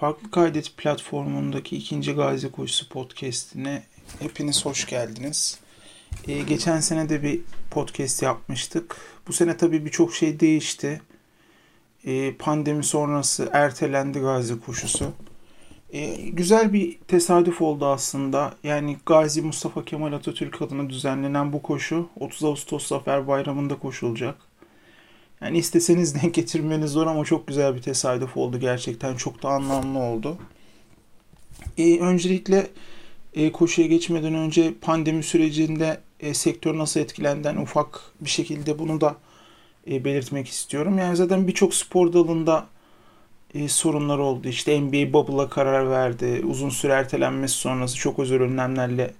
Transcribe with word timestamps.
Farklı 0.00 0.30
Kaydet 0.30 0.76
platformundaki 0.76 1.76
ikinci 1.76 2.12
Gazi 2.12 2.52
Koşusu 2.52 2.88
podcastine 2.88 3.82
hepiniz 4.18 4.66
hoş 4.66 4.86
geldiniz. 4.86 5.58
Ee, 6.28 6.42
geçen 6.42 6.80
sene 6.80 7.08
de 7.08 7.22
bir 7.22 7.40
podcast 7.70 8.22
yapmıştık. 8.22 8.96
Bu 9.28 9.32
sene 9.32 9.56
tabii 9.56 9.84
birçok 9.84 10.14
şey 10.14 10.40
değişti. 10.40 11.02
Ee, 12.04 12.34
pandemi 12.34 12.84
sonrası 12.84 13.50
ertelendi 13.52 14.20
Gazi 14.20 14.60
Koşusu. 14.60 15.12
Ee, 15.92 16.16
güzel 16.30 16.72
bir 16.72 16.98
tesadüf 16.98 17.62
oldu 17.62 17.86
aslında. 17.86 18.54
Yani 18.64 18.96
Gazi 19.06 19.42
Mustafa 19.42 19.84
Kemal 19.84 20.12
Atatürk 20.12 20.62
adına 20.62 20.90
düzenlenen 20.90 21.52
bu 21.52 21.62
koşu 21.62 22.08
30 22.20 22.44
Ağustos 22.44 22.86
Zafer 22.86 23.28
Bayramı'nda 23.28 23.78
koşulacak. 23.78 24.49
Yani 25.40 25.58
isteseniz 25.58 26.22
denk 26.22 26.34
getirmeniz 26.34 26.90
zor 26.90 27.06
ama 27.06 27.24
çok 27.24 27.46
güzel 27.46 27.76
bir 27.76 27.82
tesadüf 27.82 28.36
oldu 28.36 28.60
gerçekten. 28.60 29.16
Çok 29.16 29.42
da 29.42 29.48
anlamlı 29.48 29.98
oldu. 29.98 30.38
Ee, 31.78 31.98
öncelikle 31.98 32.70
e, 33.34 33.52
koşuya 33.52 33.86
geçmeden 33.88 34.34
önce 34.34 34.74
pandemi 34.80 35.22
sürecinde 35.22 36.00
e, 36.20 36.34
sektör 36.34 36.78
nasıl 36.78 37.00
etkilendiğinden 37.00 37.56
ufak 37.56 38.00
bir 38.20 38.30
şekilde 38.30 38.78
bunu 38.78 39.00
da 39.00 39.16
e, 39.90 40.04
belirtmek 40.04 40.48
istiyorum. 40.48 40.98
Yani 40.98 41.16
zaten 41.16 41.48
birçok 41.48 41.74
spor 41.74 42.12
dalında 42.12 42.66
e, 43.54 43.68
sorunlar 43.68 44.18
oldu. 44.18 44.48
İşte 44.48 44.80
NBA 44.80 45.12
bubble'a 45.12 45.48
karar 45.48 45.90
verdi. 45.90 46.42
Uzun 46.46 46.70
süre 46.70 46.92
ertelenmesi 46.92 47.54
sonrası 47.54 47.96
çok 47.96 48.18
özel 48.18 48.40
önlemlerle 48.40 49.14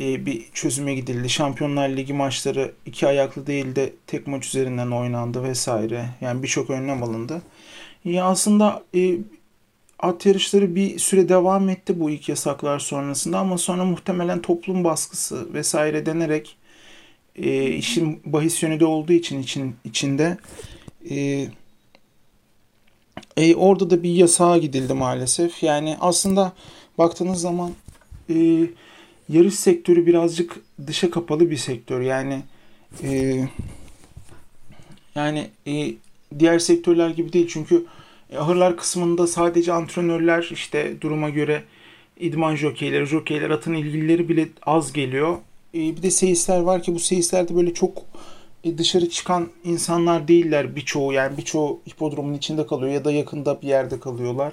e, 0.00 0.26
bir 0.26 0.44
çözüme 0.54 0.94
gidildi. 0.94 1.30
Şampiyonlar 1.30 1.88
Ligi 1.88 2.12
maçları 2.12 2.72
iki 2.86 3.06
ayaklı 3.06 3.46
değil 3.46 3.76
de 3.76 3.92
tek 4.06 4.26
maç 4.26 4.46
üzerinden 4.46 4.90
oynandı 4.90 5.42
vesaire. 5.42 6.06
Yani 6.20 6.42
birçok 6.42 6.70
önlem 6.70 7.02
alındı. 7.02 7.42
Ya 8.04 8.24
aslında 8.24 8.82
e, 8.94 9.18
at 9.98 10.26
yarışları 10.26 10.74
bir 10.74 10.98
süre 10.98 11.28
devam 11.28 11.68
etti 11.68 12.00
bu 12.00 12.10
ilk 12.10 12.28
yasaklar 12.28 12.78
sonrasında 12.78 13.38
ama 13.38 13.58
sonra 13.58 13.84
muhtemelen 13.84 14.42
toplum 14.42 14.84
baskısı 14.84 15.54
vesaire 15.54 16.06
denerek 16.06 16.56
e, 17.36 17.66
işin 17.70 18.22
bahis 18.24 18.62
yönü 18.62 18.80
de 18.80 18.84
olduğu 18.84 19.12
için 19.12 19.42
için 19.42 19.76
içinde 19.84 20.38
e, 21.10 21.46
e, 23.36 23.54
orada 23.54 23.90
da 23.90 24.02
bir 24.02 24.10
yasağa 24.10 24.58
gidildi 24.58 24.94
maalesef. 24.94 25.62
Yani 25.62 25.96
aslında 26.00 26.52
baktığınız 26.98 27.40
zaman 27.40 27.70
e, 28.30 28.34
yarış 29.28 29.54
sektörü 29.54 30.06
birazcık 30.06 30.56
dışa 30.86 31.10
kapalı 31.10 31.50
bir 31.50 31.56
sektör. 31.56 32.00
Yani 32.00 32.42
e, 33.02 33.40
yani 35.14 35.50
e, 35.66 35.94
diğer 36.38 36.58
sektörler 36.58 37.10
gibi 37.10 37.32
değil. 37.32 37.48
Çünkü 37.50 37.84
ahırlar 38.38 38.76
kısmında 38.76 39.26
sadece 39.26 39.72
antrenörler 39.72 40.48
işte 40.52 41.00
duruma 41.00 41.30
göre 41.30 41.62
idman 42.20 42.56
jokeyleri, 42.56 43.06
jokeyler, 43.06 43.50
atın 43.50 43.74
ilgilileri 43.74 44.28
bile 44.28 44.48
az 44.62 44.92
geliyor. 44.92 45.36
E, 45.74 45.78
bir 45.78 46.02
de 46.02 46.10
seyisler 46.10 46.60
var 46.60 46.82
ki 46.82 46.94
bu 46.94 46.98
seyislerde 46.98 47.56
böyle 47.56 47.74
çok 47.74 48.02
e, 48.64 48.78
dışarı 48.78 49.08
çıkan 49.08 49.48
insanlar 49.64 50.28
değiller 50.28 50.76
birçoğu. 50.76 51.12
Yani 51.12 51.36
birçoğu 51.36 51.80
hipodromun 51.88 52.34
içinde 52.34 52.66
kalıyor 52.66 52.92
ya 52.92 53.04
da 53.04 53.12
yakında 53.12 53.62
bir 53.62 53.68
yerde 53.68 54.00
kalıyorlar. 54.00 54.52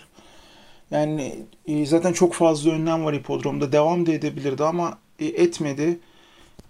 Yani 0.91 1.45
e, 1.67 1.85
zaten 1.85 2.13
çok 2.13 2.33
fazla 2.33 2.71
önlem 2.71 3.05
var 3.05 3.15
hipodromda. 3.15 3.71
Devam 3.71 4.05
da 4.05 4.11
edebilirdi 4.11 4.63
ama 4.63 4.97
e, 5.19 5.25
etmedi. 5.25 5.99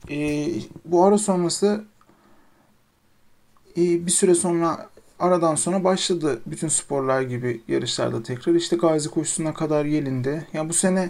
E, 0.09 0.47
bu 0.85 1.05
ara 1.05 1.17
sonrası 1.17 1.85
e, 3.77 4.05
bir 4.05 4.11
süre 4.11 4.35
sonra 4.35 4.89
aradan 5.19 5.55
sonra 5.55 5.83
başladı 5.83 6.41
bütün 6.45 6.67
sporlar 6.67 7.21
gibi 7.21 7.61
yarışlarda 7.67 8.23
tekrar. 8.23 8.55
İşte 8.55 8.75
Gazi 8.75 9.09
koşusuna 9.09 9.53
kadar 9.53 9.85
gelindi. 9.85 10.47
Yani 10.53 10.69
bu 10.69 10.73
sene 10.73 11.09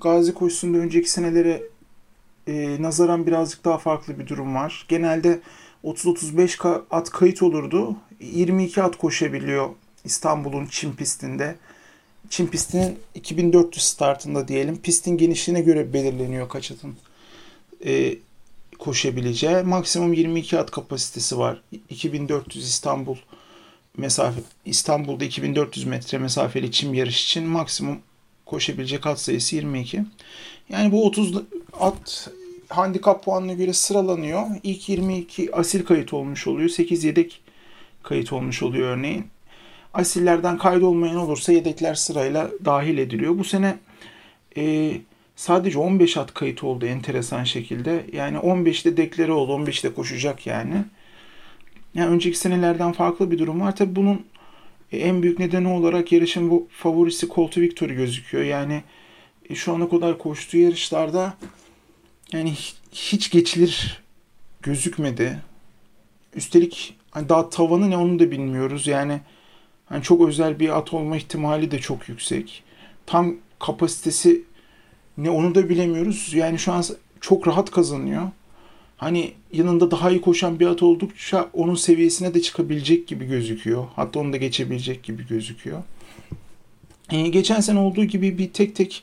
Gazi 0.00 0.34
koşusunda 0.34 0.78
önceki 0.78 1.10
senelere 1.10 1.62
e, 2.46 2.82
nazaran 2.82 3.26
birazcık 3.26 3.64
daha 3.64 3.78
farklı 3.78 4.18
bir 4.18 4.26
durum 4.26 4.54
var. 4.54 4.86
Genelde 4.88 5.40
30-35 5.84 6.82
at 6.90 7.10
kayıt 7.10 7.42
olurdu. 7.42 7.96
22 8.20 8.82
at 8.82 8.96
koşabiliyor 8.96 9.68
İstanbul'un 10.04 10.66
Çin 10.66 10.92
pistinde. 10.92 11.56
Çin 12.30 12.46
pistinin 12.46 12.98
2400 13.14 13.84
startında 13.84 14.48
diyelim. 14.48 14.78
Pistin 14.82 15.16
genişliğine 15.16 15.60
göre 15.60 15.92
belirleniyor 15.92 16.48
kaç 16.48 16.70
atın 16.70 16.96
e, 17.84 18.14
koşabileceği. 18.78 19.62
Maksimum 19.62 20.12
22 20.12 20.58
at 20.58 20.70
kapasitesi 20.70 21.38
var. 21.38 21.62
2400 21.88 22.68
İstanbul 22.68 23.16
mesafe 23.96 24.40
İstanbul'da 24.64 25.24
2400 25.24 25.86
metre 25.86 26.18
mesafeli 26.18 26.72
çim 26.72 26.94
yarış 26.94 27.24
için 27.24 27.44
maksimum 27.44 27.98
koşabilecek 28.46 29.06
at 29.06 29.20
sayısı 29.20 29.56
22. 29.56 30.04
Yani 30.68 30.92
bu 30.92 31.06
30 31.06 31.36
at 31.80 32.30
handikap 32.68 33.24
puanına 33.24 33.52
göre 33.52 33.72
sıralanıyor. 33.72 34.46
İlk 34.62 34.88
22 34.88 35.54
asil 35.54 35.84
kayıt 35.84 36.12
olmuş 36.12 36.46
oluyor. 36.46 36.68
8 36.68 37.04
yedek 37.04 37.40
kayıt 38.02 38.32
olmuş 38.32 38.62
oluyor 38.62 38.88
örneğin. 38.88 39.26
Asillerden 39.94 40.58
kaydolmayan 40.58 41.16
olursa 41.16 41.52
yedekler 41.52 41.94
sırayla 41.94 42.50
dahil 42.64 42.98
ediliyor. 42.98 43.38
Bu 43.38 43.44
sene 43.44 43.78
e, 44.56 44.92
sadece 45.36 45.78
15 45.78 46.16
at 46.16 46.34
kayıt 46.34 46.64
oldu 46.64 46.86
enteresan 46.86 47.44
şekilde. 47.44 48.06
Yani 48.12 48.36
15'te 48.36 48.96
dekleri 48.96 49.32
oldu. 49.32 49.52
15'te 49.52 49.94
koşacak 49.94 50.46
yani. 50.46 50.84
Yani 51.94 52.10
önceki 52.10 52.38
senelerden 52.38 52.92
farklı 52.92 53.30
bir 53.30 53.38
durum 53.38 53.60
var. 53.60 53.76
Tabi 53.76 53.96
bunun 53.96 54.26
en 54.92 55.22
büyük 55.22 55.38
nedeni 55.38 55.68
olarak 55.68 56.12
yarışın 56.12 56.50
bu 56.50 56.68
favorisi 56.70 57.28
Colt 57.28 57.58
Victory 57.58 57.94
gözüküyor. 57.94 58.44
Yani 58.44 58.82
e, 59.50 59.54
şu 59.54 59.74
ana 59.74 59.88
kadar 59.88 60.18
koştuğu 60.18 60.58
yarışlarda 60.58 61.34
yani 62.32 62.54
hiç 62.92 63.30
geçilir 63.30 64.02
gözükmedi. 64.62 65.38
Üstelik 66.34 66.96
hani 67.10 67.28
daha 67.28 67.50
tavanı 67.50 67.90
ne 67.90 67.96
onu 67.96 68.18
da 68.18 68.30
bilmiyoruz. 68.30 68.86
Yani 68.86 69.20
hani 69.90 70.02
çok 70.02 70.28
özel 70.28 70.60
bir 70.60 70.78
at 70.78 70.94
olma 70.94 71.16
ihtimali 71.16 71.70
de 71.70 71.78
çok 71.78 72.08
yüksek. 72.08 72.62
Tam 73.06 73.34
kapasitesi 73.58 74.42
ne 75.18 75.30
onu 75.30 75.54
da 75.54 75.68
bilemiyoruz. 75.68 76.34
Yani 76.34 76.58
şu 76.58 76.72
an 76.72 76.84
çok 77.20 77.48
rahat 77.48 77.70
kazanıyor. 77.70 78.30
Hani 78.96 79.32
yanında 79.52 79.90
daha 79.90 80.10
iyi 80.10 80.20
koşan 80.20 80.60
bir 80.60 80.66
at 80.66 80.82
oldukça 80.82 81.48
onun 81.52 81.74
seviyesine 81.74 82.34
de 82.34 82.42
çıkabilecek 82.42 83.08
gibi 83.08 83.26
gözüküyor. 83.26 83.84
Hatta 83.96 84.20
onu 84.20 84.32
da 84.32 84.36
geçebilecek 84.36 85.02
gibi 85.02 85.26
gözüküyor. 85.26 85.82
Ee, 87.10 87.28
geçen 87.28 87.60
sene 87.60 87.78
olduğu 87.78 88.04
gibi 88.04 88.38
bir 88.38 88.52
tek 88.52 88.76
tek 88.76 89.02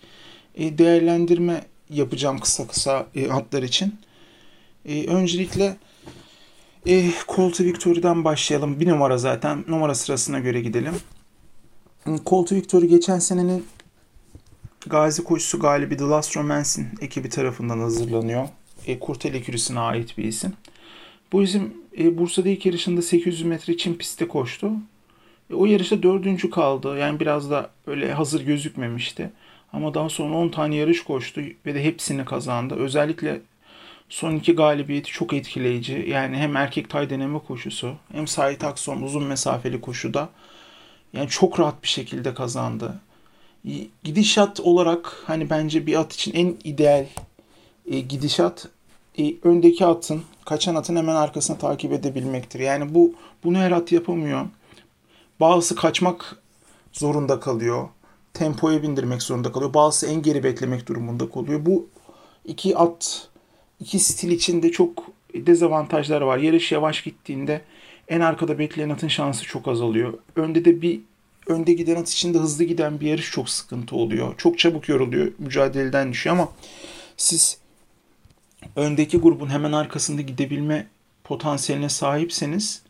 e, 0.56 0.78
değerlendirme 0.78 1.64
yapacağım 1.90 2.40
kısa 2.40 2.68
kısa 2.68 3.08
e, 3.16 3.32
atlar 3.32 3.64
için. 3.64 3.96
E, 4.86 5.08
öncelikle 5.08 5.78
e, 6.86 7.12
Colt 7.36 7.62
Victory'den 7.62 8.24
başlayalım. 8.24 8.80
Bir 8.80 8.88
numara 8.88 9.18
zaten. 9.18 9.64
Numara 9.68 9.96
sırasına 9.96 10.40
göre 10.40 10.62
gidelim. 10.62 10.94
Colt 12.26 12.52
Victory 12.52 12.86
geçen 12.86 13.20
senenin 13.20 13.66
Gazi 14.90 15.24
koşusu 15.24 15.60
galibi 15.60 15.98
The 15.98 16.04
Last 16.04 16.38
Romance'in 16.38 16.88
ekibi 17.02 17.30
tarafından 17.30 17.80
hazırlanıyor. 17.80 18.48
E, 18.88 19.00
Kurtel 19.00 19.34
Ekürüsü'ne 19.34 19.80
ait 19.80 20.18
bir 20.18 20.24
isim. 20.24 20.54
Bu 21.32 21.44
isim 21.44 21.74
e, 22.00 22.18
Bursa'da 22.18 22.50
ilk 22.50 22.66
yarışında 22.66 23.02
800 23.02 23.42
metre 23.42 23.78
çim 23.78 23.98
pistte 23.98 24.28
koştu. 24.28 24.72
E, 25.50 25.54
o 25.54 25.66
yarışta 25.66 26.04
dördüncü 26.04 26.50
kaldı. 26.50 26.98
Yani 26.98 27.20
biraz 27.20 27.52
da 27.52 27.70
öyle 27.88 28.14
hazır 28.14 28.42
gözükmemişti. 28.42 29.32
Ama 29.74 29.94
daha 29.94 30.10
sonra 30.10 30.36
10 30.36 30.50
tane 30.50 30.76
yarış 30.76 31.04
koştu 31.04 31.42
ve 31.66 31.76
de 31.76 31.84
hepsini 31.84 32.26
kazandı. 32.26 32.76
Özellikle 32.76 33.42
son 34.10 34.36
iki 34.36 34.56
galibiyeti 34.56 35.12
çok 35.12 35.34
etkileyici. 35.34 36.06
Yani 36.08 36.38
hem 36.38 36.56
erkek 36.56 36.90
tay 36.90 37.10
deneme 37.10 37.40
koşusu 37.40 37.94
hem 38.12 38.28
Sait 38.28 38.64
Akson 38.64 39.02
uzun 39.02 39.24
mesafeli 39.24 39.82
koşuda 39.82 40.30
yani 41.14 41.30
çok 41.30 41.60
rahat 41.60 41.84
bir 41.84 41.88
şekilde 41.88 42.34
kazandı. 42.34 43.00
Gidişat 44.04 44.60
olarak 44.60 45.24
hani 45.26 45.50
bence 45.50 45.88
bir 45.88 46.00
at 46.00 46.14
için 46.14 46.34
en 46.34 46.56
ideal 46.64 47.06
e, 47.92 48.00
gidişat 48.00 48.68
e, 49.20 49.34
öndeki 49.44 49.86
atın, 49.86 50.24
kaçan 50.46 50.76
atın 50.76 50.96
hemen 50.96 51.16
arkasına 51.16 51.58
takip 51.58 51.92
edebilmektir. 51.94 52.60
Yani 52.60 52.96
bu 52.96 53.14
bunu 53.44 53.58
her 53.58 53.72
at 53.72 53.92
yapamıyor. 53.92 54.46
Bazısı 55.40 55.76
kaçmak 55.76 56.36
zorunda 56.94 57.40
kalıyor 57.40 57.90
tempoya 58.38 58.84
bindirmek 58.84 59.22
zorunda 59.22 59.52
kalıyor. 59.52 59.74
Bazısı 59.74 60.08
en 60.08 60.22
geri 60.22 60.44
beklemek 60.44 60.88
durumunda 60.88 61.30
kalıyor. 61.30 61.66
Bu 61.66 61.88
iki 62.46 62.78
at, 62.78 63.28
iki 63.80 64.00
stil 64.00 64.32
içinde 64.32 64.72
çok 64.72 65.04
dezavantajlar 65.34 66.22
var. 66.22 66.38
Yarış 66.38 66.72
yavaş 66.72 67.04
gittiğinde 67.04 67.62
en 68.08 68.20
arkada 68.20 68.60
bekleyen 68.60 68.90
atın 68.90 69.08
şansı 69.08 69.44
çok 69.46 69.68
azalıyor. 69.68 70.14
Önde 70.36 70.66
de 70.66 70.82
bir 70.82 71.00
önde 71.48 71.74
giden 71.74 71.96
at 71.96 72.10
için 72.10 72.34
de 72.34 72.38
hızlı 72.38 72.64
giden 72.64 73.00
bir 73.00 73.08
yarış 73.08 73.32
çok 73.32 73.50
sıkıntı 73.50 73.96
oluyor. 73.96 74.38
Çok 74.38 74.60
çabuk 74.60 74.90
yoruluyor, 74.90 75.32
mücadeleden 75.40 76.12
düşüyor 76.12 76.36
ama 76.36 76.50
siz 77.18 77.58
öndeki 78.76 79.18
grubun 79.18 79.50
hemen 79.50 79.72
arkasında 79.72 80.22
gidebilme 80.22 80.88
potansiyeline 81.24 81.90
sahipseniz 81.90 82.82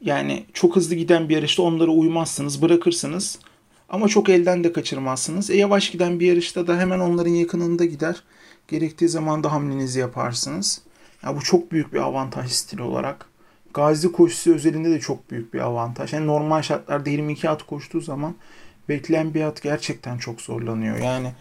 yani 0.00 0.44
çok 0.52 0.76
hızlı 0.76 0.94
giden 0.94 1.28
bir 1.28 1.34
yarışta 1.34 1.62
onlara 1.62 1.90
uymazsınız, 1.90 2.62
bırakırsınız 2.62 3.38
Ama 3.88 4.08
çok 4.08 4.28
elden 4.28 4.64
de 4.64 4.72
kaçırmazsınız. 4.72 5.50
E, 5.50 5.56
yavaş 5.56 5.90
giden 5.90 6.20
bir 6.20 6.26
yarışta 6.26 6.66
da 6.66 6.78
hemen 6.78 7.00
onların 7.00 7.30
yakınında 7.30 7.84
gider. 7.84 8.22
Gerektiği 8.68 9.08
zaman 9.08 9.44
da 9.44 9.52
hamlenizi 9.52 10.00
yaparsınız. 10.00 10.82
Ya 11.24 11.36
bu 11.36 11.40
çok 11.40 11.72
büyük 11.72 11.92
bir 11.92 11.98
avantaj 11.98 12.50
stil 12.50 12.78
olarak. 12.78 13.26
Gazi 13.74 14.12
koşusu 14.12 14.54
özelinde 14.54 14.90
de 14.90 15.00
çok 15.00 15.30
büyük 15.30 15.54
bir 15.54 15.60
avantaj. 15.60 16.12
Yani 16.12 16.26
normal 16.26 16.62
şartlarda 16.62 17.10
22 17.10 17.48
at 17.48 17.62
koştuğu 17.62 18.00
zaman 18.00 18.34
bekleyen 18.88 19.34
bir 19.34 19.42
at 19.42 19.62
gerçekten 19.62 20.18
çok 20.18 20.40
zorlanıyor. 20.40 20.96
Yani 20.96 21.32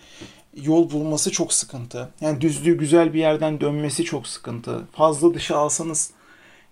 yol 0.56 0.92
bulması 0.92 1.32
çok 1.32 1.54
sıkıntı. 1.54 2.10
Yani 2.22 2.42
düzlüğü 2.42 2.78
güzel 2.78 3.14
bir 3.14 3.20
yerden 3.20 3.62
dönmesi 3.62 4.04
çok 4.04 4.28
sıkıntı. 4.28 4.88
Fazla 4.92 5.34
dışa 5.34 5.58
alsanız 5.58 6.12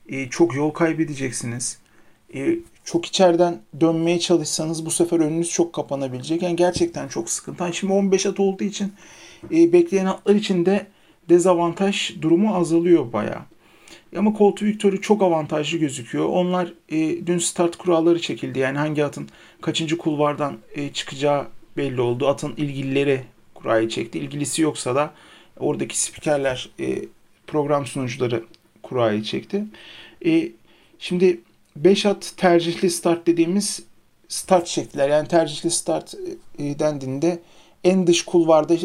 e, 0.10 0.30
çok 0.30 0.56
yol 0.56 0.72
kaybedeceksiniz. 0.72 1.78
E, 2.36 2.56
çok 2.84 3.06
içeriden 3.06 3.62
dönmeye 3.82 4.20
çalışsanız 4.20 4.86
bu 4.86 4.92
sefer 4.92 5.20
önünüz 5.20 5.50
çok 5.50 5.74
kapanabilecek. 5.74 6.42
Yani 6.42 6.56
gerçekten 6.56 7.08
çok 7.08 7.30
sıkıntı. 7.30 7.64
Yani 7.64 7.76
şimdi 7.76 7.94
15 7.94 8.26
at 8.26 8.40
olduğu 8.40 8.64
için 8.64 8.94
e, 9.52 9.74
bekleyen 9.74 10.06
atlar 10.06 10.36
için 10.36 10.66
de 10.66 10.88
dezavantaj 11.30 12.22
durumu 12.22 12.56
azalıyor 12.56 13.14
bayağı. 13.14 13.42
Ama 14.18 14.34
Colt 14.38 14.64
Victory 14.64 15.02
çok 15.02 15.22
avantajlı 15.22 15.78
gözüküyor. 15.78 16.26
Onlar 16.26 16.74
e, 16.90 17.28
dün 17.28 17.38
start 17.38 17.76
kuralları 17.76 18.22
çekildi. 18.22 18.60
Yani 18.60 18.78
hangi 18.78 19.06
atın 19.06 19.30
kaçıncı 19.62 19.98
kulvardan 19.98 20.58
e, 20.76 20.94
çıkacağı 20.94 21.48
belli 21.78 22.02
oldu. 22.02 22.28
Atın 22.28 22.54
ilgilileri 22.58 23.22
kurayı 23.56 23.90
çekti. 23.90 24.20
İlgilisi 24.20 24.62
yoksa 24.62 24.96
da 24.96 25.14
oradaki 25.60 26.00
spikerler, 26.00 26.70
e, 26.80 27.06
program 27.48 27.86
sunucuları 27.86 28.44
kurayı 28.84 29.24
çekti. 29.24 29.64
E, 30.26 30.52
şimdi 31.00 31.42
5 31.76 32.06
at 32.06 32.34
tercihli 32.38 32.90
start 32.90 33.28
dediğimiz 33.28 33.84
start 34.28 34.68
şekiller. 34.68 35.10
Yani 35.10 35.28
tercihli 35.28 35.72
start 35.72 36.14
e, 36.60 36.80
dendiğinde 36.80 37.40
en 37.84 38.08
dış 38.08 38.26
kulvarda 38.26 38.76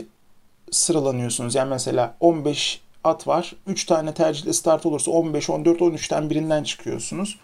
sıralanıyorsunuz. 0.71 1.55
Yani 1.55 1.71
mesela 1.71 2.15
15 2.21 2.81
at 3.05 3.27
var. 3.27 3.55
3 3.67 3.85
tane 3.85 4.15
tercihli 4.15 4.55
start 4.55 4.87
olursa 4.87 5.11
15, 5.11 5.51
14, 5.51 5.81
13'ten 5.81 6.31
birinden 6.31 6.63
çıkıyorsunuz. 6.63 7.39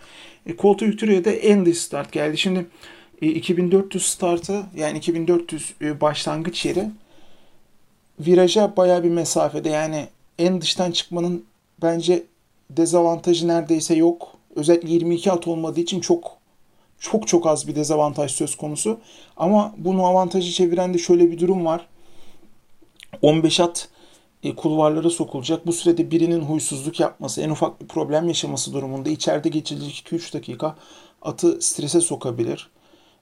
E, 0.47 0.56
Colton 0.56 0.87
Victoria'da 0.87 1.31
en 1.31 1.67
dış 1.67 1.79
start 1.79 2.12
geldi. 2.12 2.38
Şimdi 2.38 2.67
e, 3.23 3.26
2400 3.26 4.06
startı 4.06 4.62
yani 4.76 4.99
2400 4.99 5.75
e, 5.81 6.00
başlangıç 6.00 6.67
yeri 6.67 6.91
viraja 8.21 8.76
baya 8.76 9.05
bir 9.05 9.11
mesafede. 9.11 9.69
Yani 9.69 10.06
en 10.38 10.61
dıştan 10.61 10.91
çıkmanın 10.91 11.44
bence 11.82 12.23
dezavantajı 12.71 13.49
neredeyse 13.49 13.94
yok. 13.94 14.37
Özellikle 14.56 14.91
22 14.91 15.32
at 15.32 15.49
olmadığı 15.49 15.81
için 15.81 16.00
çok 16.00 16.37
çok 16.99 17.29
çok 17.29 17.47
az 17.47 17.69
bir 17.69 17.75
dezavantaj 17.75 18.31
söz 18.31 18.56
konusu. 18.56 19.00
Ama 19.37 19.75
bunu 19.76 20.06
avantajı 20.06 20.53
çeviren 20.53 20.94
de 20.94 20.99
şöyle 20.99 21.31
bir 21.31 21.38
durum 21.38 21.65
var. 21.65 21.87
15 23.22 23.61
at 23.61 23.88
e, 24.43 24.55
kulvarlara 24.55 25.11
sokulacak. 25.11 25.66
Bu 25.66 25.72
sürede 25.72 26.11
birinin 26.11 26.40
huysuzluk 26.40 27.00
yapması, 27.00 27.40
en 27.40 27.50
ufak 27.50 27.81
bir 27.81 27.87
problem 27.87 28.28
yaşaması 28.28 28.72
durumunda 28.72 29.11
içeride 29.11 29.49
geçilecek 29.49 30.06
2-3 30.12 30.34
dakika 30.34 30.76
atı 31.22 31.61
strese 31.61 32.00
sokabilir. 32.00 32.70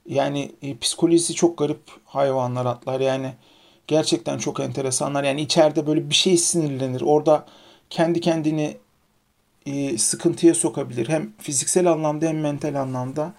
Yani 0.09 0.53
e, 0.63 0.79
psikolojisi 0.79 1.35
çok 1.35 1.59
garip 1.59 1.83
hayvanlar 2.05 2.67
atlar. 2.67 3.01
Yani 3.01 3.33
gerçekten 3.87 4.39
çok 4.39 4.61
enteresanlar. 4.61 5.25
Yani 5.25 5.41
içeride 5.41 5.87
böyle 5.87 6.11
bir 6.11 6.15
şey 6.15 6.37
sinirlenir. 6.37 7.01
Orada 7.01 7.47
kendi 7.91 8.21
kendini 8.21 8.77
e, 9.67 9.99
sıkıntıya 9.99 10.55
sokabilir. 10.55 11.09
Hem 11.09 11.33
fiziksel 11.39 11.93
anlamda 11.93 12.27
hem 12.27 12.41
mental 12.41 12.75
anlamda. 12.75 13.35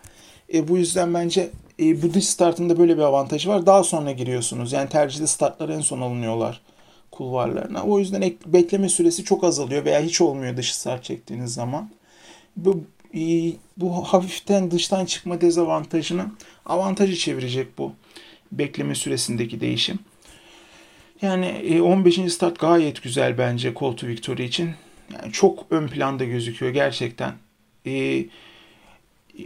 E, 0.54 0.68
bu 0.68 0.78
yüzden 0.78 1.14
bence 1.14 1.52
e, 1.80 2.02
bu 2.02 2.14
dış 2.14 2.28
startında 2.28 2.78
böyle 2.78 2.98
bir 2.98 3.02
avantajı 3.02 3.50
var. 3.50 3.66
Daha 3.66 3.84
sonra 3.84 4.12
giriyorsunuz. 4.12 4.72
Yani 4.72 4.90
tercihli 4.90 5.28
startlar 5.28 5.70
en 5.70 5.80
son 5.80 6.02
alınıyorlar 6.02 6.62
kulvarlarına. 7.12 7.84
O 7.84 8.00
yüzden 8.00 8.22
ek, 8.22 8.38
bekleme 8.46 8.90
süresi 8.90 9.24
çok 9.24 9.44
azalıyor 9.44 9.86
veya 9.86 10.02
hiç 10.02 10.22
olmuyor 10.22 10.58
dış 10.58 10.76
start 10.76 11.04
çektiğiniz 11.04 11.54
zaman. 11.54 11.90
Bu, 12.58 12.84
e, 13.16 13.22
bu 13.78 13.94
hafiften 13.94 14.72
dıştan 14.72 15.06
çıkma 15.06 15.42
dezavantajını 15.42 16.26
avantajı 16.66 17.16
çevirecek 17.16 17.78
bu 17.78 17.92
bekleme 18.52 18.96
süresindeki 18.96 19.62
değişim. 19.62 20.00
Yani 21.22 21.46
e, 21.46 21.82
15. 21.82 22.34
start 22.34 22.60
gayet 22.60 23.04
güzel 23.04 23.38
bence 23.38 23.74
Colto 23.76 24.08
Victory 24.08 24.44
için. 24.44 24.72
Yani 25.14 25.32
çok 25.32 25.66
ön 25.70 25.88
planda 25.88 26.24
gözüküyor 26.24 26.74
gerçekten. 26.74 27.34
E, 27.86 28.26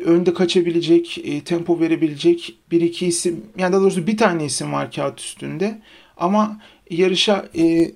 önde 0.06 0.34
kaçabilecek, 0.34 1.18
e, 1.18 1.44
tempo 1.44 1.80
verebilecek 1.80 2.58
bir 2.72 2.82
iki 2.82 3.08
isim, 3.08 3.46
yani 3.58 3.74
daha 3.74 3.82
doğrusu 3.82 4.08
bir 4.08 4.18
tane 4.18 4.46
isim 4.46 4.74
var 4.74 4.92
kağıt 4.92 5.20
üstünde. 5.20 5.82
Ama 6.18 6.60
yarışa 6.90 7.50
e, 7.58 7.92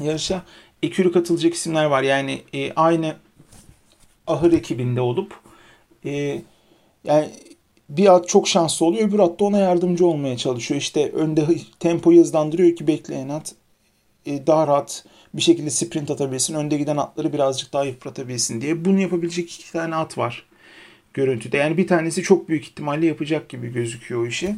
yarışa 0.00 0.42
ekürü 0.82 1.12
katılacak 1.12 1.54
isimler 1.54 1.84
var. 1.84 2.02
Yani 2.02 2.42
e, 2.54 2.72
aynı 2.72 3.16
ahır 4.26 4.52
ekibinde 4.52 5.00
olup 5.00 5.34
e, 6.04 6.42
yani 7.04 7.30
bir 7.88 8.14
at 8.14 8.28
çok 8.28 8.48
şanslı 8.48 8.86
oluyor, 8.86 9.08
öbür 9.08 9.18
at 9.18 9.40
da 9.40 9.44
ona 9.44 9.58
yardımcı 9.58 10.06
olmaya 10.06 10.36
çalışıyor. 10.36 10.80
İşte 10.80 11.10
önde 11.10 11.46
tempoyu 11.80 12.20
hızlandırıyor 12.20 12.76
ki 12.76 12.86
bekleyen 12.86 13.28
at 13.28 13.54
e, 14.26 14.46
daha 14.46 14.66
rahat 14.66 15.04
bir 15.34 15.42
şekilde 15.42 15.70
sprint 15.70 16.10
atabilsin. 16.10 16.54
Önde 16.54 16.78
giden 16.78 16.96
atları 16.96 17.32
birazcık 17.32 17.72
daha 17.72 17.84
yıpratabilsin 17.84 18.60
diye. 18.60 18.84
Bunu 18.84 19.00
yapabilecek 19.00 19.54
iki 19.54 19.72
tane 19.72 19.94
at 19.94 20.18
var 20.18 20.46
görüntüde. 21.14 21.56
Yani 21.56 21.76
bir 21.76 21.86
tanesi 21.86 22.22
çok 22.22 22.48
büyük 22.48 22.64
ihtimalle 22.64 23.06
yapacak 23.06 23.48
gibi 23.48 23.72
gözüküyor 23.72 24.22
o 24.22 24.26
işi. 24.26 24.56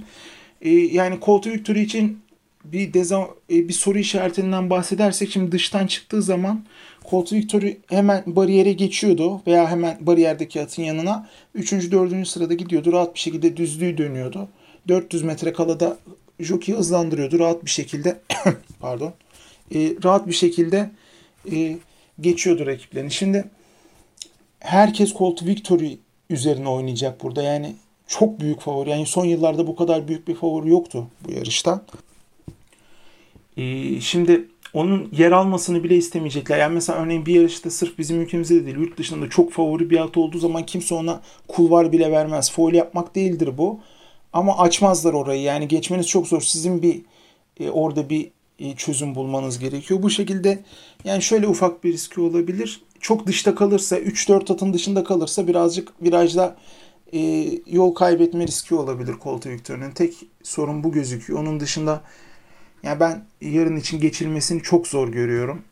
E, 0.62 0.70
yani 0.70 1.18
Colt 1.22 1.46
Victory 1.46 1.82
için 1.82 2.18
bir 2.64 2.94
deza, 2.94 3.28
e, 3.50 3.68
bir 3.68 3.72
soru 3.72 3.98
işaretinden 3.98 4.70
bahsedersek 4.70 5.30
şimdi 5.30 5.52
dıştan 5.52 5.86
çıktığı 5.86 6.22
zaman 6.22 6.64
Colt 7.10 7.32
Victory 7.32 7.76
hemen 7.88 8.22
bariyere 8.26 8.72
geçiyordu 8.72 9.42
veya 9.46 9.70
hemen 9.70 9.98
bariyerdeki 10.00 10.62
atın 10.62 10.82
yanına 10.82 11.28
3. 11.54 11.72
4. 11.72 12.28
sırada 12.28 12.54
gidiyordu. 12.54 12.92
Rahat 12.92 13.14
bir 13.14 13.20
şekilde 13.20 13.56
düzlüğü 13.56 13.98
dönüyordu. 13.98 14.48
400 14.88 15.22
metre 15.22 15.52
kalada 15.52 15.98
jockey 16.40 16.74
hızlandırıyordu 16.74 17.38
rahat 17.38 17.64
bir 17.64 17.70
şekilde. 17.70 18.20
pardon. 18.80 19.14
E, 19.74 19.78
rahat 20.04 20.26
bir 20.26 20.32
şekilde 20.32 20.90
e, 21.52 21.76
geçiyordu 22.20 22.66
rakiplerini. 22.66 23.10
Şimdi 23.10 23.44
herkes 24.60 25.14
Colt 25.14 25.46
Victory 25.46 25.96
üzerine 26.34 26.68
oynayacak 26.68 27.22
burada. 27.22 27.42
Yani 27.42 27.74
çok 28.06 28.40
büyük 28.40 28.60
favori. 28.60 28.90
Yani 28.90 29.06
son 29.06 29.24
yıllarda 29.24 29.66
bu 29.66 29.76
kadar 29.76 30.08
büyük 30.08 30.28
bir 30.28 30.34
favori 30.34 30.70
yoktu 30.70 31.06
bu 31.28 31.32
yarışta. 31.32 31.84
Ee, 33.56 34.00
şimdi 34.00 34.48
onun 34.74 35.08
yer 35.12 35.32
almasını 35.32 35.84
bile 35.84 35.96
istemeyecekler. 35.96 36.58
Yani 36.58 36.74
mesela 36.74 36.98
örneğin 36.98 37.26
bir 37.26 37.34
yarışta 37.34 37.70
sırf 37.70 37.98
bizim 37.98 38.20
ülkemizde 38.20 38.54
de 38.54 38.64
değil, 38.66 38.76
yurt 38.76 38.98
dışında 38.98 39.30
çok 39.30 39.52
favori 39.52 39.90
bir 39.90 40.00
at 40.00 40.16
olduğu 40.16 40.38
zaman 40.38 40.66
kimse 40.66 40.94
ona 40.94 41.20
kulvar 41.48 41.92
bile 41.92 42.12
vermez. 42.12 42.52
Foil 42.52 42.74
yapmak 42.74 43.14
değildir 43.14 43.58
bu. 43.58 43.80
Ama 44.32 44.58
açmazlar 44.58 45.12
orayı. 45.12 45.42
Yani 45.42 45.68
geçmeniz 45.68 46.08
çok 46.08 46.26
zor. 46.26 46.40
Sizin 46.40 46.82
bir 46.82 47.02
e, 47.60 47.70
orada 47.70 48.10
bir 48.10 48.30
e, 48.58 48.76
çözüm 48.76 49.14
bulmanız 49.14 49.58
gerekiyor. 49.58 50.02
Bu 50.02 50.10
şekilde 50.10 50.62
yani 51.04 51.22
şöyle 51.22 51.48
ufak 51.48 51.84
bir 51.84 51.92
riski 51.92 52.20
olabilir. 52.20 52.80
Çok 53.04 53.26
dışta 53.26 53.54
kalırsa, 53.54 53.98
3-4 53.98 54.52
atın 54.52 54.72
dışında 54.72 55.04
kalırsa 55.04 55.46
birazcık 55.46 56.02
virajda 56.02 56.56
e, 57.12 57.50
yol 57.66 57.94
kaybetme 57.94 58.46
riski 58.46 58.74
olabilir 58.74 59.14
Colt 59.22 59.46
Victor'un. 59.46 59.90
Tek 59.90 60.14
sorun 60.42 60.84
bu 60.84 60.92
gözüküyor. 60.92 61.40
Onun 61.40 61.60
dışında 61.60 62.02
yani 62.82 63.00
ben 63.00 63.24
yarın 63.40 63.76
için 63.76 64.00
geçilmesini 64.00 64.62
çok 64.62 64.86
zor 64.86 65.08
görüyorum. 65.08 65.62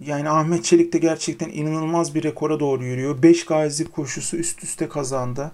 Yani 0.00 0.28
Ahmet 0.28 0.64
Çelik 0.64 0.92
de 0.92 0.98
gerçekten 0.98 1.48
inanılmaz 1.48 2.14
bir 2.14 2.22
rekora 2.22 2.60
doğru 2.60 2.84
yürüyor. 2.84 3.22
5 3.22 3.46
gazi 3.46 3.84
koşusu 3.84 4.36
üst 4.36 4.64
üste 4.64 4.88
kazandı. 4.88 5.52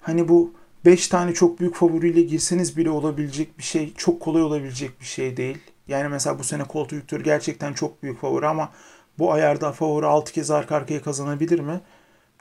Hani 0.00 0.28
bu 0.28 0.52
5 0.84 1.08
tane 1.08 1.34
çok 1.34 1.60
büyük 1.60 1.74
favoriyle 1.74 2.22
girseniz 2.22 2.76
bile 2.76 2.90
olabilecek 2.90 3.58
bir 3.58 3.62
şey, 3.62 3.94
çok 3.96 4.20
kolay 4.20 4.42
olabilecek 4.42 5.00
bir 5.00 5.06
şey 5.06 5.36
değil. 5.36 5.58
Yani 5.88 6.08
mesela 6.08 6.38
bu 6.38 6.44
sene 6.44 6.62
Colt 6.72 6.92
Victor 6.92 7.20
gerçekten 7.20 7.72
çok 7.72 8.02
büyük 8.02 8.20
favori 8.20 8.46
ama 8.46 8.72
bu 9.18 9.32
ayarda 9.32 9.72
favori 9.72 10.06
6 10.06 10.32
kez 10.32 10.50
arka 10.50 10.76
arkaya 10.76 11.02
kazanabilir 11.02 11.60
mi? 11.60 11.80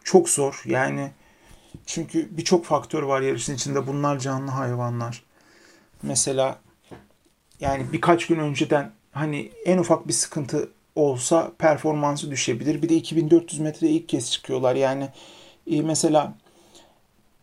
Çok 0.04 0.30
zor. 0.30 0.64
Yani 0.66 1.12
çünkü 1.86 2.38
birçok 2.38 2.66
faktör 2.66 3.04
var 3.04 3.22
yarışın 3.22 3.56
içinde. 3.56 3.88
Bunlar 3.88 4.20
canlı 4.20 4.52
hayvanlar. 4.52 5.24
Mesela 6.02 6.60
yani 7.60 7.94
birkaç 7.94 8.28
gün 8.28 8.40
önceden 8.40 8.92
hani 9.12 9.52
en 9.66 9.78
ufak 9.78 10.08
bir 10.08 10.14
sıkıntı 10.14 10.70
olsa 10.96 11.52
performansı 11.58 12.32
düşebilir. 12.32 12.82
Bir 12.82 12.90
de 12.90 12.96
2400 12.96 13.60
metreye 13.62 13.94
ilk 13.94 14.10
kez 14.10 14.32
çıkıyorlar. 14.32 14.76
Yani 14.76 15.10
e, 15.68 15.82
mesela 15.82 16.34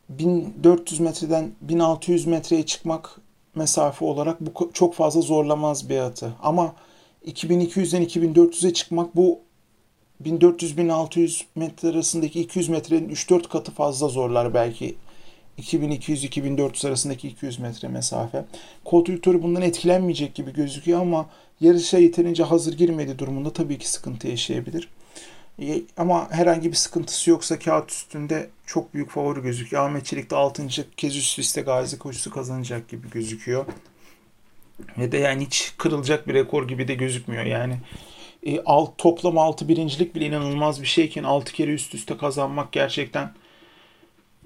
1400 0.08 1.00
metreden 1.00 1.50
1600 1.60 2.26
metreye 2.26 2.66
çıkmak 2.66 3.10
mesafe 3.54 4.04
olarak 4.04 4.40
bu 4.40 4.70
çok 4.72 4.94
fazla 4.94 5.20
zorlamaz 5.20 5.88
bir 5.88 5.98
atı. 5.98 6.32
Ama 6.42 6.74
2200'den 7.26 8.02
2400'e 8.02 8.72
çıkmak 8.72 9.16
bu 9.16 9.40
1400-1600 10.24 11.42
metre 11.54 11.88
arasındaki 11.88 12.40
200 12.40 12.68
metrenin 12.68 13.08
3-4 13.08 13.48
katı 13.48 13.72
fazla 13.72 14.08
zorlar 14.08 14.54
belki 14.54 14.96
2200-2400 15.58 16.88
arasındaki 16.88 17.28
200 17.28 17.58
metre 17.58 17.88
mesafe. 17.88 18.44
Victory 18.92 19.42
bundan 19.42 19.62
etkilenmeyecek 19.62 20.34
gibi 20.34 20.52
gözüküyor 20.52 21.00
ama 21.00 21.30
yarışa 21.60 21.98
yeterince 21.98 22.42
hazır 22.42 22.72
girmedi 22.76 23.18
durumunda 23.18 23.52
tabii 23.52 23.78
ki 23.78 23.90
sıkıntı 23.90 24.28
yaşayabilir. 24.28 24.88
E, 25.62 25.82
ama 25.96 26.30
herhangi 26.30 26.70
bir 26.70 26.76
sıkıntısı 26.76 27.30
yoksa 27.30 27.58
kağıt 27.58 27.90
üstünde 27.90 28.50
çok 28.66 28.94
büyük 28.94 29.10
favori 29.10 29.42
gözüküyor. 29.42 29.88
Ahmet 29.88 30.04
Çelik 30.04 30.30
de 30.30 30.36
6. 30.36 30.66
kez 30.96 31.16
üst 31.16 31.38
üste 31.38 31.60
gazi 31.60 31.98
koşusu 31.98 32.30
kazanacak 32.30 32.88
gibi 32.88 33.10
gözüküyor. 33.10 33.66
Ve 34.98 35.12
de 35.12 35.18
yani 35.18 35.46
hiç 35.46 35.72
kırılacak 35.78 36.28
bir 36.28 36.34
rekor 36.34 36.68
gibi 36.68 36.88
de 36.88 36.94
gözükmüyor. 36.94 37.44
Yani 37.44 37.78
e, 38.46 38.60
alt, 38.60 38.98
toplam 38.98 39.38
6 39.38 39.68
birincilik 39.68 40.14
bile 40.14 40.26
inanılmaz 40.26 40.82
bir 40.82 40.86
şeyken 40.86 41.22
6 41.22 41.52
kere 41.52 41.70
üst 41.70 41.94
üste 41.94 42.16
kazanmak 42.16 42.72
gerçekten 42.72 43.32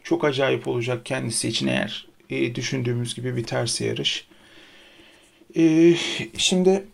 çok 0.02 0.24
acayip 0.24 0.68
olacak 0.68 1.06
kendisi 1.06 1.48
için 1.48 1.66
eğer 1.66 2.06
e, 2.30 2.54
düşündüğümüz 2.54 3.14
gibi 3.14 3.36
biterse 3.36 3.86
yarış. 3.86 4.26
E, 5.56 5.94
şimdi 6.36 6.86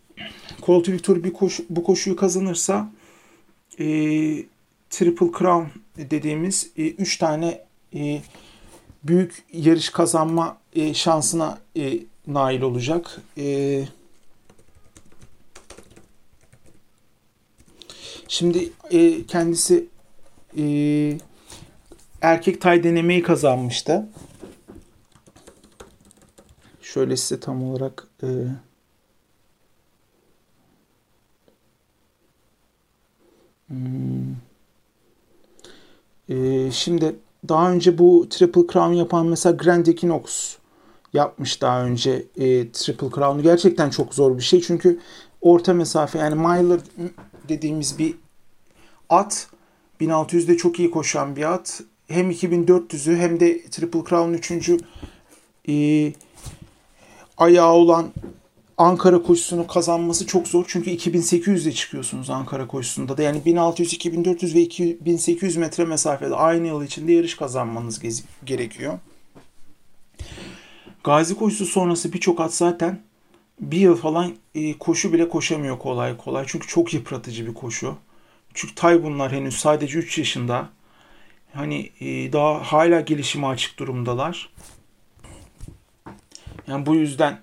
Colt 0.62 0.88
Victor 0.88 1.24
bir 1.24 1.32
koşu, 1.32 1.64
bu 1.70 1.84
koşuyu 1.84 2.16
kazanırsa 2.16 2.92
e, 3.78 3.86
Triple 4.90 5.38
Crown 5.38 5.64
dediğimiz 5.96 6.70
3 6.76 7.16
e, 7.16 7.18
tane 7.18 7.60
e, 7.94 8.22
büyük 9.04 9.44
yarış 9.52 9.90
kazanma 9.90 10.58
e, 10.74 10.94
şansına 10.94 11.58
e, 11.76 11.98
nail 12.26 12.62
olacak. 12.62 13.20
E, 13.38 13.84
şimdi 18.28 18.72
e, 18.90 19.26
kendisi 19.26 19.88
e, 20.58 20.64
erkek 22.20 22.60
tay 22.60 22.84
denemeyi 22.84 23.22
kazanmıştı. 23.22 24.08
Şöyle 26.82 27.16
size 27.16 27.40
tam 27.40 27.64
olarak 27.64 28.08
e, 28.22 28.26
hmm, 33.68 34.36
e, 36.28 36.70
şimdi 36.70 37.16
daha 37.48 37.72
önce 37.72 37.98
bu 37.98 38.26
Triple 38.30 38.66
Crown 38.72 38.92
yapan 38.92 39.26
mesela 39.26 39.56
Grand 39.56 39.86
Equinox 39.86 40.56
yapmış 41.16 41.62
daha 41.62 41.84
önce 41.84 42.26
e, 42.36 42.70
Triple 42.72 43.10
Crown'u. 43.10 43.42
Gerçekten 43.42 43.90
çok 43.90 44.14
zor 44.14 44.38
bir 44.38 44.42
şey. 44.42 44.60
Çünkü 44.60 45.00
orta 45.40 45.74
mesafe 45.74 46.18
yani 46.18 46.34
miler 46.34 46.80
dediğimiz 47.48 47.98
bir 47.98 48.14
at 49.08 49.48
1600'de 50.00 50.56
çok 50.56 50.78
iyi 50.78 50.90
koşan 50.90 51.36
bir 51.36 51.52
at. 51.52 51.80
Hem 52.08 52.30
2400'ü 52.30 53.16
hem 53.16 53.40
de 53.40 53.62
Triple 53.62 54.04
Crown 54.08 54.32
3. 54.32 54.70
E, 55.68 56.12
ayağı 57.36 57.72
olan 57.72 58.12
Ankara 58.78 59.22
koşusunu 59.22 59.66
kazanması 59.66 60.26
çok 60.26 60.48
zor. 60.48 60.64
Çünkü 60.68 60.90
2800'de 60.90 61.72
çıkıyorsunuz 61.72 62.30
Ankara 62.30 62.66
koşusunda 62.66 63.16
da. 63.16 63.22
Yani 63.22 63.44
1600, 63.44 63.92
2400 63.92 64.54
ve 64.54 64.60
2800 64.60 65.56
metre 65.56 65.84
mesafede 65.84 66.34
aynı 66.34 66.66
yıl 66.66 66.82
içinde 66.82 67.12
yarış 67.12 67.34
kazanmanız 67.34 68.00
gerekiyor. 68.44 68.98
Gazi 71.06 71.36
koşusu 71.36 71.66
sonrası 71.66 72.12
birçok 72.12 72.40
at 72.40 72.54
zaten 72.54 73.00
bir 73.60 73.78
yıl 73.78 73.96
falan 73.96 74.34
e, 74.54 74.78
koşu 74.78 75.12
bile 75.12 75.28
koşamıyor 75.28 75.78
kolay 75.78 76.16
kolay. 76.16 76.44
Çünkü 76.48 76.66
çok 76.66 76.94
yıpratıcı 76.94 77.46
bir 77.46 77.54
koşu. 77.54 77.96
Çünkü 78.54 78.74
Tay 78.74 79.02
bunlar 79.02 79.32
henüz 79.32 79.56
sadece 79.56 79.98
3 79.98 80.18
yaşında. 80.18 80.68
Hani 81.54 81.90
e, 82.00 82.32
daha 82.32 82.62
hala 82.62 83.00
gelişime 83.00 83.46
açık 83.46 83.78
durumdalar. 83.78 84.50
Yani 86.66 86.86
bu 86.86 86.94
yüzden 86.94 87.40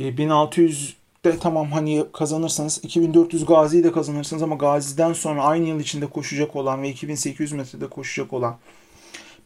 e, 0.00 0.16
1600 0.16 0.96
de 1.24 1.38
tamam 1.38 1.72
hani 1.72 2.04
kazanırsanız 2.12 2.80
2400 2.84 3.46
Gazi'yi 3.46 3.84
de 3.84 3.92
kazanırsınız 3.92 4.42
ama 4.42 4.54
Gazi'den 4.54 5.12
sonra 5.12 5.42
aynı 5.42 5.68
yıl 5.68 5.80
içinde 5.80 6.06
koşacak 6.06 6.56
olan 6.56 6.82
ve 6.82 6.88
2800 6.88 7.52
metrede 7.52 7.86
koşacak 7.86 8.32
olan 8.32 8.58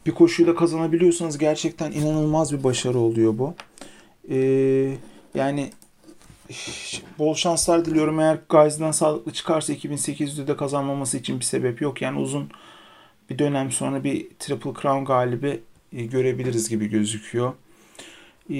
bir 0.06 0.12
koşuyla 0.12 0.54
kazanabiliyorsanız 0.54 1.38
gerçekten 1.38 1.92
inanılmaz 1.92 2.52
bir 2.52 2.64
başarı 2.64 2.98
oluyor 2.98 3.38
bu. 3.38 3.54
Ee, 4.30 4.94
yani 5.34 5.70
bol 7.18 7.34
şanslar 7.34 7.84
diliyorum. 7.84 8.20
Eğer 8.20 8.38
Gazi'den 8.48 8.90
sağlıklı 8.90 9.32
çıkarsa 9.32 9.72
2800'de 9.72 10.46
de 10.46 10.56
kazanmaması 10.56 11.18
için 11.18 11.40
bir 11.40 11.44
sebep 11.44 11.80
yok. 11.80 12.02
Yani 12.02 12.18
uzun 12.18 12.50
bir 13.30 13.38
dönem 13.38 13.72
sonra 13.72 14.04
bir 14.04 14.28
Triple 14.38 14.72
Crown 14.82 15.04
galibi 15.04 15.60
e, 15.92 16.06
görebiliriz 16.06 16.68
gibi 16.68 16.86
gözüküyor. 16.86 17.52
E, 18.50 18.56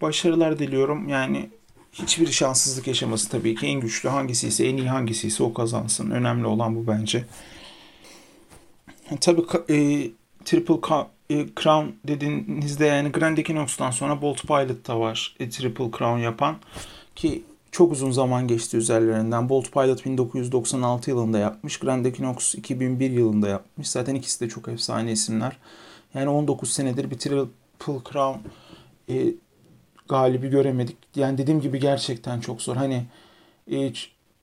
başarılar 0.00 0.58
diliyorum. 0.58 1.08
Yani 1.08 1.50
hiçbir 1.92 2.26
şanssızlık 2.26 2.86
yaşaması 2.86 3.28
tabii 3.28 3.54
ki. 3.54 3.66
En 3.66 3.80
güçlü 3.80 4.08
hangisi 4.08 4.48
ise, 4.48 4.66
en 4.66 4.76
iyi 4.76 4.88
hangisi 4.88 5.26
ise 5.26 5.42
o 5.42 5.54
kazansın. 5.54 6.10
Önemli 6.10 6.46
olan 6.46 6.76
bu 6.76 6.86
bence. 6.86 7.24
Tabii 9.20 9.42
e, 9.70 10.06
Triple 10.44 10.74
e, 11.30 11.46
Crown 11.56 11.86
dediğinizde 12.08 12.86
yani 12.86 13.12
Grand 13.12 13.38
Equinox'tan 13.38 13.90
sonra 13.90 14.22
Bolt 14.22 14.42
Pilot 14.42 14.88
da 14.88 15.00
var 15.00 15.36
e, 15.40 15.50
Triple 15.50 15.90
Crown 15.98 16.18
yapan 16.18 16.56
ki 17.16 17.42
çok 17.70 17.92
uzun 17.92 18.10
zaman 18.10 18.48
geçti 18.48 18.76
üzerlerinden. 18.76 19.48
Bolt 19.48 19.72
Pilot 19.72 20.04
1996 20.06 21.10
yılında 21.10 21.38
yapmış. 21.38 21.78
Grand 21.78 22.04
Equinox 22.04 22.54
2001 22.54 23.10
yılında 23.10 23.48
yapmış. 23.48 23.88
Zaten 23.88 24.14
ikisi 24.14 24.40
de 24.40 24.48
çok 24.48 24.68
efsane 24.68 25.12
isimler. 25.12 25.56
Yani 26.14 26.28
19 26.28 26.72
senedir 26.72 27.10
bir 27.10 27.18
Triple 27.18 27.48
Crown 28.12 28.38
e, 29.08 29.34
galibi 30.08 30.48
göremedik. 30.48 30.96
Yani 31.14 31.38
dediğim 31.38 31.60
gibi 31.60 31.80
gerçekten 31.80 32.40
çok 32.40 32.62
zor. 32.62 32.76
Hani 32.76 33.04
e, 33.72 33.92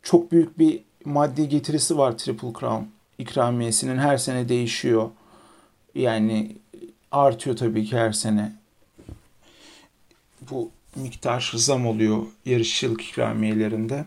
çok 0.01 0.31
büyük 0.31 0.59
bir 0.59 0.83
maddi 1.05 1.49
getirisi 1.49 1.97
var 1.97 2.17
Triple 2.17 2.53
Crown 2.59 2.83
ikramiyesinin. 3.17 3.97
Her 3.97 4.17
sene 4.17 4.49
değişiyor. 4.49 5.09
Yani 5.97 6.55
artıyor 7.11 7.57
tabii 7.57 7.85
ki 7.85 7.97
her 7.97 8.11
sene. 8.11 8.51
Bu 10.51 10.71
miktar 10.95 11.51
zam 11.55 11.87
oluyor 11.87 12.23
yarışçılık 12.45 13.01
ikramiyelerinde. 13.01 14.05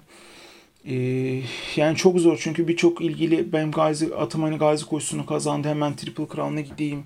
Ee, 0.85 1.42
yani 1.76 1.97
çok 1.97 2.18
zor 2.18 2.38
çünkü 2.42 2.68
birçok 2.68 3.00
ilgili 3.00 3.52
benim 3.52 3.73
Gazi 3.73 4.14
atım 4.14 4.42
hani 4.42 4.59
Gazi 4.59 4.87
koşusunu 4.87 5.26
kazandı 5.26 5.68
hemen 5.68 5.97
Triple 5.97 6.26
Crown'a 6.35 6.61
gideyim 6.61 7.04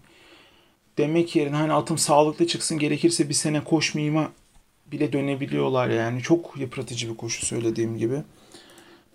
demek 0.99 1.37
yerine 1.37 1.57
hani 1.57 1.73
atım 1.73 1.99
sağlıklı 1.99 2.47
çıksın 2.47 2.79
gerekirse 2.79 3.29
bir 3.29 3.35
sene 3.35 3.65
koşmayayım 3.65 4.29
bile 4.93 5.13
dönebiliyorlar 5.13 5.89
yani. 5.89 6.23
Çok 6.23 6.55
yıpratıcı 6.59 7.11
bir 7.11 7.17
koşu 7.17 7.47
söylediğim 7.47 7.99
gibi. 7.99 8.17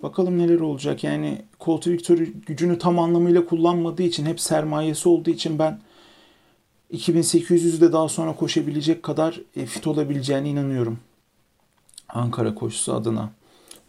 Bakalım 0.03 0.37
neler 0.37 0.59
olacak. 0.59 1.03
Yani 1.03 1.41
Colt 1.59 1.87
Victory 1.87 2.25
gücünü 2.45 2.77
tam 2.77 2.99
anlamıyla 2.99 3.45
kullanmadığı 3.45 4.03
için 4.03 4.25
hep 4.25 4.39
sermayesi 4.39 5.09
olduğu 5.09 5.29
için 5.29 5.59
ben 5.59 5.79
2800'de 6.93 7.93
daha 7.93 8.09
sonra 8.09 8.35
koşabilecek 8.35 9.03
kadar 9.03 9.41
e, 9.55 9.65
fit 9.65 9.87
olabileceğine 9.87 10.49
inanıyorum. 10.49 10.99
Ankara 12.09 12.55
koşusu 12.55 12.93
adına. 12.93 13.31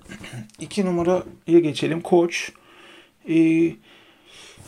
İki 0.60 0.86
numaraya 0.86 1.60
geçelim. 1.60 2.00
Koç. 2.00 2.52
Ee, 3.28 3.72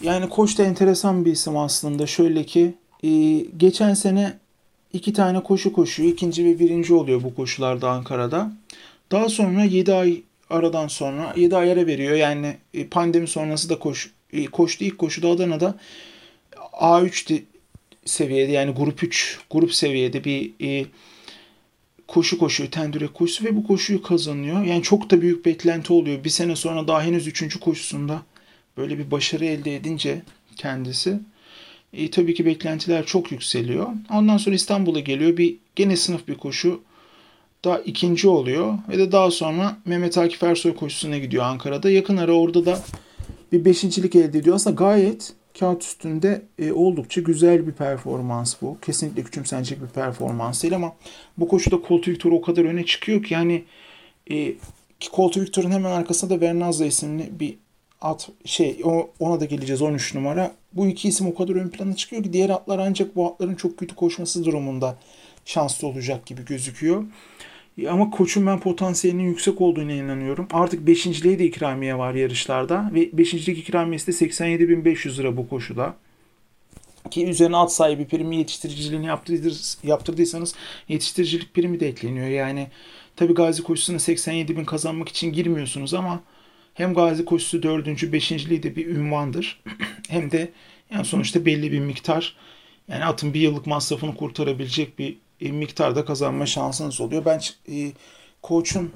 yani 0.03 0.29
Koç 0.29 0.59
da 0.59 0.63
enteresan 0.63 1.25
bir 1.25 1.33
isim 1.33 1.57
aslında. 1.57 2.07
Şöyle 2.07 2.45
ki 2.45 2.75
e, 3.05 3.11
geçen 3.57 3.95
sene 3.95 4.39
iki 4.93 5.13
tane 5.13 5.43
koşu 5.43 5.73
koşuyor. 5.73 6.11
ikinci 6.11 6.45
ve 6.45 6.59
birinci 6.59 6.95
oluyor 6.95 7.23
bu 7.23 7.35
koşularda 7.35 7.91
Ankara'da. 7.91 8.53
Daha 9.11 9.29
sonra 9.29 9.65
7 9.65 9.95
ay 9.95 10.23
aradan 10.53 10.89
sonra 10.89 11.35
7 11.37 11.57
ay 11.57 11.73
ara 11.73 11.87
veriyor. 11.87 12.15
Yani 12.15 12.57
e, 12.75 12.87
pandemi 12.87 13.29
sonrası 13.29 13.69
da 13.69 13.79
koş, 13.79 14.11
e, 14.33 14.45
koştu. 14.47 14.85
ilk 14.85 14.99
koşuda 14.99 15.29
Adana'da 15.29 15.79
A3 16.73 17.43
seviyede 18.05 18.53
yani 18.53 18.71
grup 18.71 19.03
3 19.03 19.39
grup 19.51 19.75
seviyede 19.75 20.25
bir 20.25 20.53
e, 20.61 20.87
koşu 22.09 22.39
koşuyor. 22.39 22.71
Tendüre 22.71 23.07
koşusu 23.07 23.45
ve 23.45 23.57
bu 23.57 23.67
koşuyu 23.67 24.03
kazanıyor. 24.03 24.65
Yani 24.65 24.83
çok 24.83 25.11
da 25.11 25.23
büyük 25.23 25.47
beklenti 25.47 25.93
oluyor. 25.93 26.25
Bir 26.25 26.31
sene 26.31 26.57
sonra 26.57 26.89
daha 26.89 27.03
henüz 27.03 27.27
3. 27.27 27.61
koşusunda 27.61 28.23
böyle 28.77 28.99
bir 28.99 29.11
başarı 29.11 29.45
elde 29.45 29.77
edince 29.77 30.23
kendisi 30.57 31.19
e, 31.93 32.11
tabii 32.11 32.35
ki 32.35 32.47
beklentiler 32.47 33.07
çok 33.07 33.33
yükseliyor. 33.33 33.89
Ondan 34.11 34.37
sonra 34.37 34.55
İstanbul'a 34.55 35.01
geliyor. 35.01 35.37
Bir 35.37 35.57
gene 35.77 35.97
sınıf 35.97 36.29
bir 36.29 36.35
koşu 36.35 36.83
da 37.65 37.79
ikinci 37.79 38.29
oluyor 38.29 38.79
ve 38.89 38.99
de 38.99 39.13
daha 39.13 39.31
sonra 39.31 39.77
Mehmet 39.85 40.19
Akif 40.19 40.43
Ersoy 40.43 40.75
koşusuna 40.75 41.19
gidiyor 41.19 41.45
Ankara'da. 41.45 41.91
Yakın 41.91 42.17
ara 42.17 42.33
orada 42.33 42.67
da 42.67 42.79
bir 43.53 43.65
beşincilik 43.65 44.17
elde 44.17 44.39
ediyor. 44.39 44.57
Aslında 44.57 44.77
gayet 44.77 45.33
kağıt 45.59 45.83
üstünde 45.83 46.43
e, 46.59 46.73
oldukça 46.73 47.21
güzel 47.21 47.67
bir 47.67 47.73
performans 47.73 48.55
bu. 48.63 48.79
Kesinlikle 48.83 49.23
küçümsenecek 49.23 49.83
bir 49.83 49.89
performans 49.89 50.63
değil 50.63 50.75
ama 50.75 50.93
bu 51.39 51.49
koşuda 51.49 51.79
Colt 51.89 52.09
Victor 52.09 52.33
o 52.33 52.41
kadar 52.41 52.65
öne 52.65 52.85
çıkıyor 52.85 53.23
ki 53.23 53.35
yani 53.35 53.65
e, 54.31 54.55
Colt 55.01 55.37
Victor'un 55.37 55.71
hemen 55.71 55.91
arkasında 55.91 56.35
da 56.35 56.41
Vernazza 56.41 56.87
isimli 56.87 57.41
bir 57.41 57.57
at 58.01 58.29
şey 58.45 58.81
ona 59.21 59.41
da 59.41 59.45
geleceğiz 59.45 59.83
13 59.83 60.15
numara. 60.15 60.53
Bu 60.73 60.87
iki 60.87 61.09
isim 61.09 61.27
o 61.27 61.35
kadar 61.35 61.55
ön 61.55 61.69
plana 61.69 61.97
çıkıyor 61.97 62.23
ki 62.23 62.33
diğer 62.33 62.51
atlar 62.51 62.79
ancak 62.79 63.17
bu 63.17 63.27
atların 63.27 63.55
çok 63.55 63.79
kötü 63.79 63.95
koşması 63.95 64.45
durumunda 64.45 64.97
şanslı 65.45 65.89
olacak 65.89 66.27
gibi 66.27 66.45
gözüküyor. 66.45 67.05
Ama 67.89 68.11
koçun 68.11 68.47
ben 68.47 68.61
potansiyelinin 68.61 69.23
yüksek 69.23 69.61
olduğuna 69.61 69.93
inanıyorum. 69.93 70.49
Artık 70.53 70.87
beşinciliğe 70.87 71.39
de 71.39 71.45
ikramiye 71.45 71.99
var 71.99 72.15
yarışlarda. 72.15 72.91
Ve 72.95 73.19
beşincilik 73.19 73.59
ikramiyesi 73.59 74.07
de 74.07 74.27
87.500 74.27 75.19
lira 75.19 75.37
bu 75.37 75.49
koşuda. 75.49 75.97
Ki 77.11 77.27
üzerine 77.27 77.57
at 77.57 77.73
sahibi 77.73 78.07
primi 78.07 78.37
yetiştiriciliğini 78.37 79.07
yaptırdıysanız 79.83 80.55
yetiştiricilik 80.89 81.55
primi 81.55 81.81
de 81.81 81.89
ekleniyor. 81.89 82.27
Yani 82.27 82.69
tabi 83.17 83.35
gazi 83.35 83.63
koşusuna 83.63 83.99
87 83.99 84.57
bin 84.57 84.65
kazanmak 84.65 85.09
için 85.09 85.33
girmiyorsunuz 85.33 85.95
ama 85.95 86.21
hem 86.75 86.95
gazi 86.95 87.25
koşusu 87.25 87.63
4. 87.63 88.13
5. 88.13 88.31
de 88.31 88.77
bir 88.77 88.87
ünvandır. 88.87 89.63
hem 90.09 90.31
de 90.31 90.53
yani 90.91 91.05
sonuçta 91.05 91.47
belli 91.47 91.73
bir 91.73 91.81
miktar 91.81 92.37
yani 92.89 93.05
atın 93.05 93.35
bir 93.35 93.41
yıllık 93.41 93.67
masrafını 93.67 94.15
kurtarabilecek 94.15 94.99
bir 94.99 95.17
e, 95.43 95.53
miktarda 95.53 96.05
kazanma 96.05 96.47
şansınız 96.47 97.01
oluyor. 97.01 97.25
Ben 97.25 97.41
e, 97.69 97.93
koçun 98.43 98.93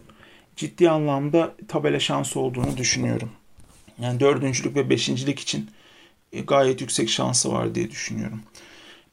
ciddi 0.57 0.91
anlamda 0.91 1.55
tabela 1.69 2.01
şansı 2.01 2.41
olduğunu 2.41 2.77
düşünüyorum. 2.77 3.31
Yani 4.01 4.21
dördüncülük 4.21 4.77
ve 4.77 4.91
beşincilik 4.91 5.39
için 5.41 5.71
e, 6.33 6.41
gayet 6.41 6.81
yüksek 6.81 7.11
şansı 7.11 7.53
var 7.53 7.75
diye 7.75 7.91
düşünüyorum. 7.91 8.43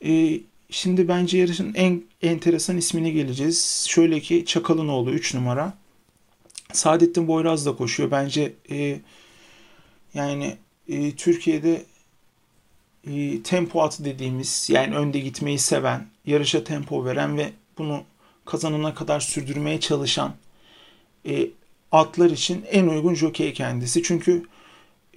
E, 0.05 0.39
şimdi 0.69 1.07
bence 1.07 1.37
yarışın 1.37 1.73
en 1.73 2.03
enteresan 2.21 2.77
ismine 2.77 3.09
geleceğiz. 3.09 3.85
Şöyle 3.89 4.19
ki 4.19 4.45
Çakal'ın 4.45 4.87
oğlu 4.87 5.11
3 5.11 5.33
numara. 5.33 5.73
Saadettin 6.73 7.27
Boyraz 7.27 7.65
da 7.65 7.75
koşuyor. 7.75 8.11
Bence 8.11 8.53
e, 8.71 8.99
yani 10.13 10.57
e, 10.87 11.11
Türkiye'de 11.11 11.85
e, 13.07 13.43
tempo 13.43 13.81
atı 13.81 14.05
dediğimiz 14.05 14.69
yani 14.69 14.95
önde 14.95 15.19
gitmeyi 15.19 15.60
seven, 15.60 16.07
yarışa 16.25 16.63
tempo 16.63 17.05
veren 17.05 17.38
ve 17.38 17.50
bunu 17.77 18.03
kazanana 18.45 18.93
kadar 18.93 19.19
sürdürmeye 19.19 19.79
çalışan 19.79 20.33
e, 21.27 21.48
atlar 21.91 22.29
için 22.29 22.65
en 22.72 22.88
uygun 22.88 23.13
jokey 23.15 23.53
kendisi. 23.53 24.03
Çünkü 24.03 24.43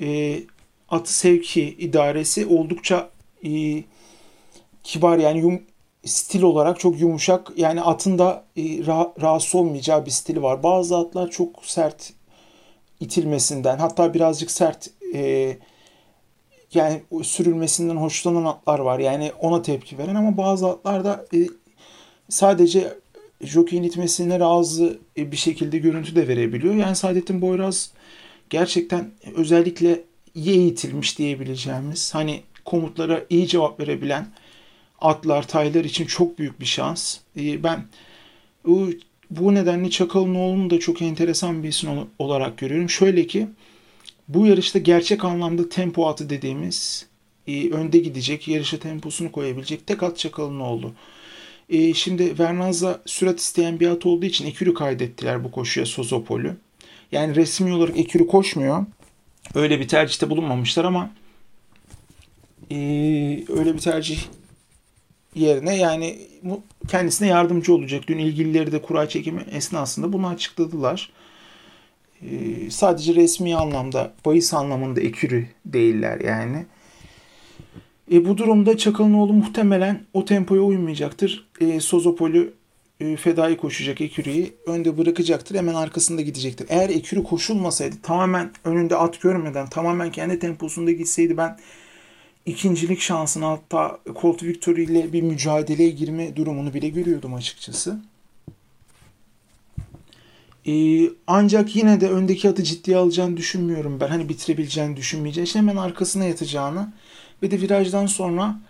e, 0.01 0.41
atı 0.89 1.19
sevki 1.19 1.63
idaresi 1.63 2.47
oldukça 2.47 3.11
e, 3.45 3.83
kibar 4.85 5.19
yani 5.19 5.39
yum, 5.39 5.63
stil 6.05 6.43
olarak 6.43 6.81
çok 6.81 7.01
yumuşak 7.01 7.53
yani 7.57 7.83
atın 7.83 8.19
da 8.19 8.45
e, 8.57 8.61
rah- 8.61 9.23
rahatsız 9.23 9.55
olmayacağı 9.55 10.07
bir 10.07 10.11
stili 10.11 10.43
var. 10.43 10.63
Bazı 10.63 10.97
atlar 10.97 11.31
çok 11.31 11.65
sert 11.65 12.13
itilmesinden 13.01 13.79
hatta 13.79 14.15
birazcık 14.15 14.51
sert 14.51 14.91
e, 15.15 15.59
yani 16.75 17.03
sürülmesinden 17.23 17.97
hoşlanan 17.97 18.45
atlar 18.45 18.79
var. 18.79 18.99
Yani 18.99 19.33
ona 19.41 19.63
tepki 19.63 19.99
veren 19.99 20.15
ama 20.15 20.37
bazı 20.37 20.67
atlar 20.67 21.05
da 21.05 21.27
e, 21.35 21.39
sadece 22.29 22.95
jockey'in 23.41 23.83
itmesine 23.83 24.41
razı 24.41 24.99
e, 25.17 25.33
bir 25.33 25.37
şekilde 25.37 25.79
görüntü 25.79 26.17
de 26.17 26.29
verebiliyor. 26.29 26.75
Yani 26.75 26.97
Saadettin 26.97 27.41
Boyraz 27.41 27.91
gerçekten 28.51 29.11
özellikle 29.35 30.03
iyi 30.35 30.59
eğitilmiş 30.59 31.19
diyebileceğimiz 31.19 32.15
hani 32.15 32.43
komutlara 32.65 33.25
iyi 33.31 33.47
cevap 33.49 33.81
verebilen 33.81 34.27
atlar, 35.01 35.49
taylar 35.49 35.85
için 35.85 36.07
çok 36.07 36.39
büyük 36.39 36.61
bir 36.61 36.67
şans. 36.67 37.19
E, 37.37 37.63
ben 37.63 37.85
bu, 38.67 38.91
bu 39.31 39.55
nedenle 39.55 39.91
Çakal'ın 39.91 40.71
da 40.71 40.79
çok 40.81 41.03
enteresan 41.03 41.63
bir 41.63 41.69
isim 41.69 41.91
olarak 42.19 42.59
görüyorum. 42.59 42.91
Şöyle 42.91 43.27
ki 43.27 43.47
bu 44.29 44.47
yarışta 44.47 44.79
gerçek 44.79 45.25
anlamda 45.25 45.69
tempo 45.69 46.09
atı 46.09 46.31
dediğimiz 46.31 47.07
e, 47.47 47.71
önde 47.71 47.99
gidecek, 47.99 48.49
yarışa 48.49 48.79
temposunu 48.79 49.33
koyabilecek 49.33 49.87
tek 49.87 50.03
at 50.03 50.19
Çakal'ın 50.19 50.61
oldu. 50.61 50.95
E, 51.69 51.95
şimdi 51.95 52.39
Vernaz'a 52.39 53.03
sürat 53.07 53.41
isteyen 53.41 53.81
bir 53.81 53.89
at 53.89 54.07
olduğu 54.07 54.27
için 54.27 54.47
Ekürü 54.47 54.75
kaydettiler 54.75 55.45
bu 55.45 55.51
koşuya 55.51 55.87
Sozopol'ü. 55.87 56.57
Yani 57.13 57.35
resmi 57.35 57.73
olarak 57.73 57.99
Ekürü 57.99 58.27
koşmuyor. 58.27 58.87
Öyle 59.55 59.81
bir 59.81 59.89
tercihte 59.89 60.31
bulunmamışlar 60.31 60.85
ama 60.85 61.11
e, 62.71 62.77
öyle 63.49 63.75
bir 63.75 63.79
tercih 63.79 64.19
yerine 65.35 65.77
yani 65.77 66.19
kendisine 66.89 67.29
yardımcı 67.29 67.75
olacak. 67.75 68.05
Dün 68.07 68.19
ilgilileri 68.19 68.73
de 68.73 68.83
kura 68.83 69.09
çekimi 69.09 69.45
esnasında 69.51 70.13
bunu 70.13 70.27
açıkladılar. 70.29 71.11
Ee, 72.23 72.71
sadece 72.71 73.15
resmi 73.15 73.57
anlamda, 73.57 74.15
bahis 74.25 74.55
anlamında 74.55 75.01
ekürü 75.01 75.47
değiller 75.65 76.21
yani. 76.21 76.67
E, 78.13 78.25
bu 78.25 78.39
durumda 78.39 78.77
Çakal'ın 78.77 79.11
muhtemelen 79.11 80.01
o 80.15 80.25
tempoya 80.25 80.63
uymayacaktır. 80.63 81.49
E, 81.61 81.81
Sozopol'ü 81.81 82.55
e, 83.01 83.17
fedai 83.17 83.57
koşacak 83.57 84.01
Ekürü'yü 84.01 84.55
önde 84.67 84.99
bırakacaktır. 84.99 85.55
Hemen 85.55 85.75
arkasında 85.75 86.23
gidecektir. 86.23 86.67
Eğer 86.69 86.89
Ekürü 86.89 87.25
koşulmasaydı 87.25 87.97
tamamen 88.03 88.51
önünde 88.65 88.97
at 88.97 89.21
görmeden 89.21 89.67
tamamen 89.67 90.13
kendi 90.13 90.39
temposunda 90.39 90.93
gitseydi 90.93 91.37
ben 91.37 91.59
ikincilik 92.47 93.01
şansını 93.01 93.45
hatta 93.45 93.99
Colt 94.21 94.43
Victory 94.43 94.83
ile 94.83 95.13
bir 95.13 95.23
mücadeleye 95.23 95.91
girme 95.91 96.37
durumunu 96.37 96.75
bile 96.75 96.89
görüyordum 96.89 97.35
açıkçası. 97.35 98.01
Ee, 100.67 101.11
ancak 101.27 101.77
yine 101.77 102.01
de 102.01 102.11
öndeki 102.11 102.49
atı 102.49 102.63
ciddiye 102.63 102.97
alacağını 102.97 103.37
düşünmüyorum 103.37 104.01
ben. 104.01 104.09
Hani 104.09 104.29
bitirebileceğini 104.29 104.97
düşünmeyeceğini. 104.97 105.47
İşte 105.47 105.59
hemen 105.59 105.77
arkasına 105.77 106.25
yatacağını 106.25 106.93
ve 107.43 107.51
de 107.51 107.61
virajdan 107.61 108.07
sonra 108.07 108.61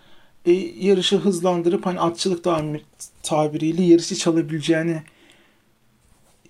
e, 0.45 0.51
yarışı 0.79 1.17
hızlandırıp 1.17 1.85
hani 1.85 1.99
atçılık 1.99 2.45
tabiriyle 3.23 3.83
yarışı 3.83 4.15
çalabileceğini 4.15 5.01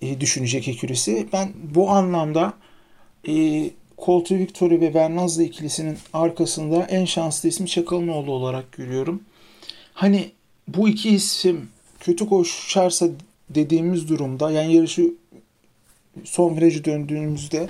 e, 0.02 0.20
düşünecek 0.20 0.68
ekürisi. 0.68 1.28
Ben 1.32 1.52
bu 1.74 1.90
anlamda 1.90 2.52
e, 3.28 3.70
Colty 3.98 4.34
Victory 4.34 4.80
ve 4.80 4.94
Vernazza 4.94 5.42
ikilisinin 5.42 5.98
arkasında 6.12 6.82
en 6.84 7.04
şanslı 7.04 7.48
ismi 7.48 7.68
Çakalinoğlu 7.68 8.32
olarak 8.32 8.72
görüyorum. 8.72 9.22
Hani 9.94 10.30
bu 10.68 10.88
iki 10.88 11.10
isim 11.10 11.68
kötü 12.00 12.28
koşarsa 12.28 13.08
dediğimiz 13.50 14.08
durumda 14.08 14.50
yani 14.50 14.74
yarışı 14.74 15.14
son 16.24 16.56
virajı 16.56 16.84
döndüğümüzde 16.84 17.68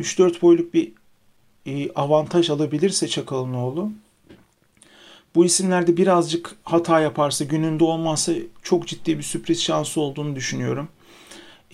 3-4 0.00 0.42
boyluk 0.42 0.74
bir 0.74 0.92
e, 1.66 1.92
avantaj 1.92 2.50
alabilirse 2.50 3.08
Çakalinoğlu 3.08 3.92
bu 5.34 5.44
isimlerde 5.44 5.96
birazcık 5.96 6.56
hata 6.62 7.00
yaparsa, 7.00 7.44
gününde 7.44 7.84
olmazsa 7.84 8.32
çok 8.62 8.88
ciddi 8.88 9.18
bir 9.18 9.22
sürpriz 9.22 9.62
şansı 9.62 10.00
olduğunu 10.00 10.36
düşünüyorum. 10.36 10.88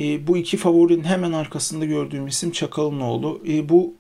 E, 0.01 0.27
bu 0.27 0.37
iki 0.37 0.57
favorinin 0.57 1.05
hemen 1.05 1.33
arkasında 1.33 1.85
gördüğüm 1.85 2.27
isim 2.27 2.51
Çakalinoğlu. 2.51 3.43
E, 3.49 3.69
bu 3.69 3.95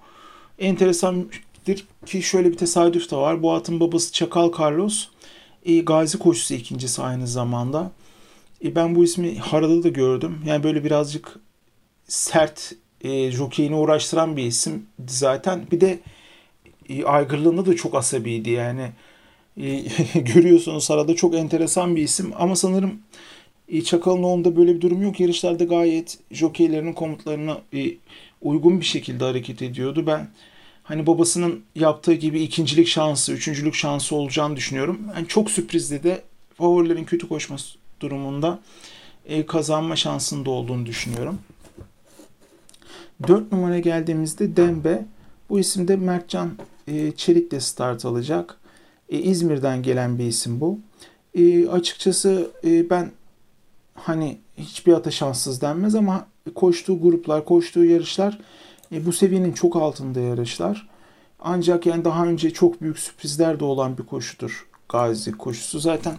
enteresandır 0.58 1.86
ki 2.06 2.22
şöyle 2.22 2.52
bir 2.52 2.56
tesadüf 2.56 3.10
de 3.10 3.16
var. 3.16 3.42
Bu 3.42 3.52
atın 3.52 3.80
babası 3.80 4.12
Çakal 4.12 4.52
Carlos. 4.60 5.08
E, 5.64 5.78
Gazi 5.78 6.18
koşusu 6.18 6.54
ikincisi 6.54 7.02
aynı 7.02 7.26
zamanda. 7.26 7.92
E, 8.64 8.74
ben 8.74 8.94
bu 8.94 9.04
ismi 9.04 9.38
Harada 9.38 9.82
da 9.82 9.88
gördüm. 9.88 10.38
Yani 10.46 10.62
böyle 10.62 10.84
birazcık 10.84 11.38
sert 12.08 12.72
e, 13.00 13.30
jokeyini 13.30 13.74
uğraştıran 13.74 14.36
bir 14.36 14.44
isim 14.44 14.86
zaten. 15.08 15.66
Bir 15.72 15.80
de 15.80 15.98
e, 16.88 17.04
aygırlığında 17.04 17.66
da 17.66 17.76
çok 17.76 17.94
asabiydi 17.94 18.50
yani. 18.50 18.90
E, 19.56 19.80
görüyorsunuz 20.20 20.90
arada 20.90 21.16
çok 21.16 21.34
enteresan 21.34 21.96
bir 21.96 22.02
isim 22.02 22.32
ama 22.38 22.56
sanırım 22.56 22.98
e, 23.68 23.82
Çakal'ın 23.82 24.56
böyle 24.56 24.74
bir 24.74 24.80
durum 24.80 25.02
yok. 25.02 25.20
Yarışlarda 25.20 25.64
gayet 25.64 26.18
jokeylerinin 26.30 26.92
komutlarına 26.92 27.58
e, 27.74 27.90
uygun 28.42 28.80
bir 28.80 28.84
şekilde 28.84 29.24
hareket 29.24 29.62
ediyordu. 29.62 30.06
Ben 30.06 30.28
hani 30.82 31.06
babasının 31.06 31.64
yaptığı 31.74 32.14
gibi 32.14 32.40
ikincilik 32.40 32.88
şansı, 32.88 33.32
üçüncülük 33.32 33.74
şansı 33.74 34.16
olacağını 34.16 34.56
düşünüyorum. 34.56 35.00
Yani 35.16 35.28
çok 35.28 35.50
sürprizli 35.50 36.02
de 36.02 36.22
favorilerin 36.54 37.04
kötü 37.04 37.28
koşması 37.28 37.78
durumunda 38.00 38.58
e, 39.26 39.46
kazanma 39.46 39.96
şansında 39.96 40.50
olduğunu 40.50 40.86
düşünüyorum. 40.86 41.38
4 43.28 43.52
numara 43.52 43.78
geldiğimizde 43.78 44.56
Dembe. 44.56 45.04
Bu 45.50 45.60
isimde 45.60 45.96
Mertcan 45.96 46.50
e, 46.86 47.12
Çelik 47.12 47.50
de 47.50 47.60
start 47.60 48.04
alacak. 48.04 48.56
E, 49.08 49.18
İzmir'den 49.18 49.82
gelen 49.82 50.18
bir 50.18 50.24
isim 50.24 50.60
bu. 50.60 50.78
E, 51.34 51.68
açıkçası 51.68 52.50
ben 52.64 53.10
hani 53.94 54.38
hiçbir 54.56 54.92
ata 54.92 55.10
şanssız 55.10 55.60
denmez 55.60 55.94
ama 55.94 56.26
koştuğu 56.54 57.00
gruplar, 57.00 57.44
koştuğu 57.44 57.84
yarışlar 57.84 58.38
bu 58.90 59.12
seviyenin 59.12 59.52
çok 59.52 59.76
altında 59.76 60.20
yarışlar. 60.20 60.88
Ancak 61.40 61.86
yani 61.86 62.04
daha 62.04 62.26
önce 62.26 62.50
çok 62.50 62.82
büyük 62.82 62.98
sürprizler 62.98 63.60
de 63.60 63.64
olan 63.64 63.98
bir 63.98 64.02
koşudur 64.02 64.68
Gazi 64.88 65.32
koşusu. 65.32 65.78
Zaten 65.78 66.14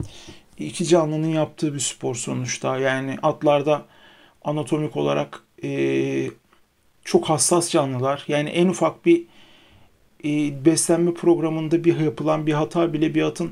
iki 0.57 0.85
canlının 0.85 1.27
yaptığı 1.27 1.73
bir 1.73 1.79
spor 1.79 2.15
sonuçta. 2.15 2.77
Yani 2.77 3.17
atlarda 3.21 3.85
anatomik 4.43 4.97
olarak 4.97 5.43
e, 5.63 5.69
çok 7.09 7.29
hassas 7.29 7.69
canlılar. 7.69 8.23
Yani 8.27 8.49
en 8.49 8.67
ufak 8.67 9.05
bir 9.05 9.23
e, 10.25 10.65
beslenme 10.65 11.13
programında 11.13 11.83
bir 11.83 11.99
yapılan 11.99 12.47
bir 12.47 12.53
hata 12.53 12.93
bile 12.93 13.15
bir 13.15 13.21
atın 13.21 13.51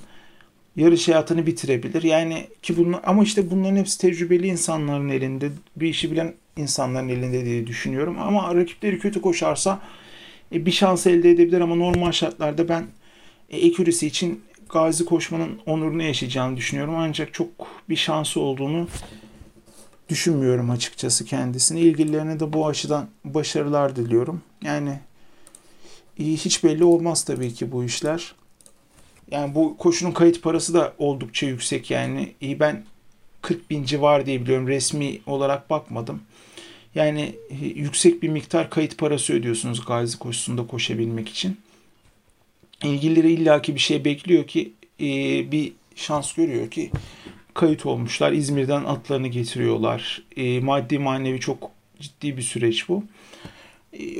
yarış 0.75 1.07
hayatını 1.07 1.45
bitirebilir. 1.45 2.03
Yani 2.03 2.47
ki 2.61 2.77
bunlar 2.77 3.01
ama 3.03 3.23
işte 3.23 3.51
bunların 3.51 3.75
hepsi 3.75 3.99
tecrübeli 3.99 4.47
insanların 4.47 5.09
elinde, 5.09 5.49
bir 5.75 5.87
işi 5.87 6.11
bilen 6.11 6.33
insanların 6.57 7.09
elinde 7.09 7.45
diye 7.45 7.67
düşünüyorum. 7.67 8.17
Ama 8.19 8.55
rakipleri 8.55 8.99
kötü 8.99 9.21
koşarsa 9.21 9.81
e, 10.53 10.65
bir 10.65 10.71
şans 10.71 11.07
elde 11.07 11.31
edebilir 11.31 11.61
ama 11.61 11.75
normal 11.75 12.11
şartlarda 12.11 12.69
ben 12.69 12.85
e, 13.49 13.57
ekürisi 13.57 14.07
için 14.07 14.41
gazi 14.69 15.05
koşmanın 15.05 15.59
onurunu 15.65 16.03
yaşayacağını 16.03 16.57
düşünüyorum. 16.57 16.95
Ancak 16.97 17.33
çok 17.33 17.49
bir 17.89 17.95
şansı 17.95 18.39
olduğunu 18.39 18.87
düşünmüyorum 20.09 20.69
açıkçası 20.69 21.25
kendisini. 21.25 21.79
İlgililerine 21.79 22.39
de 22.39 22.53
bu 22.53 22.67
açıdan 22.67 23.07
başarılar 23.25 23.95
diliyorum. 23.95 24.41
Yani 24.61 24.99
hiç 26.19 26.63
belli 26.63 26.83
olmaz 26.83 27.23
tabii 27.23 27.53
ki 27.53 27.71
bu 27.71 27.83
işler. 27.83 28.35
Yani 29.31 29.55
bu 29.55 29.77
koşunun 29.77 30.11
kayıt 30.11 30.41
parası 30.41 30.73
da 30.73 30.93
oldukça 30.97 31.47
yüksek 31.47 31.91
yani. 31.91 32.33
İyi 32.41 32.59
ben 32.59 32.83
40 33.41 33.69
bin 33.69 33.83
civar 33.83 34.25
diye 34.25 34.41
biliyorum. 34.41 34.67
Resmi 34.67 35.21
olarak 35.25 35.69
bakmadım. 35.69 36.21
Yani 36.95 37.35
e, 37.49 37.65
yüksek 37.65 38.23
bir 38.23 38.29
miktar 38.29 38.69
kayıt 38.69 38.97
parası 38.97 39.33
ödüyorsunuz 39.33 39.85
gazi 39.85 40.19
koşusunda 40.19 40.67
koşabilmek 40.67 41.29
için. 41.29 41.57
İlgilileri 42.83 43.31
illaki 43.31 43.75
bir 43.75 43.79
şey 43.79 44.05
bekliyor 44.05 44.47
ki 44.47 44.73
e, 44.99 45.05
bir 45.51 45.73
şans 45.95 46.33
görüyor 46.33 46.71
ki 46.71 46.91
kayıt 47.57 47.85
olmuşlar. 47.85 48.31
İzmir'den 48.31 48.83
atlarını 48.83 49.27
getiriyorlar. 49.27 50.23
E, 50.37 50.59
maddi 50.59 50.99
manevi 50.99 51.39
çok 51.39 51.71
ciddi 51.99 52.37
bir 52.37 52.41
süreç 52.41 52.89
bu. 52.89 53.03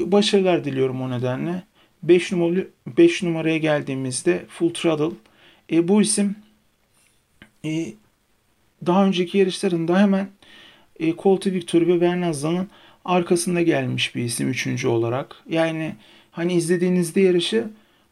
Başarılar 0.02 0.66
diliyorum 0.66 1.02
o 1.02 1.12
nedenle. 1.12 1.64
5 2.04 2.32
numaralı 2.32 2.68
5 2.98 3.24
numaraya 3.24 3.58
geldiğimizde 3.58 4.46
Full 4.50 4.74
Throttle. 4.74 5.16
E, 5.72 5.88
bu 5.88 6.02
isim 6.02 6.36
e, 7.66 7.94
daha 8.86 9.06
önceki 9.06 9.38
yarışlarında 9.38 10.00
hemen 10.00 10.30
e, 11.00 11.16
Colt 11.16 11.48
Victory 11.48 11.88
ve 11.88 12.02
Vernazza'nın 12.02 12.70
arkasında 13.06 13.62
gelmiş 13.62 14.16
bir 14.16 14.24
isim 14.24 14.50
üçüncü 14.50 14.88
olarak. 14.88 15.36
Yani 15.50 15.96
hani 16.32 16.54
izlediğinizde 16.54 17.22
yarışı 17.22 17.68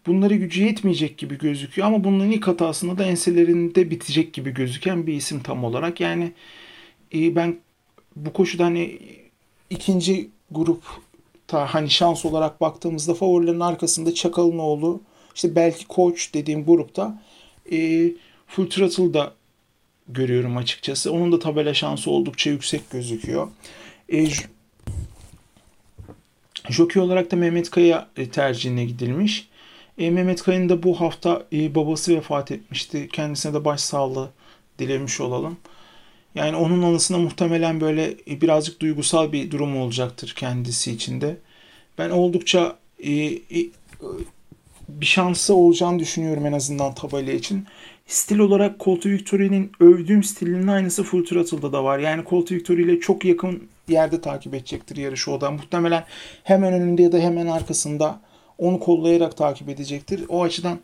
bunları 0.08 0.36
gücü 0.36 0.64
yetmeyecek 0.64 1.18
gibi 1.18 1.38
gözüküyor 1.38 1.88
ama 1.88 2.04
bunların 2.04 2.32
ilk 2.32 2.48
hatasında 2.48 2.98
da 2.98 3.06
enselerinde 3.06 3.90
bitecek 3.92 4.34
gibi 4.34 4.54
gözüken 4.54 5.08
bir 5.08 5.14
isim 5.14 5.44
tam 5.44 5.64
olarak. 5.64 6.00
Yani 6.00 6.32
e, 7.14 7.36
ben 7.36 7.58
bu 8.16 8.34
koşuda 8.34 8.66
hani 8.66 9.00
ikinci 9.70 10.30
grup 10.52 10.84
ta 11.48 11.74
hani 11.74 11.90
şans 11.90 12.26
olarak 12.26 12.62
baktığımızda 12.62 13.14
favorilerin 13.14 13.60
arkasında 13.60 14.14
Çakal'ın 14.14 14.58
oğlu 14.58 15.02
işte 15.36 15.56
belki 15.56 15.88
Koç 15.88 16.34
dediğim 16.34 16.66
grupta 16.66 17.22
e, 17.72 18.10
Full 18.48 18.70
Throttle'da 18.70 19.34
görüyorum 20.08 20.58
açıkçası. 20.58 21.12
Onun 21.12 21.32
da 21.32 21.40
tabela 21.40 21.74
şansı 21.74 22.12
oldukça 22.12 22.50
yüksek 22.50 22.90
gözüküyor. 22.90 23.48
E, 24.10 24.28
Jockey 26.70 27.02
olarak 27.02 27.32
da 27.32 27.36
Mehmet 27.36 27.70
Kaya 27.70 28.08
e, 28.18 28.30
tercihine 28.30 28.86
gidilmiş. 28.86 29.48
E, 29.98 30.12
Mehmet 30.12 30.44
Kaya'nın 30.44 30.70
da 30.70 30.84
bu 30.84 31.02
hafta 31.02 31.46
e, 31.54 31.76
babası 31.76 32.16
vefat 32.16 32.52
etmişti. 32.52 33.10
Kendisine 33.12 33.54
de 33.54 33.66
başsağlığı 33.66 34.30
dilemiş 34.80 35.22
olalım. 35.22 35.58
Yani 36.36 36.56
onun 36.56 36.82
anısına 36.82 37.18
muhtemelen 37.18 37.82
böyle 37.82 38.16
e, 38.30 38.42
birazcık 38.42 38.80
duygusal 38.80 39.32
bir 39.32 39.52
durum 39.52 39.78
olacaktır 39.78 40.34
kendisi 40.38 40.92
için 40.92 41.22
de. 41.22 41.38
Ben 41.98 42.10
oldukça 42.10 42.78
e, 43.00 43.12
e, 43.12 43.42
bir 44.90 45.06
şansı 45.06 45.54
olacağını 45.56 46.00
düşünüyorum 46.00 46.46
en 46.46 46.54
azından 46.54 46.96
tabela 46.96 47.32
için. 47.32 47.66
Stil 48.08 48.40
olarak 48.40 48.80
Colt 48.80 49.06
Victory'nin 49.06 49.72
övdüğüm 49.80 50.24
stilinin 50.24 50.68
aynısı 50.68 51.04
Full 51.04 51.26
da 51.74 51.84
var. 51.84 52.00
Yani 52.00 52.24
Colt 52.30 52.52
Victory 52.52 52.82
ile 52.82 53.00
çok 53.00 53.26
yakın 53.26 53.68
yerde 53.88 54.22
takip 54.22 54.54
edecektir 54.54 54.98
yarışı 54.98 55.32
o 55.32 55.42
da. 55.42 55.52
Muhtemelen 55.52 56.04
hemen 56.44 56.74
önünde 56.74 57.02
ya 57.02 57.12
da 57.12 57.18
hemen 57.18 57.48
arkasında 57.48 58.22
onu 58.58 58.80
kollayarak 58.80 59.38
takip 59.38 59.70
edecektir. 59.70 60.22
O 60.30 60.44
açıdan 60.44 60.80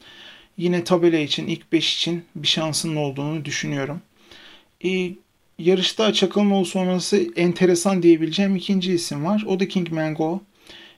yine 0.57 0.83
tabela 0.83 1.17
için 1.17 1.47
ilk 1.47 1.71
5 1.71 1.95
için 1.95 2.23
bir 2.35 2.47
şansının 2.47 2.95
olduğunu 2.95 3.45
düşünüyorum. 3.45 4.01
Ee, 4.85 5.11
yarışta 5.59 6.13
Çakılmoğlu 6.13 6.65
sonrası 6.65 7.27
enteresan 7.35 8.03
diyebileceğim 8.03 8.55
ikinci 8.55 8.93
isim 8.93 9.25
var. 9.25 9.43
O 9.47 9.59
da 9.59 9.67
King 9.67 9.91
Mango. 9.91 10.41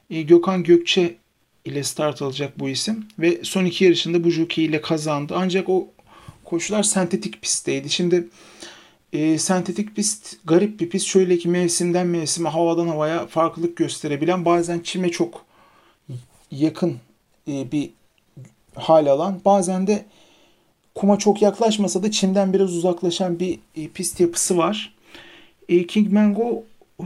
Ee, 0.10 0.22
Gökhan 0.22 0.64
Gökçe 0.64 1.16
ile 1.66 1.84
start 1.84 2.22
alacak 2.22 2.60
bu 2.60 2.70
isim. 2.70 3.06
Ve 3.20 3.40
son 3.44 3.66
iki 3.66 3.84
yarışında 3.86 4.24
bu 4.24 4.30
jockey 4.30 4.66
ile 4.66 4.82
kazandı. 4.82 5.34
Ancak 5.38 5.70
o 5.70 5.88
koşular 6.44 6.84
sentetik 6.84 7.42
pistteydi. 7.42 7.90
Şimdi 7.90 8.28
e, 9.14 9.38
sentetik 9.38 9.96
pist 9.96 10.38
garip 10.46 10.80
bir 10.80 10.90
pist. 10.90 11.08
Şöyle 11.08 11.38
ki 11.38 11.50
mevsimden 11.50 12.08
mevsime 12.08 12.50
havadan 12.50 12.88
havaya 12.88 13.28
farklılık 13.28 13.78
gösterebilen 13.78 14.46
bazen 14.46 14.80
çime 14.80 15.10
çok 15.10 15.43
yakın 16.54 16.98
e, 17.48 17.72
bir 17.72 17.90
hal 18.76 19.08
alan 19.08 19.42
bazen 19.46 19.88
de 19.88 20.06
kuma 20.96 21.18
çok 21.18 21.42
yaklaşmasa 21.42 22.04
da 22.04 22.12
çimden 22.12 22.54
biraz 22.54 22.76
uzaklaşan 22.76 23.40
bir 23.40 23.60
e, 23.76 23.88
pist 23.88 24.20
yapısı 24.20 24.58
var. 24.58 24.96
E, 25.70 25.88
King 25.88 26.14
Mango 26.14 26.64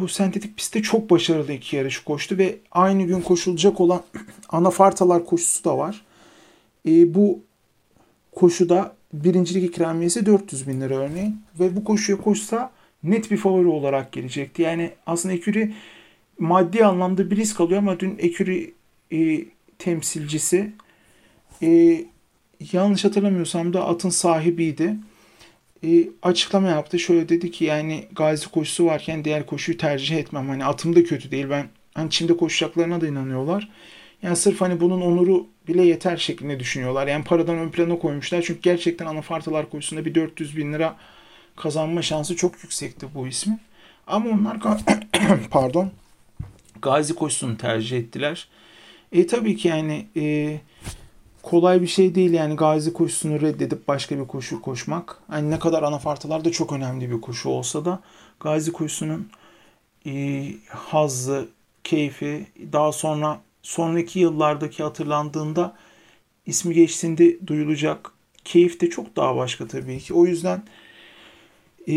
sentetik 0.10 0.58
pistte 0.58 0.82
çok 0.82 1.10
başarılı 1.10 1.54
iki 1.54 1.76
yarış 1.76 2.00
koştu 2.00 2.38
ve 2.38 2.58
aynı 2.72 3.04
gün 3.04 3.22
koşulacak 3.22 3.82
olan 3.82 4.02
anafartalar 4.50 5.26
koşusu 5.26 5.64
da 5.64 5.78
var. 5.78 6.06
E, 6.88 7.14
bu 7.14 7.40
koşuda 8.36 8.96
birincilik 9.14 9.64
ikramiyesi 9.64 10.26
400 10.26 10.68
bin 10.68 10.82
lira 10.82 10.96
örneğin 10.96 11.42
ve 11.60 11.76
bu 11.76 11.84
koşuya 11.84 12.18
koşsa 12.18 12.72
net 13.04 13.32
bir 13.32 13.38
favori 13.38 13.68
olarak 13.68 14.12
gelecekti. 14.12 14.62
Yani 14.62 14.92
aslında 15.06 15.36
Eküri 15.36 15.74
maddi 16.40 16.86
anlamda 16.86 17.32
bir 17.32 17.36
risk 17.36 17.62
alıyor 17.62 17.80
ama 17.80 18.00
dün 18.00 18.16
Eküri 18.20 18.74
e, 19.12 19.46
temsilcisi 19.80 20.72
e, 21.64 22.02
yanlış 22.74 23.06
hatırlamıyorsam 23.06 23.74
da 23.74 23.88
atın 23.88 24.10
sahibiydi. 24.10 24.96
E, 25.84 26.10
açıklama 26.22 26.68
yaptı. 26.68 27.00
Şöyle 27.00 27.30
dedi 27.30 27.52
ki 27.52 27.66
yani 27.66 28.08
gazi 28.12 28.48
koşusu 28.48 28.86
varken 28.86 29.26
diğer 29.26 29.46
koşuyu 29.46 29.78
tercih 29.78 30.18
etmem. 30.18 30.50
Hani 30.50 30.66
atım 30.66 30.96
da 30.96 31.04
kötü 31.04 31.32
değil. 31.32 31.50
Ben 31.50 31.68
hani 31.94 32.10
Çin'de 32.10 32.38
koşacaklarına 32.38 33.02
da 33.02 33.08
inanıyorlar. 33.08 33.70
Yani 34.22 34.36
sırf 34.36 34.62
hani 34.62 34.80
bunun 34.80 35.02
onuru 35.02 35.48
bile 35.68 35.84
yeter 35.84 36.18
şeklinde 36.18 36.60
düşünüyorlar. 36.60 37.08
Yani 37.08 37.24
paradan 37.24 37.58
ön 37.58 37.70
plana 37.70 38.00
koymuşlar. 38.00 38.42
Çünkü 38.42 38.62
gerçekten 38.62 39.06
anafartalar 39.06 39.70
koşusunda 39.70 40.06
bir 40.06 40.16
400 40.16 40.58
bin 40.58 40.74
lira 40.74 40.96
kazanma 41.56 42.02
şansı 42.02 42.36
çok 42.36 42.64
yüksekti 42.64 43.08
bu 43.16 43.28
ismi. 43.28 43.60
Ama 44.08 44.30
onlar 44.30 44.60
pardon 45.52 45.92
Gazi 46.82 47.16
koşusunu 47.16 47.58
tercih 47.58 47.98
ettiler. 47.98 48.48
E 49.12 49.28
tabii 49.28 49.56
ki 49.56 49.68
yani 49.68 50.08
e, 50.16 50.60
kolay 51.44 51.82
bir 51.82 51.88
şey 51.88 52.16
değil 52.16 52.34
yani 52.34 52.56
Gazi 52.56 52.94
koşusunu 52.94 53.42
reddedip 53.42 53.88
başka 53.88 54.20
bir 54.20 54.28
koşu 54.28 54.62
koşmak. 54.62 55.20
Hani 55.28 55.50
ne 55.52 55.60
kadar 55.60 55.84
anafartalar 55.84 56.46
da 56.46 56.52
çok 56.52 56.74
önemli 56.74 57.12
bir 57.12 57.22
koşu 57.22 57.50
olsa 57.50 57.86
da 57.86 58.00
Gazi 58.40 58.72
koşusunun 58.72 59.30
e, 60.06 60.44
hazzı, 60.70 61.48
keyfi 61.84 62.46
daha 62.74 62.92
sonra 62.92 63.42
sonraki 63.62 64.20
yıllardaki 64.20 64.84
hatırlandığında 64.84 65.76
ismi 66.46 66.74
geçtiğinde 66.74 67.48
duyulacak 67.48 68.12
keyif 68.46 68.82
de 68.82 68.90
çok 68.90 69.16
daha 69.16 69.36
başka 69.36 69.68
tabii 69.68 70.00
ki. 70.00 70.14
O 70.14 70.26
yüzden 70.26 70.64
e, 71.90 71.94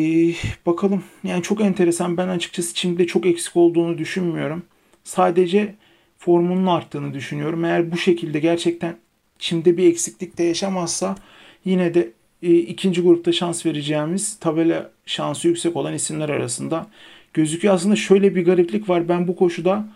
bakalım 0.66 1.04
yani 1.24 1.42
çok 1.42 1.60
enteresan. 1.60 2.16
Ben 2.16 2.28
açıkçası 2.28 2.74
Çin'de 2.74 3.06
çok 3.06 3.26
eksik 3.26 3.56
olduğunu 3.56 3.98
düşünmüyorum. 3.98 4.62
Sadece 5.04 5.74
formunun 6.20 6.66
arttığını 6.66 7.14
düşünüyorum. 7.14 7.64
Eğer 7.64 7.92
bu 7.92 7.96
şekilde 7.96 8.40
gerçekten 8.40 8.96
Çim'de 9.38 9.76
bir 9.76 9.90
eksiklik 9.90 10.38
de 10.38 10.44
yaşamazsa 10.44 11.16
yine 11.64 11.94
de 11.94 12.10
e, 12.42 12.54
ikinci 12.54 13.02
grupta 13.02 13.32
şans 13.32 13.66
vereceğimiz 13.66 14.38
tabela 14.38 14.90
şansı 15.06 15.48
yüksek 15.48 15.76
olan 15.76 15.94
isimler 15.94 16.28
arasında 16.28 16.86
gözüküyor. 17.34 17.74
Aslında 17.74 17.96
şöyle 17.96 18.34
bir 18.34 18.44
gariplik 18.44 18.88
var. 18.88 19.08
Ben 19.08 19.28
bu 19.28 19.36
koşuda 19.36 19.88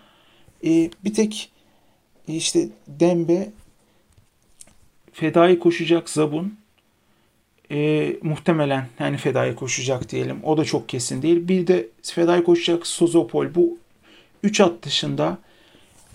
e, 0.64 0.90
bir 1.04 1.14
tek 1.14 1.52
e, 2.28 2.34
işte 2.34 2.68
Dembe 2.88 3.50
fedai 5.12 5.58
koşacak 5.58 6.10
Zabun 6.10 6.54
e, 7.70 8.10
muhtemelen 8.22 8.88
yani 8.98 9.16
fedai 9.16 9.54
koşacak 9.54 10.10
diyelim. 10.10 10.40
O 10.42 10.56
da 10.56 10.64
çok 10.64 10.88
kesin 10.88 11.22
değil. 11.22 11.48
Bir 11.48 11.66
de 11.66 11.88
fedai 12.02 12.44
koşacak 12.44 12.86
Sozopol. 12.86 13.54
Bu 13.54 13.78
3 14.42 14.60
at 14.60 14.82
dışında 14.82 15.38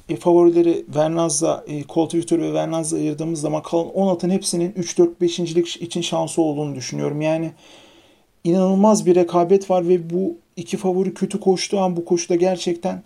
e, 0.09 0.15
favorileri 0.15 0.85
Vernaz'la, 0.95 1.63
e, 1.67 1.83
Colt 1.83 2.13
ve 2.13 2.53
Vernaz'la 2.53 2.97
ayırdığımız 2.97 3.41
zaman 3.41 3.63
kalan 3.63 3.89
10 3.93 4.15
atın 4.15 4.29
hepsinin 4.29 4.71
3-4-5.lik 4.71 5.81
için 5.81 6.01
şansı 6.01 6.41
olduğunu 6.41 6.75
düşünüyorum. 6.75 7.21
Yani 7.21 7.51
inanılmaz 8.43 9.05
bir 9.05 9.15
rekabet 9.15 9.69
var 9.69 9.87
ve 9.87 10.09
bu 10.09 10.37
iki 10.55 10.77
favori 10.77 11.13
kötü 11.13 11.39
koştuğu 11.39 11.79
an 11.79 11.97
bu 11.97 12.05
koşuda 12.05 12.35
gerçekten 12.35 13.03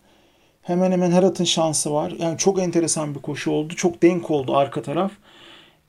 Hemen 0.63 0.91
hemen 0.91 1.11
her 1.11 1.23
atın 1.23 1.43
şansı 1.43 1.93
var. 1.93 2.13
Yani 2.19 2.37
çok 2.37 2.59
enteresan 2.59 3.15
bir 3.15 3.19
koşu 3.19 3.51
oldu. 3.51 3.75
Çok 3.75 4.01
denk 4.01 4.31
oldu 4.31 4.55
arka 4.55 4.81
taraf. 4.81 5.11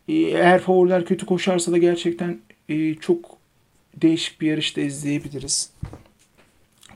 Ee, 0.09 0.14
eğer 0.14 0.61
favoriler 0.61 1.05
kötü 1.05 1.27
koşarsa 1.27 1.72
da 1.72 1.79
gerçekten 1.79 2.40
e, 2.68 2.94
çok 2.94 3.37
değişik 4.03 4.40
bir 4.40 4.46
yarışta 4.46 4.81
izleyebiliriz. 4.81 5.70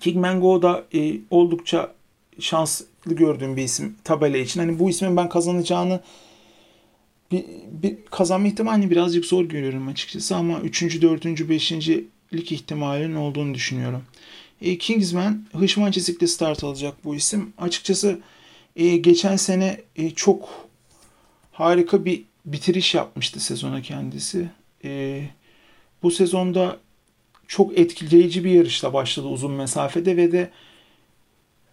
Kingman 0.01 0.41
Go 0.41 0.63
da 0.63 0.85
e, 0.95 1.13
oldukça 1.31 1.95
şanslı 3.09 3.17
gördüğüm 3.17 3.57
bir 3.57 3.63
isim 3.63 3.97
tabela 4.05 4.39
için. 4.39 4.61
Hani 4.61 4.79
bu 4.79 4.91
ismin 4.91 5.17
ben 5.17 5.29
kazanacağını 5.29 6.01
bir, 7.31 7.45
bir 7.83 7.97
kazanma 8.11 8.49
ihtimalini 8.49 8.91
birazcık 8.91 9.25
zor 9.25 9.45
görüyorum 9.45 9.89
açıkçası 9.89 10.37
ama 10.37 10.61
3. 10.61 11.03
4. 11.03 11.49
5. 11.49 11.73
lig 12.33 12.53
ihtimalinin 12.53 13.17
olduğunu 13.17 13.55
düşünüyorum. 13.55 14.03
E, 14.63 14.79
Kingsman 14.79 15.45
Hışman 15.53 15.91
Çizik'te 15.91 16.27
start 16.27 16.65
alacak 16.65 17.05
bu 17.05 17.15
isim. 17.15 17.53
Açıkçası 17.59 18.19
e, 18.77 18.97
geçen 18.97 19.37
sene 19.37 19.81
e, 19.97 20.11
çok 20.11 20.49
harika 21.53 22.05
bir 22.05 22.25
bitiriş 22.45 22.95
yapmıştı 22.95 23.41
sezona 23.41 23.83
kendisi. 23.83 24.51
E, 24.85 25.23
bu 26.03 26.11
sezonda 26.11 26.77
çok 27.49 27.79
etkileyici 27.79 28.45
bir 28.45 28.51
yarışla 28.51 28.93
başladı 28.93 29.27
uzun 29.27 29.53
mesafede 29.53 30.17
ve 30.17 30.33
de 30.33 30.51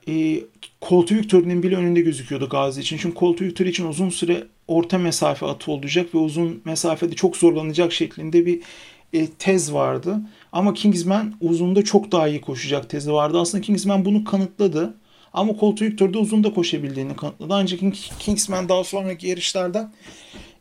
e, 0.08 0.41
Colt 0.89 1.12
Victory'nin 1.12 1.63
bile 1.63 1.76
önünde 1.76 2.02
gözüküyordu 2.02 2.50
Gazi 2.50 2.82
için. 2.82 2.98
Çünkü 2.98 3.19
Colt 3.19 3.41
Victory 3.41 3.69
için 3.69 3.86
uzun 3.88 4.10
süre 4.10 4.43
orta 4.67 4.98
mesafe 4.98 5.45
atı 5.45 5.71
olacak 5.71 6.15
ve 6.15 6.17
uzun 6.17 6.62
mesafede 6.65 7.15
çok 7.15 7.38
zorlanacak 7.38 7.93
şeklinde 7.93 8.45
bir 8.45 8.62
e, 9.13 9.28
tez 9.28 9.74
vardı. 9.74 10.21
Ama 10.52 10.74
Kingsman 10.74 11.34
uzunda 11.41 11.84
çok 11.84 12.12
daha 12.12 12.28
iyi 12.28 12.41
koşacak 12.41 12.89
tezi 12.89 13.13
vardı. 13.13 13.39
Aslında 13.39 13.62
Kingsman 13.62 14.06
bunu 14.06 14.24
kanıtladı. 14.24 14.93
Ama 15.34 15.54
Colt 15.60 15.82
Victor'da 15.82 16.19
uzunda 16.19 16.54
koşabildiğini 16.54 17.15
kanıtladı. 17.15 17.54
Ancak 17.54 17.80
Kingsman 18.19 18.69
daha 18.69 18.84
sonraki 18.84 19.28
yarışlarda 19.28 19.91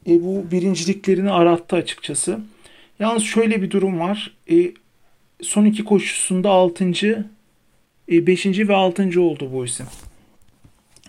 e, 0.07 0.25
bu 0.25 0.45
birinciliklerini 0.51 1.31
arattı 1.31 1.77
açıkçası. 1.77 2.41
Yalnız 2.99 3.23
şöyle 3.23 3.63
bir 3.63 3.71
durum 3.71 4.01
var. 4.01 4.37
E, 4.51 4.73
son 5.43 5.65
iki 5.65 5.85
koşusunda 5.85 6.51
6. 6.51 6.85
5. 8.09 8.47
E, 8.47 8.69
ve 8.69 8.75
6. 8.75 9.21
oldu 9.21 9.51
bu 9.53 9.65
isim. 9.65 9.87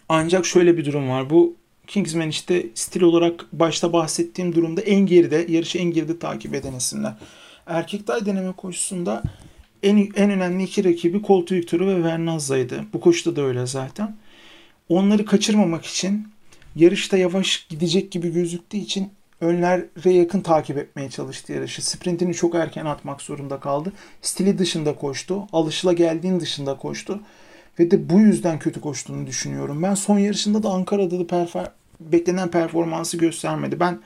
Ancak 0.09 0.45
şöyle 0.45 0.77
bir 0.77 0.85
durum 0.85 1.09
var. 1.09 1.29
Bu 1.29 1.55
Kingsman 1.87 2.29
işte 2.29 2.65
stil 2.73 3.01
olarak 3.01 3.45
başta 3.53 3.93
bahsettiğim 3.93 4.55
durumda 4.55 4.81
en 4.81 5.05
geride, 5.05 5.45
yarışı 5.49 5.77
en 5.77 5.91
geride 5.91 6.19
takip 6.19 6.55
eden 6.55 6.73
isimler. 6.73 7.13
Erkekler 7.67 8.25
deneme 8.25 8.51
koşusunda 8.51 9.23
en, 9.83 9.97
en 10.15 10.31
önemli 10.31 10.63
iki 10.63 10.83
rakibi 10.83 11.21
Colt 11.23 11.51
Victor'u 11.51 11.87
ve 11.87 12.03
Vernazza'ydı. 12.03 12.83
Bu 12.93 12.99
koşuda 12.99 13.35
da 13.35 13.41
öyle 13.41 13.65
zaten. 13.65 14.15
Onları 14.89 15.25
kaçırmamak 15.25 15.85
için 15.85 16.27
yarışta 16.75 17.17
yavaş 17.17 17.67
gidecek 17.69 18.11
gibi 18.11 18.33
gözüktüğü 18.33 18.77
için 18.77 19.09
önlere 19.41 20.13
yakın 20.13 20.41
takip 20.41 20.77
etmeye 20.77 21.09
çalıştı 21.09 21.53
yarışı. 21.53 21.85
Sprintini 21.85 22.33
çok 22.33 22.55
erken 22.55 22.85
atmak 22.85 23.21
zorunda 23.21 23.59
kaldı. 23.59 23.93
Stili 24.21 24.57
dışında 24.57 24.95
koştu. 24.95 25.47
Alışıla 25.53 25.93
geldiğin 25.93 26.39
dışında 26.39 26.77
koştu. 26.77 27.19
Ve 27.79 27.91
de 27.91 28.09
bu 28.09 28.19
yüzden 28.19 28.59
kötü 28.59 28.81
koştuğunu 28.81 29.27
düşünüyorum. 29.27 29.83
Ben 29.83 29.93
son 29.93 30.19
yarışında 30.19 30.63
da 30.63 30.69
Ankara'da 30.69 31.19
da 31.19 31.23
perfor- 31.23 31.71
beklenen 31.99 32.51
performansı 32.51 33.17
göstermedi. 33.17 33.79
Ben 33.79 33.99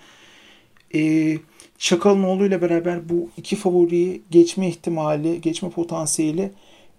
e, 0.95 1.38
Çakal'ın 1.77 2.39
ile 2.39 2.62
beraber 2.62 3.10
bu 3.10 3.29
iki 3.38 3.55
favoriyi 3.55 4.21
geçme 4.32 4.69
ihtimali, 4.69 5.41
geçme 5.41 5.69
potansiyeli 5.69 6.51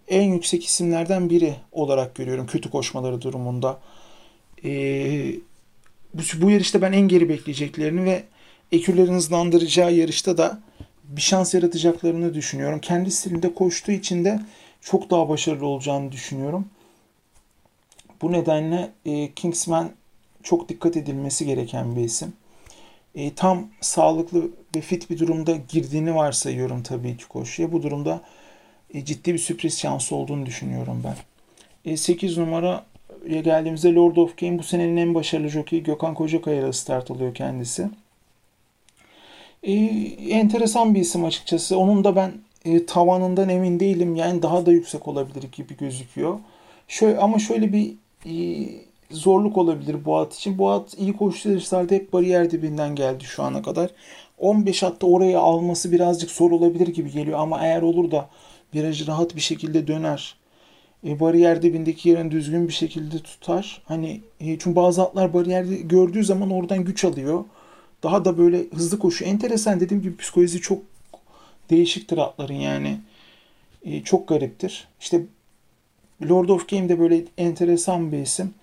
en 0.08 0.32
yüksek 0.32 0.64
isimlerden 0.64 1.30
biri 1.30 1.54
olarak 1.72 2.14
görüyorum 2.14 2.46
kötü 2.46 2.70
koşmaları 2.70 3.22
durumunda. 3.22 3.80
E, 4.64 4.70
bu, 6.14 6.22
bu 6.42 6.50
yarışta 6.50 6.82
ben 6.82 6.92
en 6.92 7.08
geri 7.08 7.28
bekleyeceklerini 7.28 8.04
ve 8.04 8.24
ekürlerin 8.72 9.14
hızlandıracağı 9.14 9.92
yarışta 9.94 10.38
da 10.38 10.60
bir 11.04 11.20
şans 11.20 11.54
yaratacaklarını 11.54 12.34
düşünüyorum. 12.34 12.78
Kendi 12.80 13.10
stilinde 13.10 13.54
koştuğu 13.54 13.92
için 13.92 14.24
de 14.24 14.40
çok 14.80 15.10
daha 15.10 15.28
başarılı 15.28 15.66
olacağını 15.66 16.12
düşünüyorum. 16.12 16.68
Bu 18.22 18.32
nedenle 18.32 18.90
e, 19.06 19.32
Kingsman 19.32 19.90
çok 20.42 20.68
dikkat 20.68 20.96
edilmesi 20.96 21.46
gereken 21.46 21.96
bir 21.96 22.00
isim. 22.00 22.32
E, 23.14 23.34
tam 23.34 23.68
sağlıklı 23.80 24.50
ve 24.76 24.80
fit 24.80 25.10
bir 25.10 25.18
durumda 25.18 25.56
girdiğini 25.68 26.14
varsayıyorum 26.14 26.82
tabii 26.82 27.16
ki 27.16 27.28
koşuya. 27.28 27.72
Bu 27.72 27.82
durumda 27.82 28.20
e, 28.94 29.04
ciddi 29.04 29.34
bir 29.34 29.38
sürpriz 29.38 29.78
şansı 29.78 30.16
olduğunu 30.16 30.46
düşünüyorum 30.46 31.02
ben. 31.04 31.16
E, 31.92 31.96
8 31.96 32.38
numara 32.38 32.84
geldiğimizde 33.28 33.94
Lord 33.94 34.16
of 34.16 34.38
Game 34.38 34.58
bu 34.58 34.62
senenin 34.62 34.96
en 34.96 35.14
başarılı 35.14 35.48
jokeyi 35.48 35.82
Gökhan 35.82 36.14
Kocakaya 36.14 36.72
start 36.72 37.10
alıyor 37.10 37.34
kendisi. 37.34 37.90
E, 39.62 39.72
enteresan 40.30 40.94
bir 40.94 41.00
isim 41.00 41.24
açıkçası. 41.24 41.78
Onun 41.78 42.04
da 42.04 42.16
ben 42.16 42.32
e, 42.64 42.86
tavanından 42.86 43.48
emin 43.48 43.80
değilim. 43.80 44.16
Yani 44.16 44.42
daha 44.42 44.66
da 44.66 44.72
yüksek 44.72 45.08
olabilir 45.08 45.44
gibi 45.52 45.76
gözüküyor. 45.76 46.38
Şöyle 46.88 47.18
ama 47.18 47.38
şöyle 47.38 47.72
bir 47.72 47.94
e, 48.26 48.66
zorluk 49.10 49.58
olabilir 49.58 50.04
bu 50.04 50.16
at 50.16 50.34
için. 50.34 50.58
Bu 50.58 50.70
at 50.70 50.98
iyi 50.98 51.16
koşu 51.16 51.48
yarışlarda 51.50 51.94
hep 51.94 52.12
bariyer 52.12 52.50
dibinden 52.50 52.94
geldi 52.94 53.24
şu 53.24 53.42
ana 53.42 53.62
kadar. 53.62 53.90
15 54.38 54.82
hatta 54.82 55.06
oraya 55.06 55.40
alması 55.40 55.92
birazcık 55.92 56.30
zor 56.30 56.50
olabilir 56.50 56.88
gibi 56.88 57.12
geliyor 57.12 57.38
ama 57.38 57.60
eğer 57.64 57.82
olur 57.82 58.10
da 58.10 58.28
virajı 58.74 59.06
rahat 59.06 59.36
bir 59.36 59.40
şekilde 59.40 59.86
döner. 59.86 60.36
E, 61.06 61.20
bariyer 61.20 61.62
dibindeki 61.62 62.08
yerini 62.08 62.30
düzgün 62.30 62.68
bir 62.68 62.72
şekilde 62.72 63.18
tutar. 63.18 63.82
Hani 63.84 64.20
e, 64.40 64.58
çünkü 64.58 64.76
bazı 64.76 65.02
atlar 65.02 65.34
bariyerde 65.34 65.74
gördüğü 65.74 66.24
zaman 66.24 66.50
oradan 66.50 66.84
güç 66.84 67.04
alıyor. 67.04 67.44
Daha 68.02 68.24
da 68.24 68.38
böyle 68.38 68.64
hızlı 68.74 68.98
koşu. 68.98 69.24
Enteresan 69.24 69.80
dediğim 69.80 70.02
gibi 70.02 70.16
psikolojisi 70.16 70.60
çok 70.60 70.78
değişiktir 71.70 72.18
atların 72.18 72.54
yani. 72.54 72.98
E, 73.84 74.02
çok 74.02 74.28
gariptir. 74.28 74.88
İşte 75.00 75.22
Lord 76.28 76.48
of 76.48 76.68
Game 76.68 76.88
de 76.88 76.98
böyle 76.98 77.24
enteresan 77.38 78.12
bir 78.12 78.18
isim. 78.18 78.54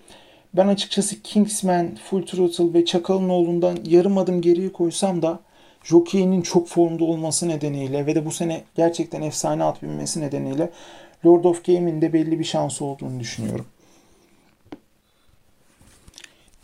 Ben 0.53 0.67
açıkçası 0.67 1.21
Kingsman, 1.21 1.95
Full 1.95 2.21
Throttle 2.21 2.73
ve 2.73 2.85
Çakal'ın 2.85 3.29
oğlundan 3.29 3.77
yarım 3.85 4.17
adım 4.17 4.41
geriye 4.41 4.71
koysam 4.71 5.21
da 5.21 5.39
Jockey'nin 5.83 6.41
çok 6.41 6.67
formda 6.67 7.03
olması 7.03 7.47
nedeniyle 7.47 8.05
ve 8.05 8.15
de 8.15 8.25
bu 8.25 8.31
sene 8.31 8.63
gerçekten 8.75 9.21
efsane 9.21 9.63
at 9.63 9.83
binmesi 9.83 10.21
nedeniyle 10.21 10.69
Lord 11.25 11.43
of 11.43 11.65
Game'in 11.65 12.01
de 12.01 12.13
belli 12.13 12.39
bir 12.39 12.43
şansı 12.43 12.85
olduğunu 12.85 13.19
düşünüyorum. 13.19 13.65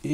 E, 0.04 0.10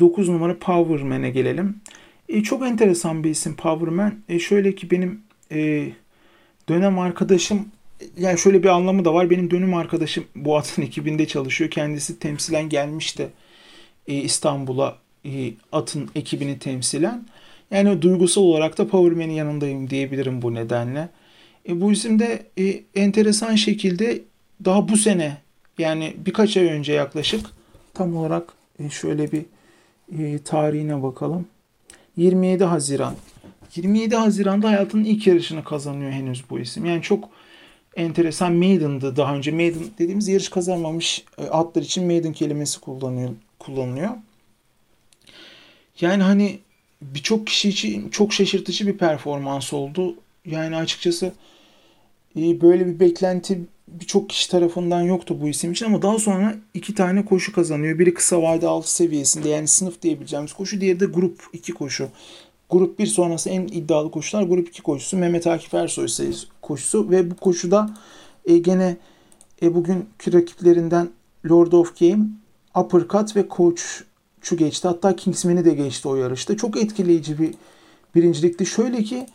9 0.00 0.28
numara 0.28 0.58
Powerman'e 0.58 1.30
gelelim. 1.30 1.80
E, 2.28 2.42
çok 2.42 2.66
enteresan 2.66 3.24
bir 3.24 3.30
isim 3.30 3.56
Powerman. 3.56 4.14
E, 4.28 4.38
şöyle 4.38 4.74
ki 4.74 4.90
benim 4.90 5.22
e, 5.52 5.88
dönem 6.68 6.98
arkadaşım 6.98 7.68
yani 8.18 8.38
şöyle 8.38 8.62
bir 8.62 8.68
anlamı 8.68 9.04
da 9.04 9.14
var. 9.14 9.30
Benim 9.30 9.50
dönüm 9.50 9.74
arkadaşım 9.74 10.24
bu 10.36 10.56
atın 10.56 10.82
ekibinde 10.82 11.26
çalışıyor. 11.26 11.70
Kendisi 11.70 12.18
temsilen 12.18 12.68
gelmişti 12.68 13.28
e, 14.08 14.14
İstanbul'a 14.14 14.96
e, 15.24 15.50
atın 15.72 16.10
ekibini 16.14 16.58
temsilen. 16.58 17.26
Yani 17.70 18.02
duygusal 18.02 18.42
olarak 18.42 18.78
da 18.78 18.88
Powerman'in 18.88 19.32
yanındayım 19.32 19.90
diyebilirim 19.90 20.42
bu 20.42 20.54
nedenle. 20.54 21.08
E, 21.68 21.80
bu 21.80 21.92
isim 21.92 22.18
de 22.18 22.46
e, 22.58 22.82
enteresan 22.94 23.54
şekilde 23.54 24.22
daha 24.64 24.88
bu 24.88 24.96
sene 24.96 25.36
yani 25.78 26.16
birkaç 26.26 26.56
ay 26.56 26.66
önce 26.66 26.92
yaklaşık 26.92 27.46
tam 27.94 28.16
olarak 28.16 28.52
e, 28.78 28.90
şöyle 28.90 29.32
bir 29.32 29.44
e, 30.18 30.38
tarihine 30.38 31.02
bakalım. 31.02 31.46
27 32.16 32.64
Haziran 32.64 33.14
27 33.76 34.16
Haziran'da 34.16 34.68
hayatının 34.68 35.04
ilk 35.04 35.26
yarışını 35.26 35.64
kazanıyor 35.64 36.12
henüz 36.12 36.50
bu 36.50 36.58
isim. 36.58 36.84
Yani 36.84 37.02
çok 37.02 37.28
enteresan 37.96 38.52
Maiden'dı 38.52 39.16
daha 39.16 39.36
önce. 39.36 39.52
Maiden 39.52 39.82
dediğimiz 39.98 40.28
yarış 40.28 40.48
kazanmamış 40.48 41.24
e, 41.38 41.42
atlar 41.42 41.82
için 41.82 42.06
Maiden 42.06 42.32
kelimesi 42.32 42.80
kullanıyor, 42.80 43.30
kullanılıyor. 43.58 44.10
Yani 46.00 46.22
hani 46.22 46.58
birçok 47.02 47.46
kişi 47.46 47.68
için 47.68 48.08
çok 48.10 48.32
şaşırtıcı 48.32 48.86
bir 48.86 48.98
performans 48.98 49.72
oldu. 49.72 50.16
Yani 50.46 50.76
açıkçası 50.76 51.32
e, 52.36 52.60
böyle 52.60 52.86
bir 52.86 53.00
beklenti 53.00 53.60
birçok 53.88 54.30
kişi 54.30 54.50
tarafından 54.50 55.02
yoktu 55.02 55.38
bu 55.40 55.48
isim 55.48 55.72
için 55.72 55.86
ama 55.86 56.02
daha 56.02 56.18
sonra 56.18 56.56
iki 56.74 56.94
tane 56.94 57.24
koşu 57.24 57.52
kazanıyor. 57.52 57.98
Biri 57.98 58.14
kısa 58.14 58.42
vade 58.42 58.66
altı 58.66 58.94
seviyesinde 58.94 59.48
yani 59.48 59.68
sınıf 59.68 60.02
diyebileceğimiz 60.02 60.52
koşu. 60.52 60.80
Diğeri 60.80 61.00
de 61.00 61.06
grup 61.06 61.42
iki 61.52 61.72
koşu. 61.72 62.08
Grup 62.74 62.98
1 62.98 63.06
sonrası 63.06 63.50
en 63.50 63.62
iddialı 63.62 64.10
koşular 64.10 64.42
grup 64.42 64.68
2 64.68 64.82
koşusu 64.82 65.16
Mehmet 65.16 65.46
Akif 65.46 65.74
Ersoy 65.74 66.08
koşusu 66.62 67.10
ve 67.10 67.30
bu 67.30 67.36
koşuda 67.36 67.90
e, 68.44 68.58
gene 68.58 68.96
e, 69.62 69.74
bugünkü 69.74 70.32
rakiplerinden 70.32 71.08
Lord 71.50 71.72
of 71.72 72.00
Game, 72.00 72.24
Uppercut 72.76 73.36
ve 73.36 73.48
Koç'u 73.48 74.56
geçti. 74.56 74.88
Hatta 74.88 75.16
Kingsman'i 75.16 75.64
de 75.64 75.74
geçti 75.74 76.08
o 76.08 76.16
yarışta. 76.16 76.56
Çok 76.56 76.76
etkileyici 76.76 77.38
bir 77.38 77.54
birincilikti. 78.14 78.66
Şöyle 78.66 79.02
ki 79.02 79.26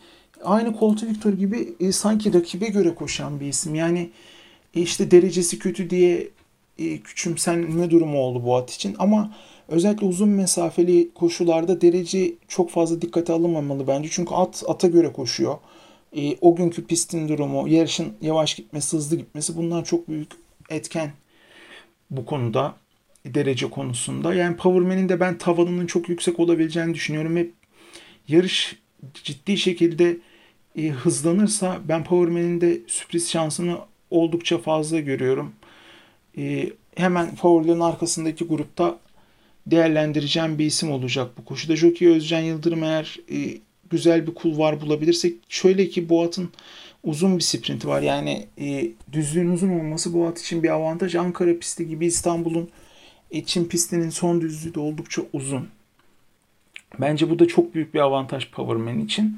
aynı 0.44 0.78
Colt 0.78 1.02
Victor 1.02 1.32
gibi 1.32 1.74
e, 1.80 1.92
sanki 1.92 2.34
rakibe 2.34 2.66
göre 2.66 2.94
koşan 2.94 3.40
bir 3.40 3.46
isim. 3.46 3.74
Yani 3.74 4.10
e, 4.74 4.80
işte 4.80 5.10
derecesi 5.10 5.58
kötü 5.58 5.90
diye 5.90 6.28
e, 6.78 6.98
küçümsenme 6.98 7.90
durumu 7.90 8.18
oldu 8.18 8.44
bu 8.44 8.56
at 8.56 8.70
için 8.70 8.96
ama 8.98 9.32
özellikle 9.70 10.06
uzun 10.06 10.28
mesafeli 10.28 11.10
koşularda 11.14 11.80
derece 11.80 12.32
çok 12.48 12.70
fazla 12.70 13.02
dikkate 13.02 13.32
alınmamalı 13.32 13.86
bence. 13.86 14.08
Çünkü 14.12 14.34
at 14.34 14.64
ata 14.66 14.88
göre 14.88 15.12
koşuyor. 15.12 15.58
E, 16.16 16.36
o 16.40 16.56
günkü 16.56 16.86
pistin 16.86 17.28
durumu, 17.28 17.68
yarışın 17.68 18.12
yavaş 18.20 18.54
gitmesi, 18.54 18.96
hızlı 18.96 19.16
gitmesi 19.16 19.56
bunlar 19.56 19.84
çok 19.84 20.08
büyük 20.08 20.30
etken 20.70 21.12
bu 22.10 22.26
konuda 22.26 22.74
derece 23.26 23.70
konusunda. 23.70 24.34
Yani 24.34 24.56
Powerman'in 24.56 25.08
de 25.08 25.20
ben 25.20 25.38
tavanının 25.38 25.86
çok 25.86 26.08
yüksek 26.08 26.40
olabileceğini 26.40 26.94
düşünüyorum 26.94 27.36
ve 27.36 27.46
yarış 28.28 28.76
ciddi 29.14 29.56
şekilde 29.58 30.16
e, 30.76 30.88
hızlanırsa 30.88 31.78
ben 31.88 32.04
Powerman'in 32.04 32.60
de 32.60 32.80
sürpriz 32.86 33.30
şansını 33.30 33.78
oldukça 34.10 34.58
fazla 34.58 35.00
görüyorum. 35.00 35.52
E, 36.38 36.70
hemen 36.96 37.34
favorilerin 37.34 37.80
arkasındaki 37.80 38.44
grupta 38.44 38.98
değerlendireceğim 39.66 40.58
bir 40.58 40.66
isim 40.66 40.90
olacak 40.90 41.30
bu 41.38 41.44
koşuda. 41.44 41.76
Jockey 41.76 42.08
Özcan 42.08 42.40
Yıldırım 42.40 42.84
eğer 42.84 43.16
e, 43.32 43.58
güzel 43.90 44.26
bir 44.26 44.34
kulvar 44.34 44.80
bulabilirsek 44.80 45.34
şöyle 45.48 45.88
ki 45.88 46.08
bu 46.08 46.22
atın 46.22 46.50
uzun 47.04 47.36
bir 47.36 47.42
sprinti 47.42 47.88
var. 47.88 48.02
Yani 48.02 48.46
e, 48.60 48.90
düzlüğün 49.12 49.50
uzun 49.50 49.70
olması 49.70 50.14
bu 50.14 50.26
at 50.26 50.40
için 50.40 50.62
bir 50.62 50.68
avantaj. 50.68 51.14
Ankara 51.14 51.58
pisti 51.58 51.88
gibi 51.88 52.06
İstanbul'un 52.06 52.70
Çin 53.46 53.64
pistinin 53.64 54.10
son 54.10 54.40
düzlüğü 54.40 54.74
de 54.74 54.80
oldukça 54.80 55.22
uzun. 55.32 55.68
Bence 57.00 57.30
bu 57.30 57.38
da 57.38 57.48
çok 57.48 57.74
büyük 57.74 57.94
bir 57.94 58.00
avantaj 58.00 58.50
Powerman 58.50 58.98
için. 58.98 59.36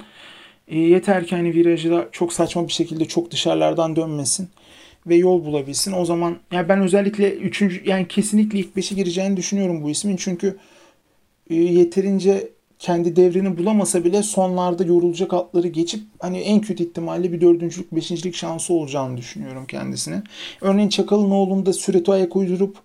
E, 0.68 0.78
yeter 0.78 1.26
ki 1.26 1.36
hani 1.36 1.54
virajda 1.54 2.08
çok 2.12 2.32
saçma 2.32 2.68
bir 2.68 2.72
şekilde 2.72 3.04
çok 3.04 3.30
dışarılardan 3.30 3.96
dönmesin 3.96 4.48
ve 5.06 5.16
yol 5.16 5.44
bulabilsin. 5.44 5.92
O 5.92 6.04
zaman 6.04 6.36
yani 6.52 6.68
ben 6.68 6.80
özellikle 6.80 7.34
üçüncü 7.34 7.82
yani 7.88 8.08
kesinlikle 8.08 8.58
ilk 8.58 8.76
beşe 8.76 8.94
gireceğini 8.94 9.36
düşünüyorum 9.36 9.82
bu 9.82 9.90
ismin. 9.90 10.16
Çünkü 10.16 10.56
e, 11.50 11.54
yeterince 11.54 12.48
kendi 12.78 13.16
devrini 13.16 13.58
bulamasa 13.58 14.04
bile 14.04 14.22
sonlarda 14.22 14.84
yorulacak 14.84 15.34
atları 15.34 15.68
geçip 15.68 16.00
hani 16.18 16.38
en 16.38 16.60
kötü 16.60 16.84
ihtimalle 16.84 17.32
bir 17.32 17.40
dördüncülük, 17.40 17.92
beşincilik 17.92 18.34
şansı 18.34 18.74
olacağını 18.74 19.16
düşünüyorum 19.16 19.66
kendisine. 19.66 20.22
Örneğin 20.60 20.88
Çakal'ın 20.88 21.30
oğlunda 21.30 21.72
süreti 21.72 22.12
ayak 22.12 22.36
uydurup 22.36 22.76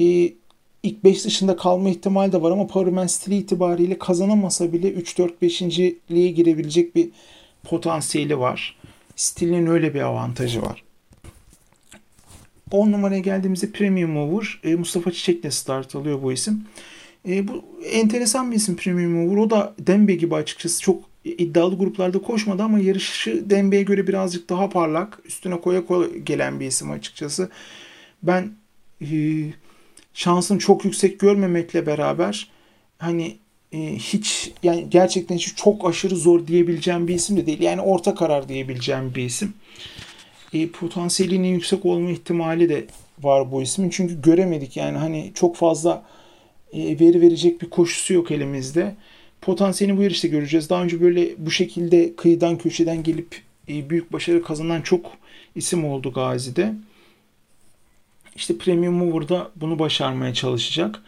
e, 0.00 0.04
ilk 0.82 1.04
5 1.04 1.24
dışında 1.24 1.56
kalma 1.56 1.88
ihtimali 1.88 2.32
de 2.32 2.42
var 2.42 2.50
ama 2.50 2.66
Powerman 2.66 3.06
stili 3.06 3.36
itibariyle 3.36 3.98
kazanamasa 3.98 4.72
bile 4.72 4.92
3-4-5.liğe 4.92 6.30
girebilecek 6.30 6.94
bir 6.94 7.10
potansiyeli 7.64 8.38
var. 8.38 8.76
Stilinin 9.16 9.66
öyle 9.66 9.94
bir 9.94 10.00
avantajı 10.00 10.62
var. 10.62 10.87
10 12.70 12.92
numaraya 12.92 13.20
geldiğimizde 13.20 13.70
Premium 13.70 14.10
Mover. 14.10 14.60
E, 14.64 14.74
Mustafa 14.74 15.12
Çiçek'le 15.12 15.52
start 15.52 15.94
alıyor 15.94 16.22
bu 16.22 16.32
isim. 16.32 16.64
E, 17.28 17.48
bu 17.48 17.64
enteresan 17.92 18.50
bir 18.50 18.56
isim 18.56 18.76
Premium 18.76 19.12
Mover. 19.12 19.36
O 19.36 19.50
da 19.50 19.74
Dembe 19.78 20.14
gibi 20.14 20.34
açıkçası 20.34 20.80
çok 20.82 21.08
iddialı 21.24 21.78
gruplarda 21.78 22.18
koşmadı 22.18 22.62
ama 22.62 22.78
yarışı 22.78 23.50
Dembe'ye 23.50 23.82
göre 23.82 24.06
birazcık 24.06 24.50
daha 24.50 24.68
parlak. 24.68 25.18
Üstüne 25.24 25.60
koya 25.60 25.86
koya 25.86 26.08
gelen 26.24 26.60
bir 26.60 26.66
isim 26.66 26.90
açıkçası. 26.90 27.50
Ben 28.22 28.50
e, 29.02 29.08
şansını 30.14 30.58
çok 30.58 30.84
yüksek 30.84 31.20
görmemekle 31.20 31.86
beraber 31.86 32.50
hani 32.98 33.36
e, 33.72 33.78
hiç 33.96 34.52
yani 34.62 34.86
gerçekten 34.90 35.36
hiç 35.36 35.56
çok 35.56 35.88
aşırı 35.88 36.16
zor 36.16 36.46
diyebileceğim 36.46 37.08
bir 37.08 37.14
isim 37.14 37.36
de 37.36 37.46
değil. 37.46 37.60
Yani 37.60 37.80
orta 37.80 38.14
karar 38.14 38.48
diyebileceğim 38.48 39.12
bir 39.14 39.24
isim. 39.24 39.54
E, 40.52 40.68
potansiyelinin 40.68 41.48
yüksek 41.48 41.86
olma 41.86 42.10
ihtimali 42.10 42.68
de 42.68 42.86
var 43.22 43.52
bu 43.52 43.62
ismin. 43.62 43.90
Çünkü 43.90 44.22
göremedik 44.22 44.76
yani 44.76 44.98
hani 44.98 45.32
çok 45.34 45.56
fazla 45.56 46.04
e, 46.72 47.00
veri 47.00 47.20
verecek 47.20 47.62
bir 47.62 47.70
koşusu 47.70 48.14
yok 48.14 48.30
elimizde. 48.30 48.94
Potansiyelini 49.40 49.98
bu 49.98 50.02
yarışta 50.02 50.28
göreceğiz. 50.28 50.70
Daha 50.70 50.82
önce 50.82 51.00
böyle 51.00 51.28
bu 51.38 51.50
şekilde 51.50 52.16
kıyıdan 52.16 52.58
köşeden 52.58 53.02
gelip 53.02 53.42
e, 53.68 53.90
büyük 53.90 54.12
başarı 54.12 54.42
kazanan 54.42 54.82
çok 54.82 55.10
isim 55.54 55.84
oldu 55.84 56.12
Gazi'de. 56.12 56.74
İşte 58.36 58.58
Premium 58.58 58.94
Mover'da 58.94 59.50
bunu 59.56 59.78
başarmaya 59.78 60.34
çalışacak. 60.34 61.02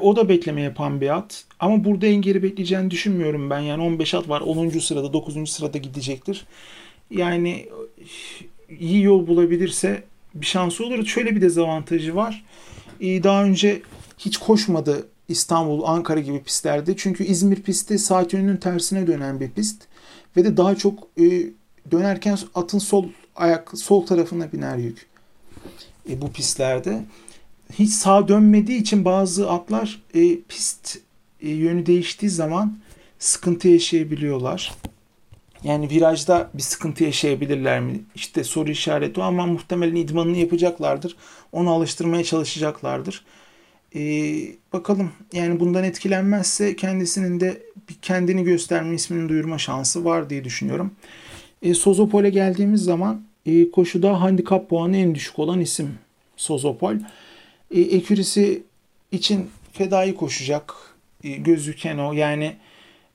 O 0.00 0.16
da 0.16 0.28
bekleme 0.28 0.62
yapan 0.62 1.00
bir 1.00 1.16
at. 1.16 1.44
Ama 1.60 1.84
burada 1.84 2.06
en 2.06 2.22
geri 2.22 2.42
bekleyeceğini 2.42 2.90
düşünmüyorum 2.90 3.50
ben. 3.50 3.60
Yani 3.60 3.82
15 3.82 4.14
at 4.14 4.28
var. 4.28 4.40
10. 4.40 4.68
sırada, 4.68 5.12
9. 5.12 5.50
sırada 5.50 5.78
gidecektir. 5.78 6.46
Yani 7.10 7.66
iyi 8.80 9.02
yol 9.02 9.26
bulabilirse 9.26 10.02
bir 10.34 10.46
şansı 10.46 10.84
olur. 10.84 11.06
Şöyle 11.06 11.36
bir 11.36 11.40
dezavantajı 11.40 12.14
var. 12.14 12.44
Daha 13.00 13.44
önce 13.44 13.82
hiç 14.18 14.36
koşmadı 14.36 15.08
İstanbul, 15.28 15.82
Ankara 15.82 16.20
gibi 16.20 16.42
pistlerde. 16.42 16.96
Çünkü 16.96 17.24
İzmir 17.24 17.62
pisti 17.62 17.98
saat 17.98 18.32
yönünün 18.32 18.56
tersine 18.56 19.06
dönen 19.06 19.40
bir 19.40 19.50
pist. 19.50 19.82
Ve 20.36 20.44
de 20.44 20.56
daha 20.56 20.74
çok 20.74 21.08
dönerken 21.90 22.38
atın 22.54 22.78
sol 22.78 23.04
ayak 23.36 23.72
sol 23.74 24.06
tarafına 24.06 24.52
biner 24.52 24.76
yük 24.76 25.06
e, 26.08 26.22
bu 26.22 26.32
pistlerde. 26.32 27.04
Hiç 27.72 27.92
sağ 27.92 28.28
dönmediği 28.28 28.80
için 28.80 29.04
bazı 29.04 29.50
atlar 29.50 30.02
e, 30.14 30.40
pist 30.40 30.98
e, 31.40 31.48
yönü 31.48 31.86
değiştiği 31.86 32.30
zaman 32.30 32.78
sıkıntı 33.18 33.68
yaşayabiliyorlar. 33.68 34.74
Yani 35.64 35.90
virajda 35.90 36.50
bir 36.54 36.62
sıkıntı 36.62 37.04
yaşayabilirler 37.04 37.80
mi? 37.80 38.00
İşte 38.14 38.44
soru 38.44 38.70
işareti 38.70 39.20
o 39.20 39.22
ama 39.22 39.46
muhtemelen 39.46 39.96
idmanını 39.96 40.36
yapacaklardır. 40.36 41.16
Onu 41.52 41.70
alıştırmaya 41.70 42.24
çalışacaklardır. 42.24 43.24
Ee, 43.94 44.38
bakalım 44.72 45.12
yani 45.32 45.60
bundan 45.60 45.84
etkilenmezse 45.84 46.76
kendisinin 46.76 47.40
de 47.40 47.62
bir 47.88 47.94
kendini 48.02 48.44
gösterme 48.44 48.94
ismini 48.94 49.28
duyurma 49.28 49.58
şansı 49.58 50.04
var 50.04 50.30
diye 50.30 50.44
düşünüyorum. 50.44 50.92
E, 51.62 51.74
Sozopol'e 51.74 52.30
geldiğimiz 52.30 52.82
zaman 52.82 53.22
e, 53.46 53.70
koşuda 53.70 54.20
handikap 54.20 54.70
puanı 54.70 54.96
en 54.96 55.14
düşük 55.14 55.38
olan 55.38 55.60
isim 55.60 55.98
Sozopol. 56.36 56.94
E, 57.70 57.80
ekürisi 57.80 58.62
için 59.12 59.50
fedai 59.72 60.14
koşacak 60.14 60.74
e, 61.24 61.30
gözüken 61.30 61.98
o. 61.98 62.12
Yani 62.12 62.56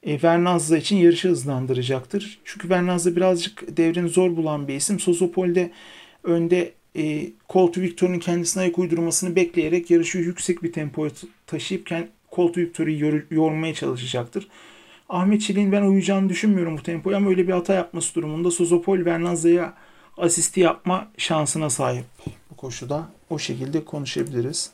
e, 0.06 0.24
Vernazza 0.24 0.78
için 0.78 0.98
yarışı 0.98 1.30
hızlandıracaktır. 1.30 2.40
Çünkü 2.46 2.70
Vernazza 2.70 3.16
birazcık 3.16 3.78
devrini 3.78 4.10
zor 4.10 4.38
bulan 4.38 4.68
bir 4.68 4.76
isim. 4.76 5.00
Sozopol'de 5.00 5.72
önde 6.24 6.74
e, 6.98 7.30
Colt 7.50 7.78
Victor'un 7.78 8.20
kendisine 8.20 8.64
ayak 8.64 8.80
uydurmasını 8.80 9.36
bekleyerek 9.36 9.92
yarışı 9.92 10.18
yüksek 10.18 10.64
bir 10.64 10.72
tempoya 10.74 11.12
taşıyıp 11.48 11.92
Colt 12.32 12.58
Victor'u 12.58 12.92
yor, 12.92 13.24
yormaya 13.32 13.74
çalışacaktır. 13.74 14.48
Ahmet 15.10 15.42
Çelik'in 15.42 15.72
ben 15.72 15.82
uyacağını 15.82 16.30
düşünmüyorum 16.30 16.78
bu 16.78 16.84
tempoya 16.84 17.18
ama 17.18 17.30
öyle 17.30 17.48
bir 17.48 17.54
hata 17.54 17.74
yapması 17.74 18.16
durumunda 18.16 18.52
Sozopol 18.52 19.06
Vernazza'ya 19.06 19.74
asisti 20.18 20.60
yapma 20.60 21.08
şansına 21.18 21.70
sahip 21.70 22.06
bu 22.52 22.56
koşuda. 22.56 23.10
O 23.30 23.40
şekilde 23.40 23.86
konuşabiliriz. 23.86 24.72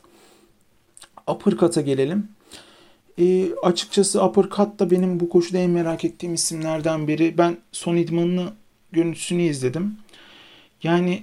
Uppercut'a 1.26 1.80
gelelim. 1.80 2.28
E, 3.18 3.54
açıkçası 3.62 4.24
Uppercut 4.24 4.78
da 4.78 4.90
benim 4.90 5.20
bu 5.20 5.28
koşuda 5.28 5.58
en 5.58 5.70
merak 5.70 6.04
ettiğim 6.04 6.34
isimlerden 6.34 7.08
biri. 7.08 7.38
Ben 7.38 7.56
son 7.72 7.96
idmanını 7.96 8.52
görüntüsünü 8.92 9.42
izledim. 9.42 9.96
Yani 10.82 11.22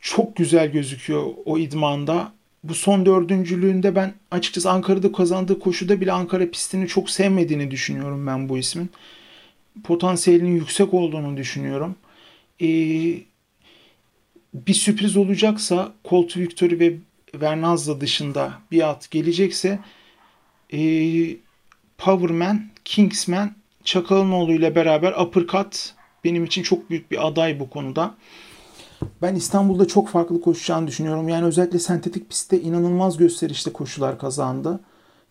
çok 0.00 0.36
güzel 0.36 0.72
gözüküyor 0.72 1.26
o 1.44 1.58
idmanda. 1.58 2.32
Bu 2.64 2.74
son 2.74 3.06
dördüncülüğünde 3.06 3.94
ben 3.94 4.14
açıkçası 4.30 4.70
Ankara'da 4.70 5.12
kazandığı 5.12 5.58
koşuda 5.58 6.00
bile 6.00 6.12
Ankara 6.12 6.50
pistini 6.50 6.88
çok 6.88 7.10
sevmediğini 7.10 7.70
düşünüyorum 7.70 8.26
ben 8.26 8.48
bu 8.48 8.58
ismin. 8.58 8.90
Potansiyelinin 9.84 10.54
yüksek 10.54 10.94
olduğunu 10.94 11.36
düşünüyorum 11.36 11.96
e, 12.60 12.68
bir 14.54 14.74
sürpriz 14.74 15.16
olacaksa 15.16 15.92
Colt 16.04 16.36
Victory 16.36 16.78
ve 16.78 16.96
Vernazza 17.34 18.00
dışında 18.00 18.52
bir 18.70 18.88
at 18.90 19.10
gelecekse 19.10 19.78
e, 20.72 20.80
Powerman, 21.98 22.62
Kingsman, 22.84 23.50
Çakalanoğlu 23.84 24.52
ile 24.52 24.74
beraber 24.74 25.12
Uppercut 25.12 25.94
benim 26.24 26.44
için 26.44 26.62
çok 26.62 26.90
büyük 26.90 27.10
bir 27.10 27.26
aday 27.26 27.60
bu 27.60 27.70
konuda. 27.70 28.14
Ben 29.22 29.34
İstanbul'da 29.34 29.88
çok 29.88 30.08
farklı 30.08 30.40
koşacağını 30.40 30.86
düşünüyorum. 30.86 31.28
Yani 31.28 31.44
özellikle 31.44 31.78
sentetik 31.78 32.30
pistte 32.30 32.60
inanılmaz 32.60 33.16
gösterişli 33.16 33.72
koşular 33.72 34.18
kazandı. 34.18 34.80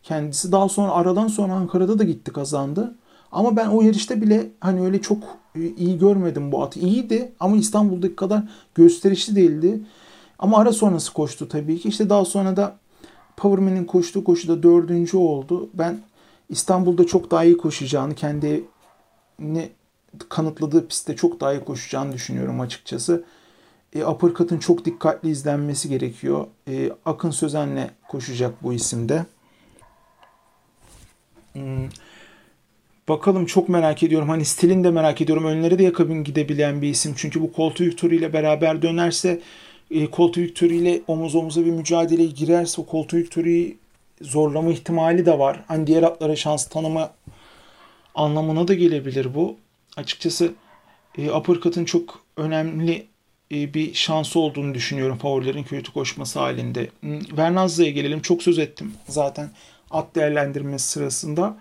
Kendisi 0.04 0.52
daha 0.52 0.70
sonra 0.70 0.92
aradan 0.92 1.28
sonra 1.28 1.54
Ankara'da 1.54 2.00
da 2.00 2.04
gitti 2.04 2.34
kazandı. 2.34 2.96
Ama 3.32 3.56
ben 3.56 3.68
o 3.68 3.82
yarışta 3.82 4.22
bile 4.22 4.52
hani 4.60 4.82
öyle 4.82 5.02
çok 5.02 5.24
e, 5.56 5.60
iyi 5.78 6.00
görmedim 6.00 6.52
bu 6.52 6.64
atı. 6.64 6.80
İyiydi 6.80 7.32
ama 7.40 7.58
İstanbul'daki 7.58 8.16
kadar 8.16 8.44
gösterişli 8.76 9.36
değildi. 9.36 9.82
Ama 10.40 10.58
ara 10.58 10.74
sonrası 10.74 11.14
koştu 11.14 11.48
tabii 11.48 11.80
ki. 11.80 11.90
İşte 11.90 12.10
daha 12.10 12.26
sonra 12.26 12.58
da 12.58 12.78
Powerman'in 13.38 13.86
koştuğu 13.86 14.24
koşuda 14.24 14.64
dördüncü 14.64 15.18
oldu. 15.18 15.70
Ben 15.74 16.00
İstanbul'da 16.50 17.08
çok 17.08 17.32
daha 17.32 17.44
iyi 17.44 17.58
koşacağını, 17.58 18.16
kendini 18.16 19.70
kanıtladığı 20.30 20.88
pistte 20.88 21.16
çok 21.16 21.40
daha 21.40 21.54
iyi 21.54 21.66
koşacağını 21.66 22.14
düşünüyorum 22.14 22.62
açıkçası. 22.62 23.24
e, 23.96 24.06
uppercut'ın 24.06 24.58
çok 24.58 24.86
dikkatli 24.86 25.30
izlenmesi 25.30 25.90
gerekiyor. 25.90 26.48
E, 26.68 26.92
Akın 27.06 27.32
Sözen'le 27.32 27.90
koşacak 28.08 28.64
bu 28.64 28.74
isimde. 28.74 29.26
Hmm. 31.54 31.90
Bakalım 33.10 33.46
çok 33.46 33.70
merak 33.70 34.04
ediyorum. 34.04 34.30
Hani 34.30 34.46
stilini 34.46 34.84
de 34.84 34.92
merak 34.92 35.22
ediyorum. 35.22 35.46
Önleri 35.46 35.80
de 35.80 35.84
yakabin 35.84 36.24
gidebilen 36.24 36.82
bir 36.82 36.90
isim. 36.90 37.14
Çünkü 37.18 37.42
bu 37.42 37.52
Colt 37.56 37.82
Victory 37.82 38.16
ile 38.16 38.34
beraber 38.34 38.82
dönerse 38.82 39.42
e, 39.92 40.00
Victory 40.38 40.78
ile 40.78 41.02
omuz 41.08 41.36
omuza 41.36 41.66
bir 41.66 41.72
mücadeleye 41.72 42.30
girerse 42.30 42.82
Colt 42.92 43.14
Victory'yi 43.14 43.78
zorlama 44.22 44.72
ihtimali 44.72 45.26
de 45.26 45.40
var. 45.40 45.64
Hani 45.68 45.88
diğer 45.88 46.04
atlara 46.04 46.36
şans 46.36 46.66
tanıma 46.66 47.14
anlamına 48.16 48.68
da 48.68 48.74
gelebilir 48.74 49.36
bu. 49.36 49.58
Açıkçası 49.98 50.54
e, 51.18 51.32
uppercut'ın 51.32 51.86
çok 51.86 52.24
önemli 52.38 53.08
e, 53.52 53.74
bir 53.74 53.94
şansı 53.94 54.40
olduğunu 54.40 54.74
düşünüyorum 54.74 55.18
favorilerin 55.18 55.64
kötü 55.64 55.94
koşması 55.94 56.40
halinde. 56.40 56.90
Vernaza'ya 57.38 57.92
gelelim. 57.92 58.22
Çok 58.22 58.44
söz 58.44 58.60
ettim 58.60 58.94
zaten 59.08 59.50
at 59.92 60.16
değerlendirmesi 60.16 60.90
sırasında. 60.90 61.58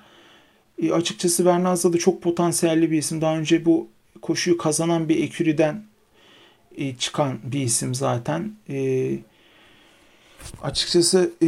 E, 0.83 0.93
açıkçası 0.93 1.45
Vernazza 1.45 1.93
da 1.93 1.99
çok 1.99 2.22
potansiyelli 2.22 2.91
bir 2.91 2.99
isim. 2.99 3.20
Daha 3.20 3.37
önce 3.37 3.64
bu 3.64 3.89
koşuyu 4.22 4.59
kazanan 4.59 5.09
bir 5.09 5.22
eküriden 5.22 5.85
e, 6.77 6.97
çıkan 6.97 7.39
bir 7.45 7.61
isim 7.61 7.95
zaten. 7.95 8.53
E, 8.68 9.18
açıkçası 10.62 11.31
e, 11.43 11.47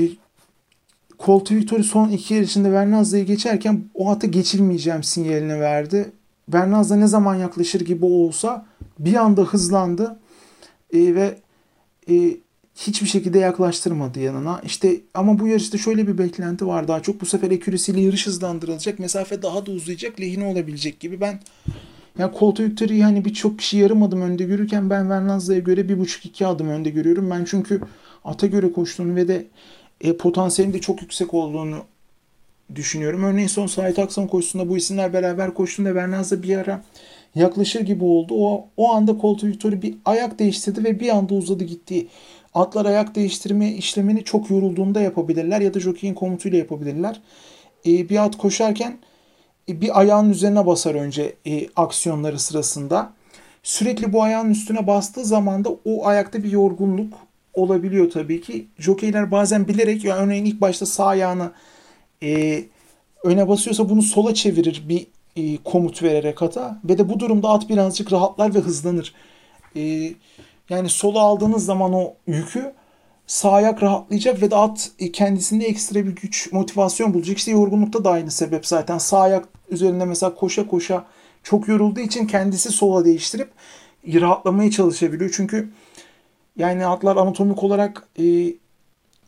Colt 1.19 1.51
Victory 1.51 1.83
son 1.83 2.09
iki 2.09 2.35
yarışında 2.35 2.73
Vernazza'yı 2.73 3.27
geçerken 3.27 3.85
o 3.95 4.11
ata 4.11 4.27
geçilmeyeceğim 4.27 5.03
sinyalini 5.03 5.61
verdi. 5.61 6.13
Vernazza 6.49 6.97
ne 6.97 7.07
zaman 7.07 7.35
yaklaşır 7.35 7.81
gibi 7.81 8.05
olsa 8.05 8.67
bir 8.99 9.15
anda 9.15 9.43
hızlandı 9.43 10.19
e, 10.93 11.15
ve 11.15 11.39
e, 12.11 12.37
hiçbir 12.75 13.07
şekilde 13.07 13.39
yaklaştırmadı 13.39 14.21
yanına. 14.21 14.61
İşte 14.65 15.01
ama 15.15 15.39
bu 15.39 15.47
yarışta 15.47 15.79
şöyle 15.79 16.09
bir 16.09 16.19
beklenti 16.19 16.67
var 16.67 16.89
daha 16.89 17.03
çok 17.03 17.21
bu 17.21 17.27
sefer 17.27 17.51
ekürisiyle 17.51 18.01
yarış 18.01 18.27
hızlandırılacak. 18.27 18.99
Mesafe 18.99 19.43
daha 19.43 19.67
da 19.67 19.71
uzayacak, 19.71 20.21
lehine 20.21 20.45
olabilecek 20.45 21.01
gibi. 21.01 21.21
Ben 21.21 21.41
yani 22.19 22.33
Colt 22.39 22.61
Victory'yi 22.61 23.05
hani 23.05 23.25
birçok 23.25 23.59
kişi 23.59 23.77
yarım 23.77 24.03
adım 24.03 24.23
önde 24.23 24.45
görürken 24.45 24.91
ben 24.91 25.11
Vernazza'ya 25.11 25.61
göre 25.61 25.89
bir 25.89 25.99
buçuk 25.99 26.27
iki 26.27 26.47
adım 26.47 26.69
önde 26.69 26.91
görüyorum. 26.91 27.31
Ben 27.31 27.45
çünkü 27.45 27.81
ata 28.25 28.47
göre 28.47 28.73
koştuğunu 28.73 29.17
ve 29.17 29.29
de 29.29 29.47
e, 30.01 30.17
potansiyelin 30.17 30.73
de 30.73 30.81
çok 30.81 31.03
yüksek 31.03 31.35
olduğunu 31.35 31.85
düşünüyorum. 32.75 33.25
Örneğin 33.25 33.49
son 33.49 33.67
Sait 33.67 33.99
Aksan 33.99 34.27
koşusunda 34.27 34.69
bu 34.69 34.77
isimler 34.77 35.13
beraber 35.13 35.55
koştuğunda 35.55 35.95
Vernazza 35.95 36.43
bir 36.43 36.57
ara 36.57 36.85
yaklaşır 37.35 37.81
gibi 37.81 38.05
oldu. 38.05 38.35
O, 38.37 38.69
o 38.77 38.93
anda 38.93 39.17
Colt 39.21 39.45
Victory 39.45 39.83
bir 39.83 39.95
ayak 40.05 40.39
değiştirdi 40.39 40.85
ve 40.85 41.01
bir 41.01 41.09
anda 41.09 41.35
uzadı 41.35 41.65
gitti. 41.65 42.07
Atlar 42.55 42.87
ayak 42.87 43.15
değiştirme 43.15 43.73
işlemini 43.73 44.25
çok 44.25 44.51
yorulduğunda 44.51 45.01
yapabilirler 45.01 45.61
ya 45.61 45.75
da 45.75 45.81
jockey'in 45.81 46.15
komutuyla 46.15 46.59
yapabilirler. 46.59 47.21
E, 47.87 48.09
bir 48.09 48.25
at 48.25 48.39
koşarken 48.39 48.99
bir 49.69 50.01
ayağın 50.01 50.31
üzerine 50.31 50.67
basar 50.67 50.95
önce 50.95 51.37
e, 51.47 51.69
aksiyonları 51.77 52.39
sırasında. 52.39 53.13
Sürekli 53.63 54.13
bu 54.13 54.23
ayağın 54.23 54.51
üstüne 54.51 54.87
bastığı 54.87 55.25
zaman 55.25 55.65
da 55.65 55.71
o 55.85 56.07
ayakta 56.07 56.45
bir 56.45 56.51
yorgunluk 56.51 57.15
olabiliyor 57.55 58.11
tabii 58.11 58.41
ki. 58.41 58.67
Jokeyler 58.79 59.31
bazen 59.31 59.69
bilerek 59.69 60.05
ya 60.05 60.17
örneğin 60.17 60.45
ilk 60.45 60.61
başta 60.61 60.87
sağ 60.87 61.07
ayağını 61.07 61.53
e, 62.23 62.65
öne 63.25 63.49
basıyorsa 63.49 63.89
bunu 63.89 64.03
sola 64.03 64.35
çevirir 64.35 64.85
bir 64.89 65.07
e, 65.37 65.63
komut 65.65 66.03
vererek 66.03 66.43
ata 66.43 66.81
ve 66.85 66.99
de 66.99 67.09
bu 67.09 67.21
durumda 67.21 67.49
at 67.49 67.69
birazcık 67.69 68.13
rahatlar 68.13 68.55
ve 68.55 68.59
hızlanır. 68.59 69.15
E, 69.77 70.13
yani 70.71 70.89
sola 70.89 71.21
aldığınız 71.21 71.65
zaman 71.65 71.93
o 71.93 72.15
yükü 72.27 72.73
sağ 73.29 73.53
ayak 73.53 73.83
rahatlayacak 73.83 74.43
ve 74.43 74.51
de 74.51 74.57
at 74.57 74.91
e, 74.99 75.13
kendisinde 75.13 75.67
ekstra 75.67 76.07
bir 76.07 76.17
güç, 76.17 76.53
motivasyon 76.53 77.15
bulacak. 77.15 77.39
İşte 77.39 77.51
yorgunlukta 77.51 78.05
da 78.05 78.11
aynı 78.11 78.31
sebep 78.31 78.67
zaten. 78.67 78.99
Sağ 78.99 79.21
ayak 79.21 79.49
üzerinde 79.71 80.05
mesela 80.05 80.35
koşa 80.35 80.67
koşa 80.67 81.05
çok 81.43 81.69
yorulduğu 81.69 82.01
için 82.01 82.27
kendisi 82.27 82.71
sola 82.71 83.05
değiştirip 83.05 83.51
rahatlamaya 84.07 84.71
çalışabiliyor. 84.71 85.31
Çünkü 85.37 85.71
yani 86.57 86.87
atlar 86.87 87.17
anatomik 87.17 87.63
olarak 87.63 88.09
e, 88.19 88.55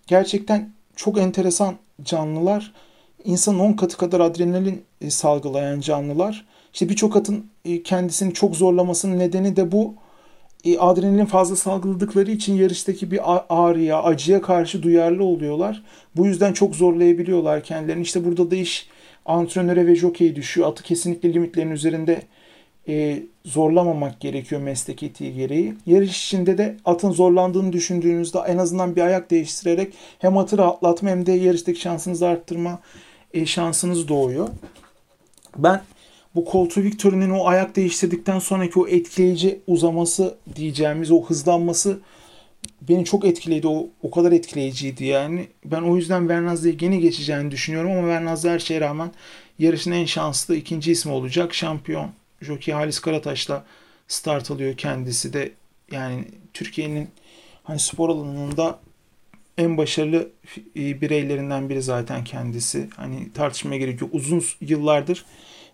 gerçekten 0.07 0.71
çok 0.97 1.19
enteresan 1.19 1.75
canlılar. 2.03 2.73
İnsanın 3.25 3.59
10 3.59 3.73
katı 3.73 3.97
kadar 3.97 4.21
adrenalin 4.21 4.83
e, 5.01 5.11
salgılayan 5.11 5.81
canlılar. 5.81 6.47
İşte 6.73 6.89
birçok 6.89 7.17
atın 7.17 7.47
e, 7.65 7.83
kendisini 7.83 8.35
çok 8.35 8.57
zorlamasının 8.57 9.19
nedeni 9.19 9.57
de 9.57 9.73
bu 9.73 9.95
e, 9.95 10.00
adrenalin 10.79 11.25
fazla 11.25 11.57
salgıladıkları 11.57 12.31
için 12.31 12.55
yarıştaki 12.55 13.11
bir 13.11 13.21
ağrıya, 13.49 14.03
acıya 14.03 14.43
karşı 14.43 14.83
duyarlı 14.83 15.25
oluyorlar. 15.25 15.83
Bu 16.17 16.27
yüzden 16.27 16.53
çok 16.53 16.75
zorlayabiliyorlar 16.77 17.63
kendilerini. 17.63 18.03
İşte 18.03 18.25
burada 18.25 18.51
da 18.51 18.57
iş 18.57 18.89
antrenöre 19.27 19.87
ve 19.87 19.97
jokeye 19.97 20.37
düşüyor. 20.37 20.69
Atı 20.69 20.83
kesinlikle 20.83 21.35
limitlerin 21.35 21.71
üzerinde 21.71 22.23
e, 22.89 23.23
zorlamamak 23.45 24.21
gerekiyor 24.21 24.61
meslek 24.61 25.03
etiği 25.03 25.35
gereği. 25.35 25.75
Yarış 25.87 26.25
içinde 26.27 26.59
de 26.59 26.77
atın 26.85 27.11
zorlandığını 27.11 27.73
düşündüğünüzde 27.73 28.39
en 28.39 28.59
azından 28.59 28.97
bir 28.97 29.01
ayak 29.01 29.31
değiştirerek 29.31 29.93
hem 30.19 30.39
atı 30.39 30.59
rahatlatma 30.59 31.11
hem 31.11 31.27
de 31.27 31.33
yarıştaki 31.33 31.81
şansınızı 31.81 32.27
arttırma 32.27 32.81
e, 33.35 33.47
şansınız 33.47 34.09
doğuyor. 34.09 34.49
Ben 35.57 35.81
bu 36.35 36.45
Colto 36.53 36.83
Victory'nin 36.83 37.31
o 37.31 37.47
ayak 37.47 37.77
değiştirdikten 37.77 38.39
sonraki 38.39 38.79
o 38.79 38.89
etkileyici 38.89 39.61
uzaması 39.67 40.39
diyeceğimiz 40.57 41.11
o 41.11 41.25
hızlanması 41.25 42.01
beni 42.83 43.05
çok 43.05 43.25
etkiledi. 43.25 43.69
O, 43.69 43.89
o 44.03 44.11
kadar 44.11 44.33
etkileyiciydi 44.33 45.05
yani. 45.05 45.49
Ben 45.65 45.83
o 45.83 45.97
yüzden 45.97 46.29
Vernaz'ı 46.29 46.69
yeni 46.81 47.01
geçeceğini 47.01 47.51
düşünüyorum 47.51 47.91
ama 47.91 48.09
Vernaz 48.09 48.45
her 48.45 48.59
şeye 48.59 48.81
rağmen 48.81 49.11
yarışın 49.59 49.93
en 49.93 50.05
şanslı 50.05 50.57
ikinci 50.57 50.93
ismi 50.93 51.13
olacak. 51.13 51.55
Şampiyon 51.55 52.11
Jockey 52.41 52.75
Halis 52.75 53.01
Karataş'la 53.01 53.65
start 54.09 54.51
alıyor 54.51 54.77
kendisi 54.77 55.33
de. 55.33 55.53
Yani 55.93 56.25
Türkiye'nin 56.55 57.09
hani 57.63 57.79
spor 57.79 58.09
alanında 58.09 58.79
en 59.59 59.77
başarılı 59.77 60.31
e, 60.77 61.01
bireylerinden 61.01 61.69
biri 61.69 61.83
zaten 61.83 62.25
kendisi. 62.25 62.89
Hani 62.97 63.33
tartışmaya 63.33 63.77
gerek 63.77 64.01
yok. 64.01 64.11
Uzun 64.15 64.43
yıllardır 64.61 65.25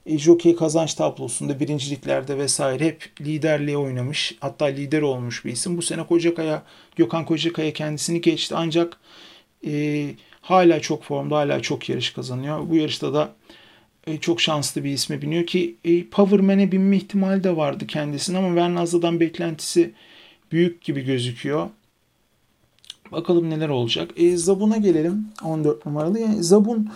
e, 0.06 0.18
jockey 0.18 0.56
kazanç 0.56 0.94
tablosunda 0.94 1.60
birinciliklerde 1.60 2.38
vesaire 2.38 2.84
hep 2.84 3.12
liderliğe 3.20 3.76
oynamış. 3.76 4.36
Hatta 4.40 4.64
lider 4.64 5.02
olmuş 5.02 5.44
bir 5.44 5.52
isim. 5.52 5.76
Bu 5.76 5.82
sene 5.82 6.06
Kocakaya, 6.06 6.62
Gökhan 6.96 7.24
Kocakaya 7.24 7.72
kendisini 7.72 8.20
geçti. 8.20 8.54
Ancak 8.58 8.98
e, 9.66 10.06
hala 10.40 10.80
çok 10.80 11.04
formda, 11.04 11.36
hala 11.36 11.62
çok 11.62 11.88
yarış 11.88 12.10
kazanıyor. 12.10 12.70
Bu 12.70 12.76
yarışta 12.76 13.14
da 13.14 13.32
e, 14.06 14.18
çok 14.18 14.40
şanslı 14.40 14.84
bir 14.84 14.90
isme 14.90 15.22
biniyor 15.22 15.46
ki 15.46 15.76
e, 15.84 16.04
Powerman'e 16.04 16.72
binme 16.72 16.96
ihtimali 16.96 17.44
de 17.44 17.56
vardı 17.56 17.86
kendisinin 17.86 18.38
ama 18.38 18.54
Vernaza'dan 18.54 19.20
beklentisi 19.20 19.92
büyük 20.52 20.82
gibi 20.84 21.04
gözüküyor. 21.04 21.68
Bakalım 23.12 23.50
neler 23.50 23.68
olacak. 23.68 24.10
E, 24.16 24.36
Zabun'a 24.36 24.76
gelelim. 24.76 25.28
14 25.44 25.86
numaralı. 25.86 26.18
Yani 26.20 26.42
Zabun 26.42 26.88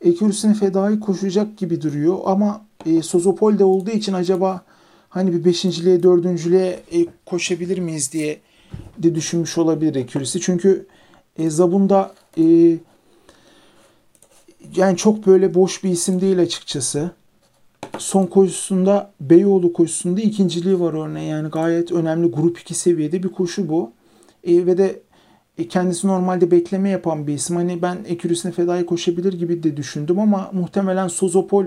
ekürüsüne 0.00 0.54
fedai 0.54 1.00
koşacak 1.00 1.56
gibi 1.56 1.82
duruyor 1.82 2.18
ama 2.24 2.64
e, 2.86 3.02
Sozopol 3.02 3.58
de 3.58 3.64
olduğu 3.64 3.90
için 3.90 4.12
acaba 4.12 4.62
hani 5.08 5.32
bir 5.32 5.44
beşinciliğe, 5.44 6.02
dördüncülüğe 6.02 6.80
e, 6.92 7.06
koşabilir 7.26 7.78
miyiz 7.78 8.12
diye 8.12 8.40
de 8.98 9.14
düşünmüş 9.14 9.58
olabilir 9.58 9.94
ekürüsü. 9.94 10.40
Çünkü 10.40 10.86
e, 11.38 11.50
Zabun'da 11.50 12.14
e, 12.38 12.76
yani 14.76 14.96
çok 14.96 15.26
böyle 15.26 15.54
boş 15.54 15.84
bir 15.84 15.90
isim 15.90 16.20
değil 16.20 16.38
açıkçası. 16.38 17.10
Son 17.98 18.26
koşusunda 18.26 19.12
Beyoğlu 19.20 19.72
koşusunda 19.72 20.20
ikinciliği 20.20 20.80
var 20.80 20.92
örneğin. 20.92 21.30
Yani 21.30 21.48
gayet 21.48 21.92
önemli 21.92 22.30
grup 22.30 22.58
2 22.58 22.74
seviyede 22.74 23.22
bir 23.22 23.28
koşu 23.28 23.68
bu. 23.68 23.92
E, 24.44 24.66
ve 24.66 24.78
de 24.78 25.00
e, 25.58 25.68
kendisi 25.68 26.06
normalde 26.06 26.50
bekleme 26.50 26.88
yapan 26.88 27.26
bir 27.26 27.34
isim. 27.34 27.56
Hani 27.56 27.82
ben 27.82 27.98
Ekürüs'üne 28.08 28.52
fedai 28.52 28.86
koşabilir 28.86 29.32
gibi 29.32 29.62
de 29.62 29.76
düşündüm 29.76 30.18
ama 30.18 30.50
muhtemelen 30.52 31.08
Sozopol 31.08 31.64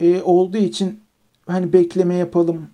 e, 0.00 0.22
olduğu 0.22 0.56
için 0.58 1.00
hani 1.46 1.72
bekleme 1.72 2.14
yapalım 2.14 2.66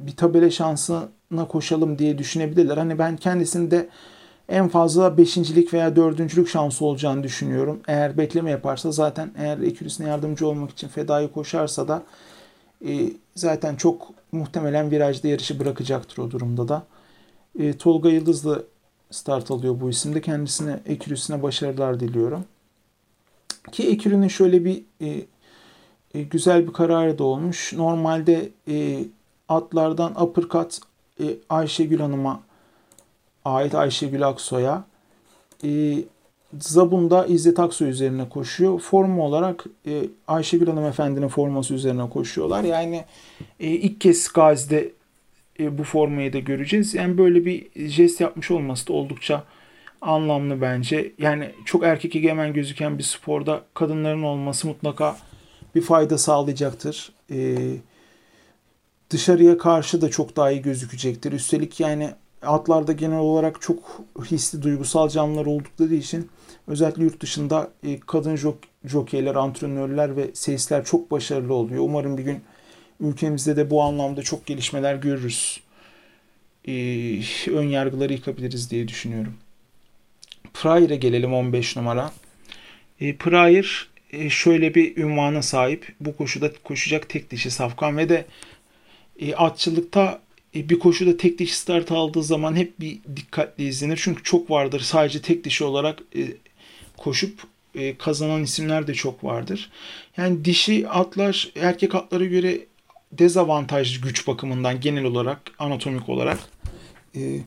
bir 0.00 0.16
tabela 0.16 0.50
şansına 0.50 1.48
koşalım 1.48 1.98
diye 1.98 2.18
düşünebilirler. 2.18 2.76
Hani 2.76 2.98
ben 2.98 3.16
kendisini 3.16 3.70
de 3.70 3.88
en 4.48 4.68
fazla 4.68 5.18
beşincilik 5.18 5.74
veya 5.74 5.96
dördüncülük 5.96 6.48
şansı 6.48 6.84
olacağını 6.84 7.22
düşünüyorum. 7.22 7.80
Eğer 7.88 8.18
bekleme 8.18 8.50
yaparsa 8.50 8.92
zaten 8.92 9.30
eğer 9.38 9.58
Ekürüs'üne 9.58 10.08
yardımcı 10.08 10.46
olmak 10.48 10.70
için 10.70 10.88
fedai 10.88 11.32
koşarsa 11.32 11.88
da 11.88 12.02
e, 12.86 13.12
zaten 13.34 13.76
çok 13.76 14.08
muhtemelen 14.32 14.90
virajda 14.90 15.28
yarışı 15.28 15.60
bırakacaktır 15.60 16.18
o 16.18 16.30
durumda 16.30 16.68
da. 16.68 16.86
E, 17.58 17.72
Tolga 17.72 18.08
Yıldızlı 18.08 18.66
start 19.10 19.50
alıyor 19.50 19.80
bu 19.80 19.90
isimde. 19.90 20.20
Kendisine 20.20 20.80
Ekürüsüne 20.86 21.42
başarılar 21.42 22.00
diliyorum. 22.00 22.44
Ki 23.72 23.88
Ekürü'nün 23.88 24.28
şöyle 24.28 24.64
bir 24.64 24.82
e, 25.00 25.22
e, 26.14 26.22
güzel 26.22 26.66
bir 26.66 26.72
kararı 26.72 27.18
da 27.18 27.24
olmuş. 27.24 27.72
Normalde 27.72 28.48
e, 28.68 29.04
atlardan 29.48 30.22
uppercut 30.22 30.78
e, 31.20 31.24
Ayşegül 31.48 32.00
Hanım'a 32.00 32.40
ait 33.44 33.74
Ayşegül 33.74 34.28
Aksoy'a. 34.28 34.84
E, 35.64 35.98
Zabun'da 36.58 37.26
İzzet 37.26 37.58
Aksoy 37.58 37.88
üzerine 37.88 38.28
koşuyor. 38.28 38.80
Forma 38.80 39.22
olarak 39.22 39.64
e, 39.86 40.02
Ayşegül 40.28 40.66
Hanım 40.66 40.84
Efendi'nin 40.84 41.28
forması 41.28 41.74
üzerine 41.74 42.10
koşuyorlar. 42.10 42.64
Yani 42.64 43.04
e, 43.60 43.66
ilk 43.66 44.00
kez 44.00 44.28
Gazi'de 44.32 44.92
e, 45.60 45.78
bu 45.78 45.84
formayı 45.84 46.32
da 46.32 46.38
göreceğiz. 46.38 46.94
Yani 46.94 47.18
böyle 47.18 47.44
bir 47.44 47.88
jest 47.88 48.20
yapmış 48.20 48.50
olması 48.50 48.86
da 48.86 48.92
oldukça 48.92 49.44
anlamlı 50.00 50.60
bence. 50.60 51.12
Yani 51.18 51.50
çok 51.64 51.84
erkek 51.84 52.16
egemen 52.16 52.52
gözüken 52.52 52.98
bir 52.98 53.02
sporda 53.02 53.64
kadınların 53.74 54.22
olması 54.22 54.68
mutlaka 54.68 55.16
bir 55.74 55.82
fayda 55.82 56.18
sağlayacaktır. 56.18 57.12
Ee, 57.30 57.56
dışarıya 59.10 59.58
karşı 59.58 60.00
da 60.00 60.10
çok 60.10 60.36
daha 60.36 60.50
iyi 60.50 60.62
gözükecektir. 60.62 61.32
Üstelik 61.32 61.80
yani 61.80 62.10
atlarda 62.42 62.92
genel 62.92 63.18
olarak 63.18 63.60
çok 63.60 64.02
hisli, 64.24 64.62
duygusal 64.62 65.08
canlılar 65.08 65.46
oldukları 65.46 65.94
için 65.94 66.28
özellikle 66.66 67.04
yurt 67.04 67.22
dışında 67.22 67.70
e, 67.82 68.00
kadın 68.00 68.36
jok 68.36 68.58
jokeyler, 68.84 69.34
antrenörler 69.34 70.16
ve 70.16 70.30
seyisler 70.34 70.84
çok 70.84 71.10
başarılı 71.10 71.54
oluyor. 71.54 71.84
Umarım 71.84 72.18
bir 72.18 72.22
gün 72.22 72.40
ülkemizde 73.00 73.56
de 73.56 73.70
bu 73.70 73.82
anlamda 73.82 74.22
çok 74.22 74.46
gelişmeler 74.46 74.94
görürüz. 74.94 75.60
Ee, 76.68 76.72
ön 77.50 77.68
yargıları 77.68 78.12
yıkabiliriz 78.12 78.70
diye 78.70 78.88
düşünüyorum. 78.88 79.34
Pryor'a 80.54 80.94
gelelim 80.94 81.34
15 81.34 81.76
numara. 81.76 82.12
E, 83.00 83.16
Pryor 83.16 83.88
e, 84.12 84.30
şöyle 84.30 84.74
bir 84.74 84.96
ünvana 84.96 85.42
sahip. 85.42 85.94
Bu 86.00 86.16
koşuda 86.16 86.52
koşacak 86.64 87.08
tek 87.08 87.30
dişi 87.30 87.50
safkan 87.50 87.96
ve 87.96 88.08
de 88.08 88.26
e, 89.20 89.34
atçılıkta 89.34 90.20
e, 90.54 90.68
bir 90.68 90.78
koşuda 90.78 91.16
tek 91.16 91.38
dişi 91.38 91.56
start 91.56 91.92
aldığı 91.92 92.22
zaman 92.22 92.56
hep 92.56 92.80
bir 92.80 92.98
dikkatli 93.16 93.64
izlenir. 93.64 94.00
Çünkü 94.02 94.22
çok 94.22 94.50
vardır 94.50 94.80
sadece 94.80 95.22
tek 95.22 95.44
dişi 95.44 95.64
olarak 95.64 95.98
e, 96.16 96.22
koşup 96.96 97.40
e, 97.74 97.96
kazanan 97.96 98.42
isimler 98.42 98.86
de 98.86 98.94
çok 98.94 99.24
vardır. 99.24 99.70
Yani 100.16 100.44
dişi 100.44 100.88
atlar 100.88 101.50
erkek 101.56 101.94
atlara 101.94 102.24
göre 102.24 102.58
dezavantajlı 103.12 104.02
güç 104.02 104.26
bakımından 104.26 104.80
genel 104.80 105.04
olarak 105.04 105.40
anatomik 105.58 106.08
olarak. 106.08 106.38
E, 107.16 107.40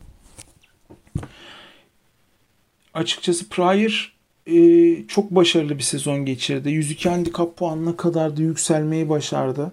açıkçası 2.94 3.50
Pryor 3.50 4.14
e, 4.48 5.08
çok 5.08 5.32
başarılı 5.32 5.78
bir 5.78 5.84
sezon 5.84 6.26
geçirdi. 6.26 6.70
102 6.72 7.10
handikap 7.10 7.58
puanına 7.58 7.98
kadar 7.98 8.38
da 8.38 8.42
yükselmeyi 8.42 9.10
başardı. 9.10 9.70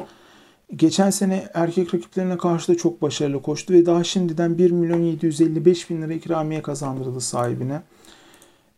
Geçen 0.77 1.11
sene 1.11 1.49
erkek 1.55 1.95
rakiplerine 1.95 2.37
karşı 2.39 2.73
da 2.73 2.77
çok 2.77 3.03
başarılı 3.03 3.43
koştu 3.43 3.75
ve 3.75 3.87
daha 3.87 4.05
şimdiden 4.05 4.59
1 4.59 4.71
milyon 4.71 5.03
755 5.03 5.91
bin 5.91 6.03
lira 6.03 6.13
ikramiye 6.13 6.63
kazandırdı 6.63 7.21
sahibine. 7.21 7.83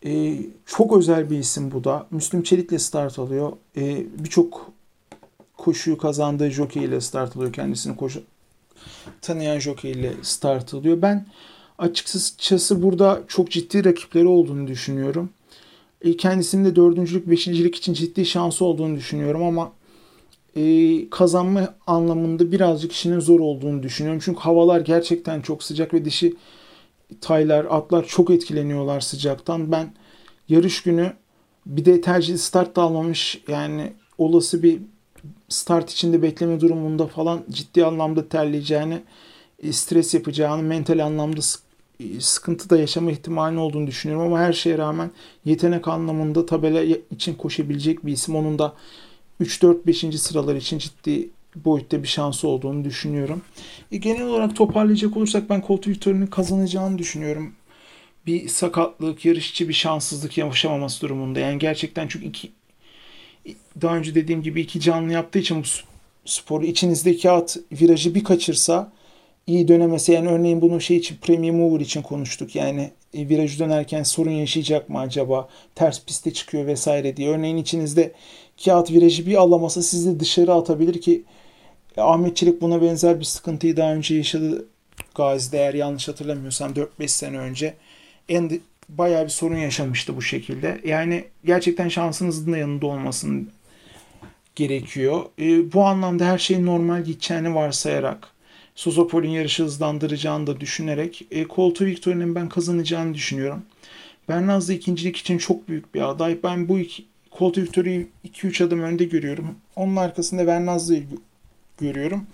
E, 0.06 0.38
çok 0.66 0.96
özel 0.96 1.30
bir 1.30 1.38
isim 1.38 1.70
bu 1.70 1.84
da. 1.84 2.06
Müslüm 2.10 2.42
Çelik'le 2.42 2.80
start 2.80 3.18
alıyor. 3.18 3.52
E, 3.76 4.06
Birçok 4.18 4.72
koşuyu 5.60 5.98
kazandığı 5.98 6.50
jockey 6.50 6.84
ile 6.84 7.00
start 7.00 7.36
alıyor. 7.36 7.52
Kendisini 7.52 7.96
koşu 7.96 8.22
tanıyan 9.22 9.58
jockey 9.58 9.90
ile 9.90 10.12
start 10.22 10.74
alıyor. 10.74 11.02
Ben 11.02 11.26
açıkçası 11.78 12.82
burada 12.82 13.22
çok 13.28 13.50
ciddi 13.50 13.84
rakipleri 13.84 14.26
olduğunu 14.26 14.66
düşünüyorum. 14.66 15.30
E, 16.02 16.16
kendisinin 16.16 16.64
de 16.64 16.76
dördüncülük, 16.76 17.30
beşincilik 17.30 17.76
için 17.76 17.94
ciddi 17.94 18.26
şansı 18.26 18.64
olduğunu 18.64 18.96
düşünüyorum 18.96 19.42
ama 19.42 19.72
e, 20.56 21.10
kazanma 21.10 21.74
anlamında 21.86 22.52
birazcık 22.52 22.92
işinin 22.92 23.20
zor 23.20 23.40
olduğunu 23.40 23.82
düşünüyorum. 23.82 24.20
Çünkü 24.24 24.40
havalar 24.40 24.80
gerçekten 24.80 25.40
çok 25.40 25.62
sıcak 25.62 25.94
ve 25.94 26.04
dişi 26.04 26.36
taylar, 27.20 27.66
atlar 27.70 28.06
çok 28.06 28.30
etkileniyorlar 28.30 29.00
sıcaktan. 29.00 29.72
Ben 29.72 29.92
yarış 30.48 30.82
günü 30.82 31.12
bir 31.66 31.84
de 31.84 32.00
tercih 32.00 32.36
start 32.36 32.76
da 32.76 32.82
almamış 32.82 33.42
yani 33.48 33.92
olası 34.18 34.62
bir 34.62 34.80
start 35.48 35.90
içinde 35.90 36.22
bekleme 36.22 36.60
durumunda 36.60 37.06
falan 37.06 37.44
ciddi 37.50 37.84
anlamda 37.84 38.28
terleyeceğini, 38.28 39.02
e, 39.62 39.72
stres 39.72 40.14
yapacağını, 40.14 40.62
mental 40.62 40.98
anlamda 40.98 41.40
sıkıntı 42.20 42.70
da 42.70 42.78
yaşama 42.78 43.10
ihtimali 43.10 43.58
olduğunu 43.58 43.86
düşünüyorum 43.86 44.26
ama 44.26 44.40
her 44.40 44.52
şeye 44.52 44.78
rağmen 44.78 45.10
yetenek 45.44 45.88
anlamında 45.88 46.46
tabela 46.46 46.82
için 47.10 47.34
koşabilecek 47.34 48.06
bir 48.06 48.12
isim. 48.12 48.36
Onun 48.36 48.58
da 48.58 48.74
3-4-5. 49.40 50.18
sıralar 50.18 50.56
için 50.56 50.78
ciddi 50.78 51.30
boyutta 51.56 52.02
bir 52.02 52.08
şansı 52.08 52.48
olduğunu 52.48 52.84
düşünüyorum. 52.84 53.42
E, 53.92 53.96
genel 53.96 54.26
olarak 54.26 54.56
toparlayacak 54.56 55.16
olursak 55.16 55.50
ben 55.50 55.64
Colt 55.66 55.88
Victor'un 55.88 56.26
kazanacağını 56.26 56.98
düşünüyorum. 56.98 57.52
Bir 58.26 58.48
sakatlık, 58.48 59.24
yarışçı 59.24 59.68
bir 59.68 59.74
şanssızlık 59.74 60.38
yaşamaması 60.38 61.00
durumunda. 61.00 61.40
Yani 61.40 61.58
gerçekten 61.58 62.08
çünkü 62.08 62.26
iki 62.26 62.52
daha 63.82 63.96
önce 63.96 64.14
dediğim 64.14 64.42
gibi 64.42 64.60
iki 64.60 64.80
canlı 64.80 65.12
yaptığı 65.12 65.38
için 65.38 65.60
bu 65.60 65.66
sporu 66.24 66.64
içinizdeki 66.64 67.30
at 67.30 67.56
virajı 67.72 68.14
bir 68.14 68.24
kaçırsa 68.24 68.92
iyi 69.46 69.68
dönemesi. 69.68 70.12
Yani 70.12 70.28
örneğin 70.28 70.60
bunu 70.60 70.80
şey 70.80 70.96
için 70.96 71.16
Premium 71.16 71.56
Mover 71.56 71.80
için 71.80 72.02
konuştuk. 72.02 72.56
Yani 72.56 72.90
e, 73.14 73.28
virajı 73.28 73.58
dönerken 73.58 74.02
sorun 74.02 74.30
yaşayacak 74.30 74.88
mı 74.88 74.98
acaba? 74.98 75.48
Ters 75.74 76.04
piste 76.04 76.32
çıkıyor 76.32 76.66
vesaire 76.66 77.16
diye. 77.16 77.28
Örneğin 77.30 77.56
içinizde 77.56 78.12
kağıt 78.64 78.90
virajı 78.90 79.26
bir 79.26 79.34
alamasa 79.34 79.82
sizi 79.82 80.20
dışarı 80.20 80.54
atabilir 80.54 81.00
ki 81.00 81.22
e, 81.96 82.00
Ahmet 82.00 82.36
Çelik 82.36 82.60
buna 82.60 82.82
benzer 82.82 83.20
bir 83.20 83.24
sıkıntıyı 83.24 83.76
daha 83.76 83.94
önce 83.94 84.14
yaşadı 84.14 84.66
Gazi'de 85.14 85.58
eğer 85.58 85.74
yanlış 85.74 86.08
hatırlamıyorsam 86.08 86.72
4-5 86.72 87.08
sene 87.08 87.38
önce. 87.38 87.74
En 88.28 88.60
bayağı 88.98 89.24
bir 89.24 89.30
sorun 89.30 89.56
yaşamıştı 89.56 90.16
bu 90.16 90.22
şekilde. 90.22 90.80
Yani 90.84 91.24
gerçekten 91.44 91.88
şansınızın 91.88 92.52
da 92.52 92.58
yanında 92.58 92.86
olmasın 92.86 93.50
gerekiyor. 94.56 95.24
E, 95.38 95.72
bu 95.72 95.84
anlamda 95.84 96.26
her 96.26 96.38
şeyin 96.38 96.66
normal 96.66 97.04
gideceğini 97.04 97.54
varsayarak 97.54 98.28
Sozopol'ün 98.74 99.28
yarışı 99.28 99.62
hızlandıracağını 99.62 100.46
da 100.46 100.60
düşünerek 100.60 101.26
e, 101.30 101.46
Colto 101.46 101.84
Victoria'nın 101.84 102.34
ben 102.34 102.48
kazanacağını 102.48 103.14
düşünüyorum. 103.14 103.62
Bernaz 104.28 104.70
ikincilik 104.70 105.16
için 105.16 105.38
çok 105.38 105.68
büyük 105.68 105.94
bir 105.94 106.10
aday. 106.10 106.38
Ben 106.42 106.68
bu 106.68 106.78
iki, 106.78 107.04
Colto 107.38 107.60
Victoria'yı 107.60 108.06
2-3 108.28 108.64
adım 108.64 108.80
önde 108.80 109.04
görüyorum. 109.04 109.54
Onun 109.76 109.96
arkasında 109.96 110.46
Bernazlı'yı 110.46 111.02
görüyorum. 111.80 112.26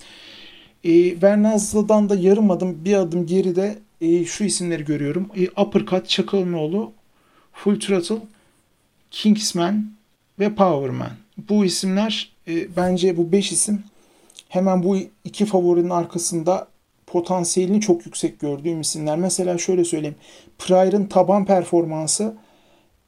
E, 0.85 1.23
Bernazlı'dan 1.23 2.09
da 2.09 2.15
yarım 2.15 2.51
adım 2.51 2.85
bir 2.85 2.95
adım 2.95 3.27
geride 3.27 3.79
e, 4.01 4.25
şu 4.25 4.45
isimleri 4.45 4.85
görüyorum. 4.85 5.29
E, 5.37 5.63
Uppercut, 5.63 6.09
Çakalinoğlu, 6.09 6.93
Full 7.53 7.81
Throttle, 7.81 8.19
Kingsman 9.11 9.91
ve 10.39 10.55
Powerman. 10.55 11.13
Bu 11.49 11.65
isimler 11.65 12.33
e, 12.49 12.77
bence 12.77 13.17
bu 13.17 13.33
5 13.33 13.53
isim 13.53 13.83
hemen 14.49 14.83
bu 14.83 14.97
iki 15.25 15.47
favorinin 15.47 15.91
arkasında 15.91 16.69
potansiyelini 17.07 17.81
çok 17.81 18.07
yüksek 18.07 18.41
gördüğüm 18.41 18.81
isimler. 18.81 19.19
Mesela 19.19 19.59
şöyle 19.59 19.85
söyleyeyim. 19.85 20.17
Pryor'ın 20.59 21.07
taban 21.07 21.45
performansı 21.45 22.37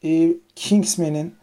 e, 0.05 0.33
Kingsman'in 0.57 1.35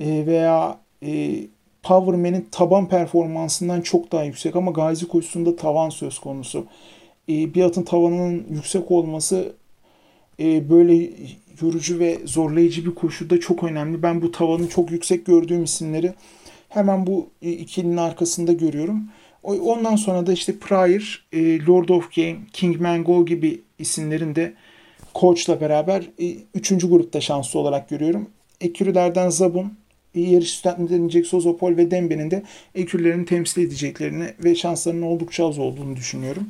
e, 0.00 0.26
veya 0.26 0.78
e, 1.02 1.40
Powerman'in 1.82 2.48
taban 2.52 2.88
performansından 2.88 3.80
çok 3.80 4.12
daha 4.12 4.24
yüksek 4.24 4.56
ama 4.56 4.70
Gazi 4.70 5.08
koşusunda 5.08 5.56
tavan 5.56 5.90
söz 5.90 6.18
konusu. 6.18 6.66
E, 7.28 7.54
bir 7.54 7.62
atın 7.62 7.82
tavanının 7.82 8.46
yüksek 8.50 8.90
olması 8.90 9.52
e, 10.40 10.70
böyle 10.70 11.10
yorucu 11.62 11.98
ve 11.98 12.18
zorlayıcı 12.24 12.86
bir 12.86 12.94
koşuda 12.94 13.40
çok 13.40 13.64
önemli. 13.64 14.02
Ben 14.02 14.22
bu 14.22 14.32
tavanı 14.32 14.68
çok 14.68 14.90
yüksek 14.90 15.26
gördüğüm 15.26 15.64
isimleri 15.64 16.14
hemen 16.68 17.06
bu 17.06 17.28
e, 17.42 17.50
ikilinin 17.50 17.96
arkasında 17.96 18.52
görüyorum. 18.52 19.04
Ondan 19.42 19.96
sonra 19.96 20.26
da 20.26 20.32
işte 20.32 20.58
Pryor, 20.58 21.24
e, 21.32 21.66
Lord 21.66 21.88
of 21.88 22.14
Game, 22.16 22.36
Kingman 22.52 23.04
Go 23.04 23.26
gibi 23.26 23.60
isimlerin 23.78 24.34
de 24.34 24.54
Koç'la 25.14 25.60
beraber 25.60 26.02
e, 26.20 26.36
üçüncü 26.54 26.90
grupta 26.90 27.20
şanslı 27.20 27.60
olarak 27.60 27.88
görüyorum. 27.88 28.30
Ekürülerden 28.60 29.28
Zabun, 29.30 29.72
e, 30.14 30.20
yarış 30.20 30.62
Jack 31.10 31.26
Sozopol 31.26 31.76
ve 31.76 31.90
Dembe'nin 31.90 32.30
de 32.30 32.42
ekürlerini 32.74 33.26
temsil 33.26 33.62
edeceklerini 33.62 34.26
ve 34.44 34.54
şanslarının 34.54 35.02
oldukça 35.02 35.48
az 35.48 35.58
olduğunu 35.58 35.96
düşünüyorum. 35.96 36.48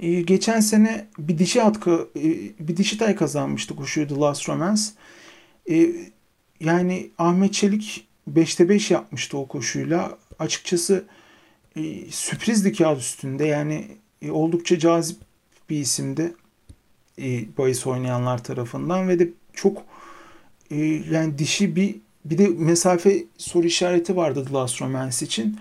Geçen 0.00 0.60
sene 0.60 1.06
bir 1.18 1.38
dişi 1.38 1.62
atkı, 1.62 2.08
bir 2.60 2.76
dişi 2.76 2.98
tay 2.98 3.16
kazanmıştı 3.16 3.76
koşuyu 3.76 4.08
The 4.08 4.14
Last 4.14 4.48
Romance. 4.48 4.82
yani 6.60 7.10
Ahmet 7.18 7.52
Çelik 7.52 8.06
5'te 8.34 8.68
5 8.68 8.90
yapmıştı 8.90 9.38
o 9.38 9.48
koşuyla. 9.48 10.18
Açıkçası 10.38 11.04
e, 11.76 12.10
sürprizdi 12.10 12.72
kağıt 12.72 13.00
üstünde. 13.00 13.44
Yani 13.44 13.88
e, 14.22 14.30
oldukça 14.30 14.78
cazip 14.78 15.16
bir 15.70 15.76
isimdi. 15.76 16.34
E, 17.18 17.56
bahis 17.58 17.86
oynayanlar 17.86 18.44
tarafından 18.44 19.08
ve 19.08 19.18
de 19.18 19.28
çok 19.52 19.82
e, 20.70 20.76
yani 21.10 21.38
dişi 21.38 21.76
bir 21.76 21.96
bir 22.24 22.38
de 22.38 22.48
mesafe 22.48 23.24
soru 23.38 23.66
işareti 23.66 24.16
vardı 24.16 24.44
The 24.44 24.52
Last 24.52 24.82
Romance 24.82 25.26
için. 25.26 25.58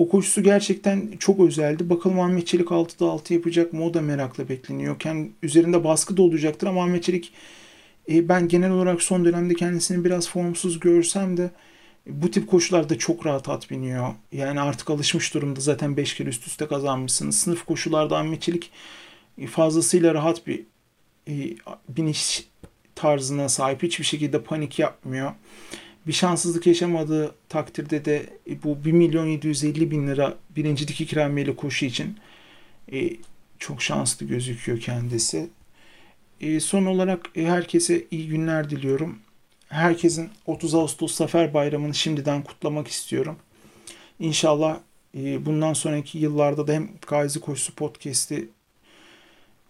O 0.00 0.08
koşusu 0.08 0.42
gerçekten 0.42 1.08
çok 1.18 1.40
özeldi. 1.40 1.90
Bakalım 1.90 2.20
Ahmet 2.20 2.46
Çelik 2.46 2.68
6'da 2.68 3.10
6 3.10 3.34
yapacak 3.34 3.72
mı? 3.72 3.84
O 3.84 3.94
da 3.94 4.00
merakla 4.00 4.48
bekleniyor. 4.48 4.98
Kendi, 4.98 5.30
üzerinde 5.42 5.84
baskı 5.84 6.16
da 6.16 6.22
olacaktır 6.22 6.66
ama 6.66 6.82
Ahmet 6.82 7.02
Çelik 7.02 7.32
e, 8.10 8.28
ben 8.28 8.48
genel 8.48 8.70
olarak 8.70 9.02
son 9.02 9.24
dönemde 9.24 9.54
kendisini 9.54 10.04
biraz 10.04 10.28
formsuz 10.28 10.80
görsem 10.80 11.36
de 11.36 11.50
bu 12.06 12.30
tip 12.30 12.48
koşularda 12.48 12.98
çok 12.98 13.26
rahat 13.26 13.48
at 13.48 13.70
biniyor. 13.70 14.14
Yani 14.32 14.60
artık 14.60 14.90
alışmış 14.90 15.34
durumda. 15.34 15.60
Zaten 15.60 15.96
5 15.96 16.14
kere 16.14 16.28
üst 16.28 16.46
üste 16.46 16.66
kazanmışsınız. 16.66 17.38
Sınıf 17.38 17.64
koşularda 17.64 18.18
Ahmet 18.18 18.42
Çelik 18.42 18.70
fazlasıyla 19.50 20.14
rahat 20.14 20.46
bir 20.46 20.62
e, 21.28 21.34
biniş 21.88 22.48
tarzına 22.94 23.48
sahip. 23.48 23.82
Hiçbir 23.82 24.04
şekilde 24.04 24.42
panik 24.42 24.78
yapmıyor. 24.78 25.32
Bir 26.06 26.12
şanssızlık 26.12 26.66
yaşamadığı 26.66 27.34
takdirde 27.48 28.04
de 28.04 28.26
e, 28.50 28.62
bu 28.62 28.84
1 28.84 28.92
milyon 28.92 29.26
750 29.26 29.90
bin 29.90 30.08
lira 30.08 30.34
birincilik 30.56 31.00
ikramiyeli 31.00 31.56
koşu 31.56 31.86
için 31.86 32.18
e, 32.92 33.10
çok 33.58 33.82
şanslı 33.82 34.26
gözüküyor 34.26 34.80
kendisi. 34.80 35.48
E, 36.40 36.60
son 36.60 36.86
olarak 36.86 37.30
e, 37.36 37.44
herkese 37.44 38.04
iyi 38.10 38.28
günler 38.28 38.70
diliyorum. 38.70 39.18
Herkesin 39.68 40.30
30 40.46 40.74
Ağustos 40.74 41.14
Zafer 41.14 41.54
Bayramı'nı 41.54 41.94
şimdiden 41.94 42.42
kutlamak 42.42 42.88
istiyorum. 42.88 43.36
İnşallah 44.20 44.78
e, 45.14 45.46
bundan 45.46 45.72
sonraki 45.72 46.18
yıllarda 46.18 46.66
da 46.66 46.72
hem 46.72 46.88
Gazi 47.06 47.40
Koşusu 47.40 47.74
Podcast'i 47.74 48.48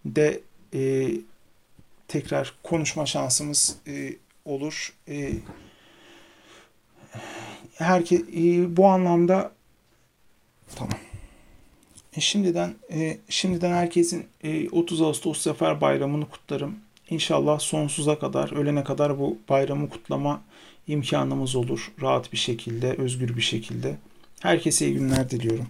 de 0.05 0.41
e, 0.73 1.11
tekrar 2.07 2.53
konuşma 2.63 3.05
şansımız 3.05 3.77
e, 3.87 4.13
olur. 4.45 4.93
E, 5.07 5.31
herke 7.81 8.15
e, 8.15 8.77
bu 8.77 8.87
anlamda 8.87 9.51
tamam. 10.75 10.97
E, 12.15 12.21
şimdiden 12.21 12.75
e, 12.91 13.17
şimdiden 13.29 13.71
herkesin 13.71 14.25
e, 14.43 14.69
30 14.69 15.01
Ağustos 15.01 15.41
Zafer 15.41 15.81
Bayramı'nı 15.81 16.29
kutlarım. 16.29 16.75
İnşallah 17.09 17.59
sonsuza 17.59 18.19
kadar, 18.19 18.51
ölene 18.51 18.83
kadar 18.83 19.19
bu 19.19 19.37
bayramı 19.49 19.89
kutlama 19.89 20.41
imkanımız 20.87 21.55
olur. 21.55 21.91
Rahat 22.01 22.33
bir 22.33 22.37
şekilde, 22.37 22.93
özgür 22.93 23.37
bir 23.37 23.41
şekilde. 23.41 23.95
Herkese 24.39 24.85
iyi 24.87 24.93
günler 24.93 25.29
diliyorum. 25.29 25.67